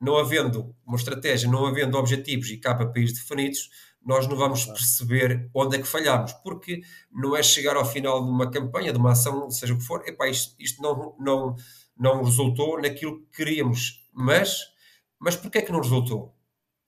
não 0.00 0.16
havendo 0.16 0.74
uma 0.86 0.96
estratégia, 0.96 1.50
não 1.50 1.66
havendo 1.66 1.96
objetivos 1.96 2.50
e 2.50 2.58
KPIs 2.58 3.14
definidos, 3.14 3.70
nós 4.04 4.28
não 4.28 4.36
vamos 4.36 4.64
perceber 4.64 5.50
onde 5.52 5.76
é 5.76 5.80
que 5.80 5.88
falhamos, 5.88 6.32
porque 6.34 6.80
não 7.10 7.36
é 7.36 7.42
chegar 7.42 7.76
ao 7.76 7.84
final 7.84 8.22
de 8.22 8.30
uma 8.30 8.50
campanha, 8.50 8.92
de 8.92 8.98
uma 8.98 9.12
ação, 9.12 9.50
seja 9.50 9.74
o 9.74 9.78
que 9.78 9.84
for, 9.84 10.06
epá, 10.06 10.28
isto, 10.28 10.54
isto 10.60 10.80
não, 10.80 11.16
não, 11.18 11.56
não 11.96 12.22
resultou 12.22 12.80
naquilo 12.80 13.20
que 13.22 13.38
queríamos, 13.38 14.06
mas, 14.12 14.60
mas 15.18 15.34
porquê 15.34 15.58
é 15.58 15.62
que 15.62 15.72
não 15.72 15.80
resultou? 15.80 16.36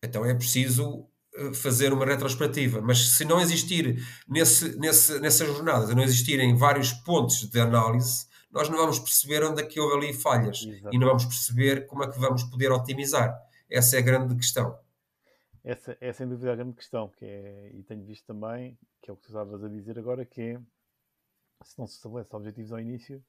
Então 0.02 0.24
é 0.24 0.34
preciso 0.34 1.07
fazer 1.54 1.92
uma 1.92 2.04
retrospectiva, 2.04 2.80
mas 2.80 3.16
se 3.16 3.24
não 3.24 3.40
existir 3.40 4.02
nesse, 4.28 4.78
nesse, 4.78 5.18
nessa 5.20 5.44
jornada, 5.46 5.94
não 5.94 6.02
existirem 6.02 6.56
vários 6.56 6.92
pontos 6.92 7.48
de 7.48 7.60
análise, 7.60 8.26
nós 8.50 8.68
não 8.68 8.78
vamos 8.78 8.98
perceber 8.98 9.44
onde 9.44 9.62
é 9.62 9.66
que 9.66 9.78
houve 9.78 9.96
ali 9.96 10.12
falhas 10.12 10.62
Exato. 10.62 10.94
e 10.94 10.98
não 10.98 11.06
vamos 11.06 11.24
perceber 11.24 11.86
como 11.86 12.04
é 12.04 12.10
que 12.10 12.18
vamos 12.18 12.42
poder 12.44 12.72
otimizar. 12.72 13.36
Essa 13.70 13.96
é 13.96 13.98
a 13.98 14.02
grande 14.02 14.34
questão. 14.34 14.78
Essa 15.62 15.96
é 16.00 16.12
sem 16.12 16.26
dúvida 16.26 16.52
a 16.52 16.56
grande 16.56 16.74
questão, 16.74 17.08
que 17.08 17.24
é, 17.24 17.70
e 17.74 17.82
tenho 17.82 18.04
visto 18.04 18.26
também, 18.26 18.78
que 19.02 19.10
é 19.10 19.12
o 19.12 19.16
que 19.16 19.22
tu 19.24 19.28
estavas 19.28 19.62
a 19.62 19.68
dizer 19.68 19.98
agora, 19.98 20.24
que 20.24 20.40
é 20.40 20.60
se 21.62 21.78
não 21.78 21.86
se 21.86 21.96
estabelece 21.96 22.34
objetivos 22.34 22.72
ao 22.72 22.80
início, 22.80 23.22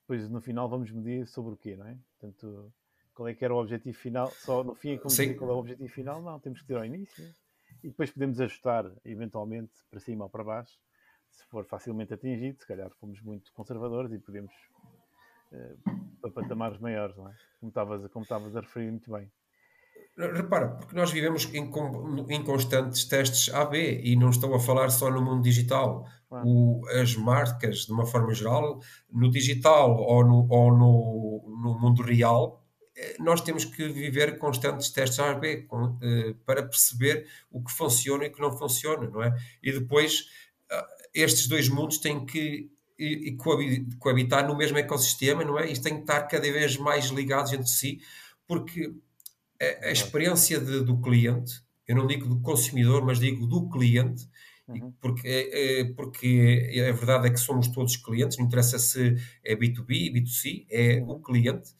depois 0.00 0.28
no 0.28 0.40
final 0.40 0.68
vamos 0.68 0.90
medir 0.90 1.26
sobre 1.26 1.54
o 1.54 1.56
quê, 1.56 1.76
não 1.76 1.86
é? 1.86 1.96
Portanto, 2.18 2.72
qual 3.14 3.28
é 3.28 3.34
que 3.34 3.44
era 3.44 3.54
o 3.54 3.58
objetivo 3.58 3.96
final? 3.96 4.30
Só 4.30 4.62
no 4.62 4.74
fim 4.74 4.92
é 4.92 4.96
como 4.98 5.08
dizer 5.08 5.34
qual 5.36 5.50
é 5.50 5.54
o 5.54 5.58
objetivo 5.58 5.92
final? 5.92 6.20
Não, 6.20 6.38
temos 6.38 6.60
que 6.60 6.66
ter 6.66 6.76
ao 6.76 6.84
início 6.84 7.24
e 7.82 7.88
depois 7.88 8.10
podemos 8.10 8.40
ajustar 8.40 8.90
eventualmente 9.04 9.72
para 9.90 10.00
cima 10.00 10.24
ou 10.24 10.30
para 10.30 10.44
baixo, 10.44 10.78
se 11.30 11.44
for 11.46 11.64
facilmente 11.64 12.14
atingido, 12.14 12.58
se 12.60 12.66
calhar 12.66 12.90
fomos 13.00 13.20
muito 13.22 13.52
conservadores 13.52 14.12
e 14.12 14.18
podemos 14.18 14.52
uh, 15.52 16.20
para 16.20 16.30
patamares 16.30 16.78
maiores, 16.78 17.16
não 17.16 17.28
é? 17.28 17.34
Como 17.60 17.70
estavas, 17.70 18.10
como 18.10 18.22
estavas 18.22 18.56
a 18.56 18.60
referir 18.60 18.90
muito 18.90 19.10
bem. 19.10 19.30
Repara, 20.16 20.70
porque 20.70 20.96
nós 20.96 21.12
vivemos 21.12 21.44
em, 21.54 21.70
em, 22.28 22.44
constantes 22.44 23.04
testes 23.04 23.54
AB 23.54 24.00
e 24.02 24.16
não 24.16 24.30
estou 24.30 24.52
a 24.52 24.58
falar 24.58 24.90
só 24.90 25.10
no 25.10 25.22
mundo 25.22 25.42
digital. 25.42 26.04
Claro. 26.28 26.46
O, 26.46 26.82
as 26.88 27.14
marcas, 27.14 27.86
de 27.86 27.92
uma 27.92 28.04
forma 28.04 28.34
geral, 28.34 28.80
no 29.12 29.30
digital 29.30 29.96
ou 29.96 30.24
no, 30.24 30.46
ou 30.50 30.76
no, 30.76 31.62
no 31.62 31.78
mundo 31.78 32.02
real, 32.02 32.57
eh, 32.57 32.57
nós 33.18 33.40
temos 33.40 33.64
que 33.64 33.88
viver 33.88 34.38
constantes 34.38 34.90
testes 34.90 35.18
AB 35.18 35.62
com, 35.68 35.98
eh, 36.02 36.34
para 36.44 36.62
perceber 36.62 37.26
o 37.50 37.62
que 37.62 37.72
funciona 37.72 38.24
e 38.24 38.28
o 38.28 38.32
que 38.32 38.40
não 38.40 38.56
funciona, 38.56 39.08
não 39.08 39.22
é? 39.22 39.36
E 39.62 39.72
depois 39.72 40.26
ah, 40.70 40.86
estes 41.14 41.46
dois 41.46 41.68
mundos 41.68 41.98
têm 41.98 42.24
que 42.26 42.70
e, 42.98 43.28
e 43.28 43.36
coabitar 43.98 44.46
no 44.46 44.56
mesmo 44.56 44.76
ecossistema, 44.76 45.44
não 45.44 45.58
é? 45.58 45.70
Isto 45.70 45.84
tem 45.84 45.94
que 45.94 46.00
estar 46.00 46.22
cada 46.22 46.50
vez 46.50 46.76
mais 46.76 47.06
ligados 47.06 47.52
entre 47.52 47.68
si, 47.68 48.00
porque 48.46 48.92
a, 49.60 49.88
a 49.88 49.92
experiência 49.92 50.58
de, 50.58 50.80
do 50.80 51.00
cliente, 51.00 51.62
eu 51.86 51.94
não 51.94 52.06
digo 52.06 52.26
do 52.28 52.40
consumidor, 52.40 53.04
mas 53.04 53.20
digo 53.20 53.46
do 53.46 53.68
cliente, 53.68 54.28
uhum. 54.66 54.92
porque, 55.00 55.28
é, 55.28 55.80
é, 55.80 55.84
porque 55.84 56.68
a 56.88 56.92
verdade 56.92 57.28
é 57.28 57.30
que 57.30 57.38
somos 57.38 57.68
todos 57.68 57.96
clientes, 57.96 58.36
não 58.36 58.46
interessa 58.46 58.78
se 58.78 59.14
é 59.44 59.54
B2B, 59.54 60.12
B2C, 60.12 60.66
é 60.68 61.02
o 61.06 61.20
cliente. 61.20 61.70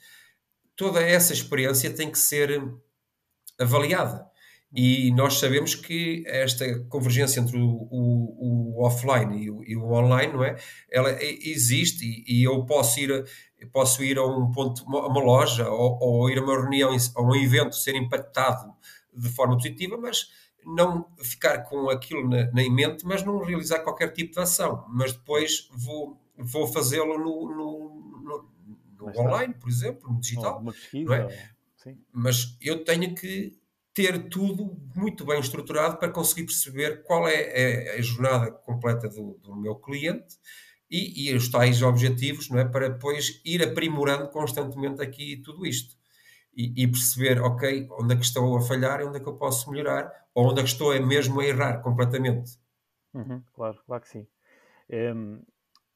Toda 0.78 1.02
essa 1.02 1.32
experiência 1.32 1.90
tem 1.90 2.08
que 2.08 2.18
ser 2.18 2.62
avaliada. 3.58 4.24
E 4.72 5.10
nós 5.12 5.34
sabemos 5.40 5.74
que 5.74 6.22
esta 6.26 6.78
convergência 6.84 7.40
entre 7.40 7.58
o, 7.58 7.88
o, 7.90 8.76
o 8.78 8.86
offline 8.86 9.42
e 9.42 9.50
o, 9.50 9.64
e 9.64 9.76
o, 9.76 9.90
online, 9.92 10.32
não 10.32 10.44
é? 10.44 10.56
Ela 10.88 11.18
existe 11.20 12.04
e, 12.04 12.40
e, 12.40 12.44
eu 12.44 12.64
posso 12.64 13.00
ir, 13.00 13.24
posso 13.72 14.04
ir 14.04 14.18
a 14.18 14.24
um 14.24 14.52
ponto, 14.52 14.84
a 14.96 15.08
uma 15.08 15.20
loja 15.20 15.68
ou, 15.68 15.98
ou, 16.00 16.30
ir 16.30 16.38
a 16.38 16.42
uma 16.42 16.60
reunião, 16.60 16.94
a 17.16 17.22
um 17.22 17.34
evento, 17.34 17.74
ser 17.74 17.96
impactado 17.96 18.72
de 19.12 19.28
forma 19.30 19.56
positiva, 19.56 19.96
mas 19.96 20.28
não 20.64 21.08
ficar 21.22 21.64
com 21.64 21.90
aquilo 21.90 22.28
na, 22.28 22.44
na 22.52 22.70
mente, 22.70 23.04
mas 23.04 23.24
não 23.24 23.42
realizar 23.42 23.80
qualquer 23.80 24.12
tipo 24.12 24.34
de 24.34 24.40
ação. 24.40 24.84
Mas 24.90 25.12
depois 25.12 25.66
vou, 25.72 26.20
vou 26.36 26.66
fazê-lo 26.66 27.18
no, 27.18 27.56
no, 27.56 27.97
no, 28.98 29.06
no 29.06 29.20
online, 29.20 29.54
por 29.54 29.68
exemplo, 29.68 30.12
no 30.12 30.20
digital. 30.20 30.60
Uma 30.60 30.72
pesquisa, 30.72 31.16
é? 31.16 31.58
Mas 32.12 32.56
eu 32.60 32.84
tenho 32.84 33.14
que 33.14 33.58
ter 33.94 34.28
tudo 34.28 34.76
muito 34.94 35.24
bem 35.24 35.40
estruturado 35.40 35.96
para 35.96 36.10
conseguir 36.10 36.44
perceber 36.44 37.02
qual 37.02 37.26
é, 37.26 37.34
é 37.34 37.98
a 37.98 38.02
jornada 38.02 38.50
completa 38.50 39.08
do, 39.08 39.38
do 39.42 39.56
meu 39.56 39.74
cliente 39.74 40.38
e, 40.90 41.28
e, 41.28 41.34
os 41.34 41.48
tais 41.48 41.82
objetivos, 41.82 42.48
não 42.48 42.58
é? 42.58 42.64
Para 42.64 42.90
depois 42.90 43.40
ir 43.44 43.62
aprimorando 43.62 44.28
constantemente 44.28 45.02
aqui 45.02 45.36
tudo 45.38 45.66
isto. 45.66 45.96
E, 46.54 46.82
e, 46.82 46.88
perceber, 46.88 47.40
ok, 47.40 47.88
onde 47.92 48.14
é 48.14 48.16
que 48.16 48.24
estou 48.24 48.56
a 48.56 48.60
falhar 48.60 49.00
e 49.00 49.04
onde 49.04 49.18
é 49.18 49.20
que 49.20 49.28
eu 49.28 49.36
posso 49.36 49.70
melhorar, 49.70 50.10
ou 50.34 50.50
onde 50.50 50.60
é 50.60 50.62
que 50.64 50.70
estou 50.70 50.92
é 50.92 50.98
mesmo 51.00 51.40
a 51.40 51.44
errar 51.44 51.82
completamente. 51.82 52.58
Uhum, 53.14 53.42
claro, 53.52 53.78
claro 53.86 54.02
que 54.02 54.08
sim. 54.08 54.26
Um, 54.90 54.96
ehm, 54.96 55.42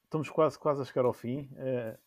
estamos 0.03 0.29
quase, 0.29 0.59
quase 0.59 0.81
a 0.81 0.85
chegar 0.85 1.05
ao 1.05 1.13
fim. 1.13 1.49
Uh, 1.53 1.97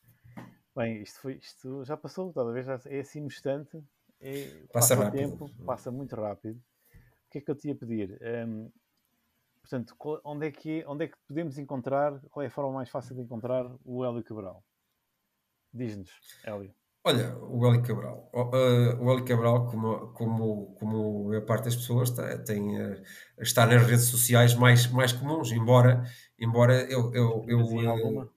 bem, 0.77 1.03
isto, 1.03 1.21
foi, 1.21 1.35
isto 1.37 1.85
já 1.85 1.97
passou, 1.97 2.33
talvez 2.33 2.69
é 2.87 3.01
assim 3.01 3.21
no 3.21 3.27
instante, 3.27 3.83
é, 4.21 4.45
passa, 4.73 4.95
passa 4.95 4.95
rápido. 4.97 5.21
tempo, 5.21 5.51
passa 5.65 5.91
muito 5.91 6.15
rápido. 6.15 6.57
O 6.57 7.31
que 7.31 7.39
é 7.39 7.41
que 7.41 7.51
eu 7.51 7.57
te 7.57 7.69
ia 7.69 7.75
pedir? 7.75 8.19
Um, 8.47 8.71
portanto, 9.61 9.97
onde 10.25 10.47
é, 10.47 10.51
que, 10.51 10.85
onde 10.87 11.05
é 11.05 11.09
que 11.09 11.17
podemos 11.27 11.59
encontrar, 11.59 12.21
qual 12.31 12.45
é 12.45 12.47
a 12.47 12.51
forma 12.51 12.73
mais 12.73 12.89
fácil 12.89 13.17
de 13.17 13.23
encontrar 13.23 13.67
o 13.85 14.05
Hélio 14.05 14.23
Cabral? 14.23 14.63
Diz-nos, 15.73 16.11
Hélio. 16.45 16.73
Olha, 17.05 17.37
o 17.39 17.67
Hélio 17.67 17.83
Cabral. 17.83 18.29
O, 18.33 18.43
uh, 18.43 19.05
o 19.05 19.13
Hélio 19.13 19.25
Cabral, 19.25 19.67
como, 19.67 20.09
como, 20.09 20.75
como 20.79 21.37
a 21.37 21.41
parte 21.41 21.65
das 21.65 21.77
pessoas, 21.77 22.11
está, 22.11 22.39
tem, 22.39 22.81
uh, 22.81 23.03
está 23.39 23.67
nas 23.67 23.83
redes 23.83 24.07
sociais 24.07 24.55
mais, 24.55 24.91
mais 24.91 25.13
comuns, 25.13 25.53
embora, 25.53 26.05
embora 26.39 26.83
eu, 26.91 27.15
eu, 27.15 27.45
eu, 27.47 27.61
eu, 27.69 28.31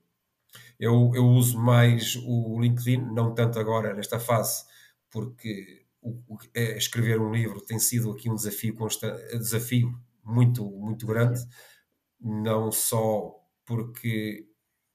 eu, 0.80 1.12
eu 1.14 1.26
uso 1.26 1.58
mais 1.58 2.16
o 2.24 2.58
LinkedIn, 2.58 3.12
não 3.12 3.34
tanto 3.34 3.58
agora 3.58 3.94
nesta 3.94 4.18
fase, 4.18 4.64
porque 5.10 5.84
o, 6.00 6.10
o, 6.26 6.38
é, 6.54 6.78
escrever 6.78 7.20
um 7.20 7.32
livro 7.32 7.60
tem 7.60 7.78
sido 7.78 8.10
aqui 8.10 8.30
um 8.30 8.34
desafio 8.34 8.74
constante, 8.74 9.22
desafio 9.36 9.92
muito, 10.24 10.64
muito 10.64 11.06
grande, 11.06 11.40
não 12.18 12.72
só 12.72 13.34
porque 13.66 14.46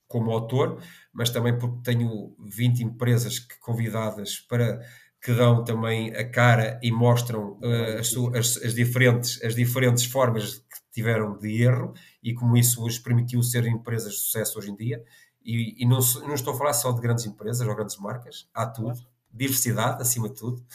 como 0.07 0.31
autor, 0.31 0.81
mas 1.13 1.29
também 1.29 1.57
porque 1.57 1.83
tenho 1.83 2.35
20 2.39 2.83
empresas 2.83 3.39
que, 3.39 3.59
convidadas 3.59 4.39
para 4.39 4.81
que 5.21 5.33
dão 5.33 5.63
também 5.63 6.15
a 6.15 6.29
cara 6.29 6.79
e 6.83 6.91
mostram 6.91 7.53
uh, 7.53 7.99
as, 7.99 8.15
as, 8.35 8.63
as, 8.63 8.75
diferentes, 8.75 9.41
as 9.43 9.55
diferentes 9.55 10.05
formas 10.05 10.59
que 10.59 10.77
tiveram 10.91 11.35
de 11.37 11.63
erro 11.63 11.93
e 12.21 12.33
como 12.33 12.55
isso 12.55 12.85
os 12.85 12.99
permitiu 12.99 13.41
ser 13.41 13.65
empresas 13.65 14.13
de 14.13 14.19
sucesso 14.19 14.59
hoje 14.59 14.69
em 14.69 14.75
dia. 14.75 15.03
E, 15.45 15.83
e 15.83 15.85
não, 15.85 15.99
não, 16.23 16.33
estou 16.33 16.53
a 16.53 16.57
falar 16.57 16.73
só 16.73 16.91
de 16.91 16.99
grandes 16.99 17.25
empresas 17.25 17.65
ou 17.67 17.75
grandes 17.75 17.97
marcas, 17.97 18.49
há 18.53 18.65
tudo 18.65 18.99
diversidade, 19.35 20.01
acima 20.01 20.29
de 20.29 20.35
tudo. 20.35 20.65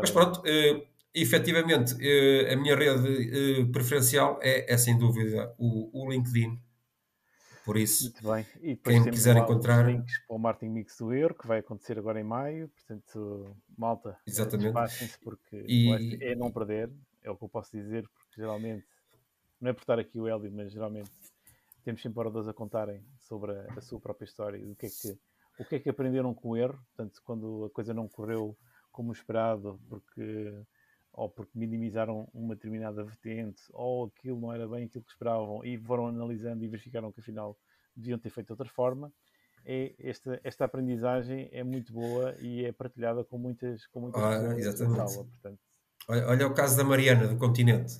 Mas 0.00 0.10
pronto, 0.10 0.40
uh, 0.40 0.86
efetivamente, 1.14 1.94
uh, 1.94 2.52
a 2.52 2.56
minha 2.56 2.74
rede 2.74 3.60
uh, 3.60 3.70
preferencial 3.70 4.38
é, 4.42 4.72
é, 4.72 4.76
sem 4.78 4.98
dúvida 4.98 5.54
o, 5.58 5.90
o 5.92 6.10
LinkedIn. 6.10 6.58
Por 7.64 7.76
isso, 7.76 8.14
quem 8.82 9.00
me 9.00 9.10
quiser 9.10 9.36
encontrar. 9.36 9.84
Os 9.84 9.92
links 9.92 10.18
para 10.26 10.36
o 10.36 10.38
Martin 10.38 10.68
Mix 10.70 10.96
do 10.96 11.12
Euro, 11.12 11.34
que 11.34 11.46
vai 11.46 11.58
acontecer 11.58 11.98
agora 11.98 12.18
em 12.18 12.24
maio. 12.24 12.70
Portanto, 12.70 13.54
malta, 13.76 14.16
Exatamente. 14.26 14.72
porque 15.22 15.64
e... 15.68 16.16
é 16.22 16.34
não 16.34 16.50
perder, 16.50 16.90
é 17.22 17.30
o 17.30 17.36
que 17.36 17.44
eu 17.44 17.48
posso 17.48 17.76
dizer, 17.76 18.08
porque 18.08 18.40
geralmente, 18.40 18.86
não 19.60 19.68
é 19.68 19.74
por 19.74 19.82
estar 19.82 19.98
aqui 19.98 20.18
o 20.18 20.26
Hélio, 20.26 20.50
mas 20.50 20.72
geralmente 20.72 21.10
temos 21.82 22.02
sempre 22.02 22.20
oradores 22.20 22.48
a 22.48 22.52
contarem 22.52 23.04
sobre 23.18 23.52
a, 23.52 23.74
a 23.76 23.80
sua 23.80 24.00
própria 24.00 24.26
história 24.26 24.58
do 24.64 24.74
que 24.74 24.86
é 24.86 24.88
que 24.88 25.18
o 25.58 25.64
que 25.64 25.74
é 25.74 25.80
que 25.80 25.88
aprenderam 25.88 26.32
com 26.32 26.50
o 26.50 26.56
erro, 26.56 26.78
portanto, 26.94 27.20
quando 27.24 27.64
a 27.64 27.70
coisa 27.70 27.92
não 27.92 28.08
correu 28.08 28.56
como 28.92 29.12
esperado, 29.12 29.80
porque 29.88 30.64
ou 31.12 31.28
porque 31.28 31.58
minimizaram 31.58 32.28
uma 32.32 32.54
determinada 32.54 33.02
vertente, 33.02 33.60
ou 33.72 34.06
aquilo 34.06 34.40
não 34.40 34.52
era 34.52 34.68
bem 34.68 34.84
aquilo 34.84 35.02
que 35.02 35.10
esperavam, 35.10 35.64
e 35.64 35.76
foram 35.76 36.06
analisando 36.06 36.62
e 36.62 36.68
verificaram 36.68 37.10
que 37.10 37.20
afinal 37.20 37.58
deviam 37.96 38.18
ter 38.18 38.30
feito 38.30 38.46
de 38.46 38.52
outra 38.52 38.68
forma. 38.68 39.12
É, 39.64 39.94
esta, 39.98 40.40
esta 40.44 40.64
aprendizagem 40.64 41.48
é 41.50 41.64
muito 41.64 41.92
boa 41.92 42.36
e 42.40 42.64
é 42.64 42.70
partilhada 42.70 43.24
com 43.24 43.36
muitas, 43.36 43.84
com 43.88 44.00
muitas 44.00 44.22
ah, 44.22 44.30
pessoas 44.30 44.58
exatamente. 44.58 45.10
Sala, 45.10 45.26
portanto. 45.26 45.60
Olha, 46.08 46.28
olha 46.28 46.46
o 46.46 46.54
caso 46.54 46.76
da 46.76 46.84
Mariana, 46.84 47.26
do 47.26 47.36
continente. 47.36 47.94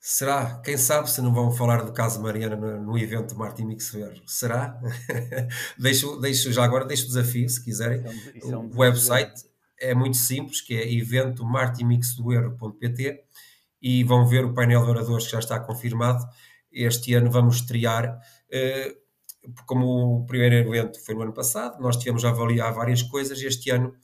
Será? 0.00 0.60
Quem 0.64 0.78
sabe 0.78 1.10
se 1.10 1.20
não 1.20 1.34
vão 1.34 1.52
falar 1.52 1.82
do 1.82 1.92
caso 1.92 2.22
Mariana 2.22 2.56
no, 2.56 2.80
no 2.80 2.98
evento 2.98 3.36
Martin 3.36 3.64
Mixver? 3.64 4.22
Será? 4.26 4.80
deixo, 5.78 6.18
deixo, 6.18 6.50
já 6.50 6.64
agora 6.64 6.86
deixo 6.86 7.04
o 7.04 7.08
desafio, 7.08 7.48
se 7.48 7.62
quiserem. 7.62 8.02
Isso 8.34 8.52
é 8.52 8.56
um, 8.56 8.64
é 8.64 8.74
o 8.74 8.78
website 8.78 9.50
é 9.80 9.94
muito 9.94 10.18
simples, 10.18 10.60
que 10.60 10.74
é 10.74 10.92
eventomartimixdoerro.pt 10.92 13.24
e 13.80 14.04
vão 14.04 14.26
ver 14.26 14.44
o 14.44 14.52
painel 14.52 14.84
de 14.84 14.90
oradores 14.90 15.24
que 15.24 15.32
já 15.32 15.38
está 15.38 15.58
confirmado. 15.58 16.22
Este 16.70 17.14
ano 17.14 17.30
vamos 17.30 17.56
estrear, 17.56 18.20
eh, 18.50 18.94
como 19.66 20.18
o 20.18 20.26
primeiro 20.26 20.74
evento 20.74 21.02
foi 21.04 21.14
no 21.14 21.22
ano 21.22 21.32
passado, 21.32 21.80
nós 21.80 21.96
tivemos 21.96 22.22
a 22.24 22.28
avaliar 22.28 22.74
várias 22.74 23.02
coisas. 23.02 23.40
Este 23.40 23.70
ano 23.70 23.94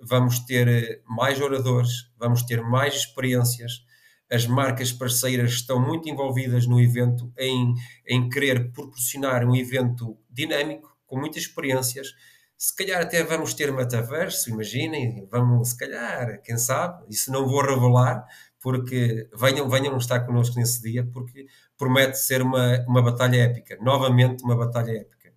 vamos 0.00 0.38
ter 0.40 0.68
eh, 0.68 1.00
mais 1.04 1.40
oradores, 1.40 2.12
vamos 2.16 2.44
ter 2.44 2.62
mais 2.62 2.94
experiências, 2.94 3.84
as 4.30 4.46
marcas 4.46 4.92
parceiras 4.92 5.52
estão 5.52 5.80
muito 5.80 6.08
envolvidas 6.08 6.66
no 6.66 6.80
evento 6.80 7.32
em, 7.38 7.74
em 8.06 8.28
querer 8.28 8.72
proporcionar 8.72 9.44
um 9.44 9.54
evento 9.54 10.18
dinâmico, 10.30 10.96
com 11.06 11.18
muitas 11.18 11.42
experiências. 11.42 12.14
Se 12.56 12.74
calhar 12.74 13.02
até 13.02 13.22
vamos 13.22 13.54
ter 13.54 13.72
metaverso, 13.72 14.50
imaginem, 14.50 15.26
vamos, 15.30 15.70
se 15.70 15.78
calhar, 15.78 16.40
quem 16.42 16.56
sabe, 16.56 17.04
isso 17.08 17.30
não 17.30 17.46
vou 17.46 17.62
revelar, 17.62 18.24
porque 18.60 19.28
venham, 19.34 19.68
venham 19.68 19.96
estar 19.98 20.20
connosco 20.20 20.56
nesse 20.56 20.80
dia, 20.80 21.04
porque 21.12 21.46
promete 21.76 22.18
ser 22.18 22.40
uma, 22.42 22.80
uma 22.88 23.02
batalha 23.02 23.36
épica, 23.36 23.76
novamente 23.82 24.42
uma 24.42 24.56
batalha 24.56 24.92
épica, 24.92 25.34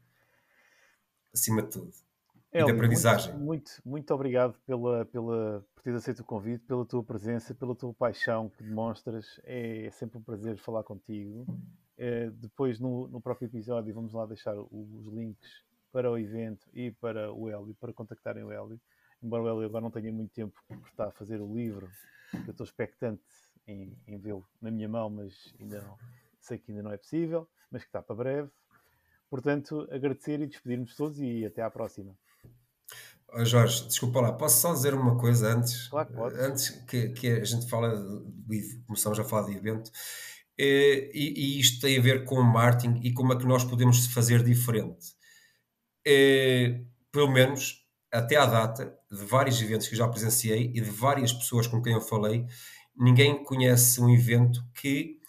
acima 1.34 1.62
de 1.62 1.70
tudo 1.70 2.07
de 2.66 2.72
aprendizagem. 2.72 3.34
Muito, 3.34 3.44
muito, 3.46 3.82
muito, 3.86 4.14
obrigado 4.14 4.58
pela, 4.66 5.06
pela, 5.06 5.66
por 5.76 5.84
teres 5.84 6.00
aceito 6.00 6.20
o 6.20 6.26
convite, 6.26 6.66
pela 6.66 6.86
tua 6.86 7.04
presença, 7.04 7.54
pela 7.54 7.76
tua 7.76 7.94
paixão 7.94 8.50
que 8.50 8.64
demonstras. 8.64 9.40
É, 9.44 9.86
é 9.86 9.92
sempre 9.92 10.18
um 10.18 10.22
prazer 10.22 10.58
falar 10.58 10.84
contigo. 10.84 11.46
É, 11.98 12.30
depois, 12.30 12.80
no, 12.80 13.08
no, 13.08 13.20
próprio 13.20 13.48
episódio, 13.48 13.94
vamos 13.94 14.14
lá 14.14 14.26
deixar 14.26 14.56
os 14.58 15.08
links 15.14 15.66
para 15.92 16.12
o 16.12 16.18
evento 16.18 16.68
e 16.74 16.92
para 16.92 17.34
o 17.34 17.50
Hélio, 17.50 17.76
para 17.80 17.94
contactarem 17.94 18.44
o 18.44 18.52
Hélio. 18.52 18.80
Embora 19.22 19.44
o 19.44 19.50
Hélio 19.50 19.66
agora 19.66 19.82
não 19.82 19.92
tenha 19.92 20.12
muito 20.12 20.32
tempo 20.32 20.62
por 20.68 20.88
estar 20.88 21.08
a 21.08 21.12
fazer 21.12 21.42
o 21.42 21.52
livro, 21.52 21.90
eu 22.46 22.52
estou 22.52 22.64
expectante 22.64 23.24
em, 23.66 23.98
em 24.06 24.18
vê-lo 24.18 24.48
na 24.62 24.70
minha 24.70 24.88
mão, 24.88 25.10
mas 25.10 25.54
ainda 25.60 25.82
não, 25.82 25.98
sei 26.40 26.58
que 26.60 26.72
ainda 26.72 26.84
não 26.84 26.92
é 26.92 26.98
possível. 26.98 27.48
mas 27.72 27.84
que 27.84 27.90
está 27.90 28.02
para 28.02 28.16
breve. 28.16 28.50
Portanto, 29.30 29.88
agradecer 29.92 30.40
e 30.40 30.48
despedirmos 30.48 30.96
todos 30.96 31.20
e 31.20 31.46
até 31.46 31.62
à 31.62 31.70
próxima. 31.70 32.18
Oh 33.34 33.44
Jorge, 33.44 33.86
desculpa 33.88 34.22
lá, 34.22 34.32
posso 34.32 34.62
só 34.62 34.74
dizer 34.74 34.94
uma 34.94 35.18
coisa 35.18 35.54
antes? 35.54 35.88
Claro 35.90 36.08
que 36.08 36.14
pode. 36.14 36.40
Antes 36.40 36.70
que, 36.70 37.10
que 37.10 37.28
a 37.28 37.44
gente 37.44 37.70
fala, 37.70 37.96
de, 38.48 38.82
começamos 38.88 39.20
a 39.20 39.24
falar 39.24 39.48
de 39.48 39.56
evento, 39.56 39.92
e, 40.58 41.10
e, 41.14 41.60
isto 41.60 41.82
tem 41.82 41.98
a 41.98 42.02
ver 42.02 42.26
com 42.26 42.36
o 42.36 42.44
marketing 42.44 43.00
e 43.04 43.14
como 43.14 43.34
é 43.34 43.38
que 43.38 43.46
nós 43.46 43.64
podemos 43.64 44.08
fazer 44.08 44.44
diferente. 44.44 45.16
É, 46.06 46.82
pelo 47.12 47.30
menos 47.32 47.86
até 48.12 48.38
à 48.38 48.46
data, 48.46 48.98
de 49.12 49.24
vários 49.26 49.62
eventos 49.62 49.88
que 49.88 49.96
já 49.96 50.08
presenciei 50.08 50.72
e 50.74 50.82
de 50.82 50.90
várias 50.90 51.32
pessoas 51.34 51.68
com 51.68 51.82
quem 51.82 51.94
eu 51.94 52.02
falei, 52.02 52.46
ninguém 52.96 53.44
conhece 53.44 54.02
um 54.02 54.10
evento 54.10 54.64
que 54.74 55.20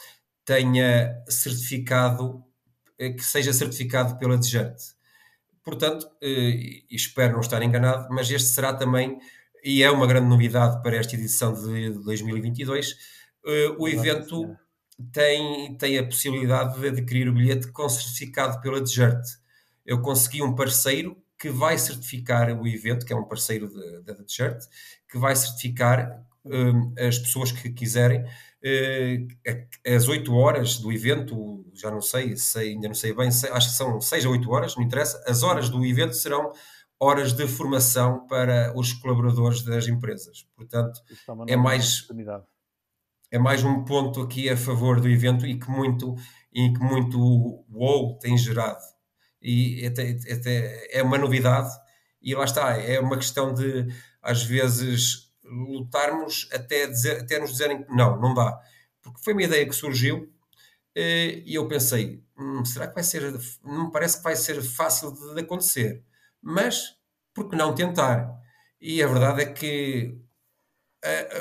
tenha 0.45 1.23
certificado, 1.29 2.43
eh, 2.99 3.11
que 3.11 3.23
seja 3.23 3.53
certificado 3.53 4.19
pela 4.19 4.39
Desert. 4.39 4.77
Portanto, 5.69 6.09
eh, 6.23 6.81
espero 6.91 7.35
não 7.35 7.41
estar 7.41 7.63
enganado, 7.63 8.09
mas 8.11 8.31
este 8.31 8.49
será 8.49 8.73
também, 8.73 9.19
e 9.63 9.83
é 9.83 9.91
uma 9.91 10.07
grande 10.07 10.27
novidade 10.27 10.83
para 10.83 10.97
esta 10.97 11.15
edição 11.15 11.53
de 11.53 11.91
2022, 12.05 12.97
eh, 13.47 13.75
o 13.79 13.87
evento 13.87 14.57
tem, 15.13 15.77
tem 15.77 15.99
a 15.99 16.05
possibilidade 16.05 16.81
de 16.81 16.89
adquirir 16.89 17.29
o 17.29 17.35
bilhete 17.35 17.71
com 17.71 17.87
certificado 17.87 18.63
pela 18.63 18.81
Desert. 18.81 19.23
Eu 19.85 20.01
consegui 20.01 20.43
um 20.43 20.55
parceiro 20.55 21.23
que 21.39 21.51
vai 21.51 21.77
certificar 21.77 22.51
o 22.59 22.67
evento, 22.67 23.05
que 23.05 23.13
é 23.13 23.17
um 23.17 23.29
parceiro 23.29 23.71
da 24.05 24.15
Desert, 24.15 24.65
que 25.07 25.19
vai 25.19 25.37
certificar 25.37 26.25
um, 26.47 26.95
as 26.99 27.19
pessoas 27.19 27.53
que 27.53 27.69
quiserem 27.69 28.25
as 29.87 30.09
8 30.09 30.35
horas 30.35 30.79
do 30.79 30.93
evento, 30.93 31.65
já 31.75 31.91
não 31.91 32.01
sei, 32.01 32.37
sei 32.37 32.71
ainda 32.71 32.89
não 32.89 32.95
sei 32.95 33.15
bem, 33.15 33.31
sei, 33.31 33.51
acho 33.51 33.71
que 33.71 33.77
são 33.77 34.01
6 34.01 34.27
a 34.27 34.29
8 34.29 34.51
horas, 34.51 34.77
não 34.77 34.83
interessa, 34.83 35.23
as 35.27 35.43
horas 35.43 35.69
do 35.69 35.85
evento 35.85 36.15
serão 36.15 36.53
horas 37.01 37.33
de 37.33 37.47
formação 37.47 38.27
para 38.27 38.73
os 38.77 38.93
colaboradores 38.93 39.63
das 39.63 39.87
empresas. 39.87 40.47
Portanto, 40.57 41.01
é 41.47 41.57
mais 41.57 42.07
é 43.31 43.39
mais 43.39 43.63
um 43.63 43.85
ponto 43.85 44.23
aqui 44.23 44.49
a 44.49 44.57
favor 44.57 45.01
do 45.01 45.09
evento 45.09 45.47
e 45.47 45.59
que 45.59 45.71
muito 45.71 46.17
e 46.53 46.73
que 46.73 46.81
muito 46.81 47.65
wow 47.71 48.19
tem 48.19 48.37
gerado. 48.37 48.83
E 49.41 49.87
até, 49.87 50.17
até 50.33 50.99
é 50.99 51.03
uma 51.03 51.19
novidade 51.19 51.71
e 52.21 52.35
lá 52.35 52.45
está, 52.45 52.77
é 52.77 52.99
uma 52.99 53.17
questão 53.17 53.55
de 53.55 53.87
às 54.21 54.43
vezes 54.43 55.28
lutarmos 55.49 56.49
até, 56.53 56.87
dizer, 56.87 57.23
até 57.23 57.39
nos 57.39 57.51
dizerem 57.51 57.83
que 57.83 57.95
não, 57.95 58.21
não 58.21 58.35
dá. 58.35 58.61
Porque 59.03 59.23
foi 59.23 59.33
uma 59.33 59.43
ideia 59.43 59.67
que 59.67 59.75
surgiu 59.75 60.33
eh, 60.95 61.43
e 61.45 61.55
eu 61.55 61.67
pensei, 61.69 62.23
hum, 62.39 62.65
será 62.65 62.89
que 62.89 62.95
vai 62.95 63.05
ser, 63.05 63.23
não 63.65 63.87
me 63.87 63.93
parece 63.93 64.19
que 64.19 64.25
vai 64.25 64.37
ser 64.37 64.61
fácil 64.63 65.13
de 65.35 65.41
acontecer, 65.41 66.05
mas 66.43 66.97
por 67.35 67.49
que 67.49 67.57
não 67.57 67.75
tentar? 67.75 68.31
E 68.81 69.03
a 69.03 69.07
verdade 69.07 69.43
é 69.43 69.47
que 69.47 70.21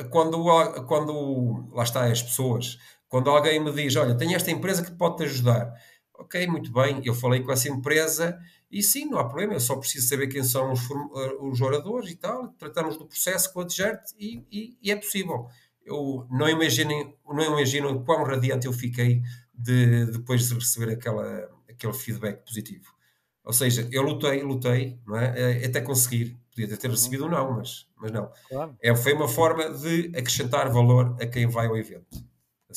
quando, 0.09 0.43
quando 0.87 1.69
lá 1.73 1.83
está 1.83 2.05
as 2.05 2.21
pessoas, 2.21 2.77
quando 3.07 3.29
alguém 3.29 3.59
me 3.59 3.71
diz, 3.71 3.95
olha, 3.95 4.15
tenho 4.17 4.35
esta 4.35 4.51
empresa 4.51 4.83
que 4.83 4.91
pode 4.91 5.17
te 5.17 5.23
ajudar, 5.23 5.73
ok, 6.17 6.47
muito 6.47 6.71
bem, 6.71 7.01
eu 7.05 7.13
falei 7.13 7.41
com 7.41 7.51
essa 7.51 7.69
empresa 7.69 8.37
e 8.69 8.83
sim, 8.83 9.05
não 9.05 9.17
há 9.17 9.25
problema, 9.25 9.53
eu 9.53 9.59
só 9.59 9.75
preciso 9.77 10.07
saber 10.07 10.27
quem 10.27 10.43
são 10.43 10.73
os, 10.73 10.81
eh, 10.81 11.37
os 11.39 11.61
oradores 11.61 12.11
e 12.11 12.15
tal, 12.15 12.49
tratamos 12.59 12.97
do 12.97 13.05
processo 13.05 13.51
com 13.53 13.61
a 13.61 13.65
Digert 13.65 14.01
e, 14.19 14.43
e, 14.51 14.77
e, 14.81 14.91
é 14.91 14.95
possível. 14.95 15.47
Eu 15.85 16.27
não 16.29 16.49
imagino, 16.49 17.13
não 17.25 17.43
imagino 17.43 18.03
quão 18.03 18.23
radiante 18.25 18.67
eu 18.67 18.73
fiquei 18.73 19.21
de, 19.53 20.05
depois 20.07 20.49
de 20.49 20.55
receber 20.55 20.91
aquela, 20.91 21.49
aquele 21.69 21.93
feedback 21.93 22.43
positivo. 22.45 22.93
Ou 23.41 23.53
seja, 23.53 23.87
eu 23.89 24.01
lutei, 24.01 24.43
lutei, 24.43 24.99
não 25.07 25.17
é? 25.17 25.61
Eh, 25.61 25.65
até 25.65 25.79
conseguir, 25.79 26.37
podia 26.53 26.75
ter 26.77 26.89
recebido 26.89 27.23
ou 27.23 27.29
não, 27.29 27.53
mas, 27.53 27.87
mas 27.95 28.11
não. 28.11 28.29
Claro. 28.49 28.75
É, 28.81 28.93
foi 28.93 29.13
uma 29.13 29.29
forma 29.29 29.69
de 29.69 30.11
acrescentar 30.13 30.69
valor 30.69 31.15
a 31.21 31.25
quem 31.25 31.47
vai 31.47 31.67
ao 31.67 31.77
evento. 31.77 32.26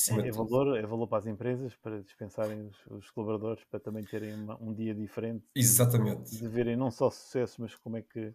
É, 0.09 0.27
é, 0.27 0.31
valor, 0.31 0.77
é 0.77 0.85
valor 0.85 1.07
para 1.07 1.19
as 1.19 1.27
empresas, 1.27 1.75
para 1.75 2.01
dispensarem 2.01 2.67
os, 2.67 2.77
os 2.87 3.11
colaboradores, 3.11 3.63
para 3.65 3.79
também 3.79 4.03
terem 4.03 4.33
uma, 4.33 4.57
um 4.61 4.73
dia 4.73 4.93
diferente. 4.93 5.45
Exatamente. 5.55 6.35
De 6.37 6.47
verem 6.47 6.75
não 6.75 6.89
só 6.89 7.09
sucesso, 7.09 7.61
mas 7.61 7.75
como 7.75 7.97
é 7.97 8.01
que 8.01 8.33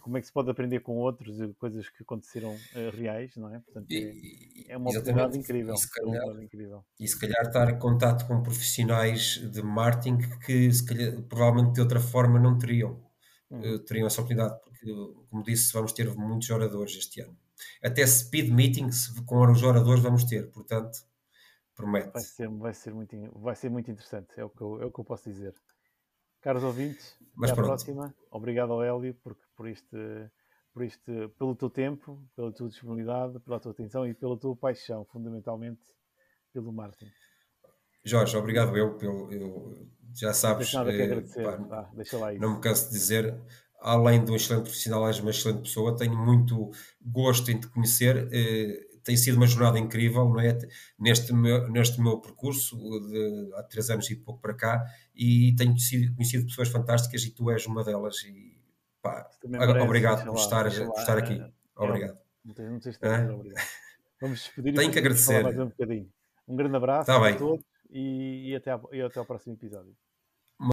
como 0.00 0.16
é 0.16 0.20
que 0.20 0.26
se 0.26 0.32
pode 0.32 0.50
aprender 0.50 0.80
com 0.80 0.96
outros 0.96 1.40
e 1.40 1.52
coisas 1.54 1.88
que 1.88 2.02
aconteceram 2.02 2.54
uh, 2.54 2.96
reais, 2.96 3.36
não 3.36 3.54
é? 3.54 3.60
Portanto, 3.60 3.86
é, 3.90 4.72
é 4.72 4.76
uma 4.76 4.90
oportunidade 4.90 5.38
incrível. 5.38 5.74
E 5.74 5.78
se, 5.78 5.90
calhar, 5.90 6.42
incrível. 6.42 6.84
e 7.00 7.08
se 7.08 7.18
calhar 7.18 7.42
estar 7.42 7.70
em 7.70 7.78
contato 7.78 8.26
com 8.26 8.42
profissionais 8.42 9.38
de 9.50 9.62
marketing 9.62 10.18
que 10.38 10.72
se 10.72 10.84
calhar, 10.84 11.20
provavelmente 11.22 11.74
de 11.74 11.80
outra 11.80 12.00
forma 12.00 12.38
não 12.38 12.56
teriam, 12.56 13.02
uhum. 13.50 13.74
uh, 13.74 13.78
teriam 13.80 14.06
essa 14.06 14.20
oportunidade, 14.20 14.60
porque, 14.62 14.86
como 15.28 15.42
disse, 15.42 15.72
vamos 15.72 15.92
ter 15.92 16.14
muitos 16.14 16.48
oradores 16.50 16.96
este 16.96 17.20
ano. 17.20 17.36
Até 17.82 18.06
speed 18.06 18.50
meetings 18.50 19.08
com 19.26 19.50
os 19.50 19.62
oradores 19.62 20.02
vamos 20.02 20.24
ter, 20.24 20.50
portanto, 20.50 20.98
promete. 21.74 22.10
Vai 22.12 22.22
ser, 22.22 22.48
vai 22.48 22.74
ser, 22.74 22.94
muito, 22.94 23.16
vai 23.38 23.54
ser 23.54 23.70
muito 23.70 23.90
interessante, 23.90 24.28
é 24.36 24.44
o, 24.44 24.50
que 24.50 24.60
eu, 24.60 24.82
é 24.82 24.84
o 24.86 24.90
que 24.90 25.00
eu 25.00 25.04
posso 25.04 25.28
dizer. 25.28 25.54
Caros 26.40 26.62
ouvintes, 26.62 27.16
Mas 27.34 27.50
até 27.50 27.60
à 27.60 27.64
próxima. 27.64 28.14
Obrigado 28.30 28.72
ao 28.72 28.82
Hélio 28.82 29.14
por, 29.14 29.36
por, 29.56 29.68
este, 29.68 29.96
por 30.72 30.84
este, 30.84 31.28
pelo 31.38 31.54
teu 31.56 31.68
tempo, 31.68 32.22
pela 32.36 32.52
tua 32.52 32.68
disponibilidade, 32.68 33.40
pela 33.40 33.58
tua 33.58 33.72
atenção 33.72 34.06
e 34.06 34.14
pela 34.14 34.38
tua 34.38 34.56
paixão, 34.56 35.04
fundamentalmente 35.04 35.82
pelo 36.52 36.72
marketing. 36.72 37.10
Jorge, 38.04 38.36
obrigado 38.36 38.76
eu, 38.76 38.96
pelo, 38.96 39.30
eu 39.32 39.88
já 40.14 40.32
sabes, 40.32 40.72
eh, 40.74 41.20
pá, 41.68 41.90
ah, 41.92 42.32
não 42.38 42.54
me 42.54 42.60
canso 42.60 42.86
de 42.86 42.92
dizer, 42.92 43.38
além 43.80 44.24
de 44.24 44.30
um 44.30 44.36
excelente 44.36 44.64
profissional, 44.64 45.06
és 45.06 45.18
uma 45.20 45.30
excelente 45.30 45.62
pessoa. 45.62 45.96
Tenho 45.96 46.16
muito 46.16 46.70
gosto 47.00 47.50
em 47.50 47.58
te 47.58 47.68
conhecer. 47.68 48.28
Eh, 48.32 48.88
tem 49.04 49.16
sido 49.16 49.36
uma 49.36 49.46
jornada 49.46 49.78
incrível, 49.78 50.28
não 50.28 50.38
é? 50.38 50.56
Neste 50.98 51.32
meu, 51.32 51.66
neste 51.70 51.98
meu 52.00 52.20
percurso, 52.20 52.76
de, 52.76 53.50
há 53.54 53.62
três 53.62 53.88
anos 53.88 54.10
e 54.10 54.16
pouco 54.16 54.40
para 54.40 54.54
cá, 54.54 54.84
e 55.14 55.54
tenho 55.56 55.74
conhecido, 56.14 56.46
pessoas 56.46 56.68
fantásticas 56.68 57.22
e 57.22 57.30
tu 57.30 57.50
és 57.50 57.64
uma 57.66 57.82
delas. 57.82 58.22
E, 58.24 58.60
pá, 59.00 59.26
obrigado 59.82 60.24
por, 60.26 60.34
lá, 60.34 60.42
estar, 60.42 60.64
por 60.70 60.98
estar 60.98 61.16
aqui. 61.16 61.40
É, 61.40 61.50
obrigado. 61.76 62.18
Não 62.44 62.52
tens, 62.52 62.70
não 62.70 62.80
tens 62.80 62.98
obrigado. 63.30 63.64
Vamos 64.20 64.40
despedir 64.40 64.74
Tenho 64.74 64.92
que 64.92 64.98
agradecer. 64.98 65.46
Um, 65.46 65.66
bocadinho. 65.68 66.12
um 66.46 66.56
grande 66.56 66.76
abraço 66.76 67.06
tá 67.06 67.28
a 67.28 67.34
todos 67.36 67.64
e, 67.88 68.50
e, 68.50 68.56
até, 68.56 68.72
a, 68.72 68.80
e 68.92 69.00
até 69.00 69.18
ao 69.18 69.24
próximo 69.24 69.54
episódio. 69.54 69.96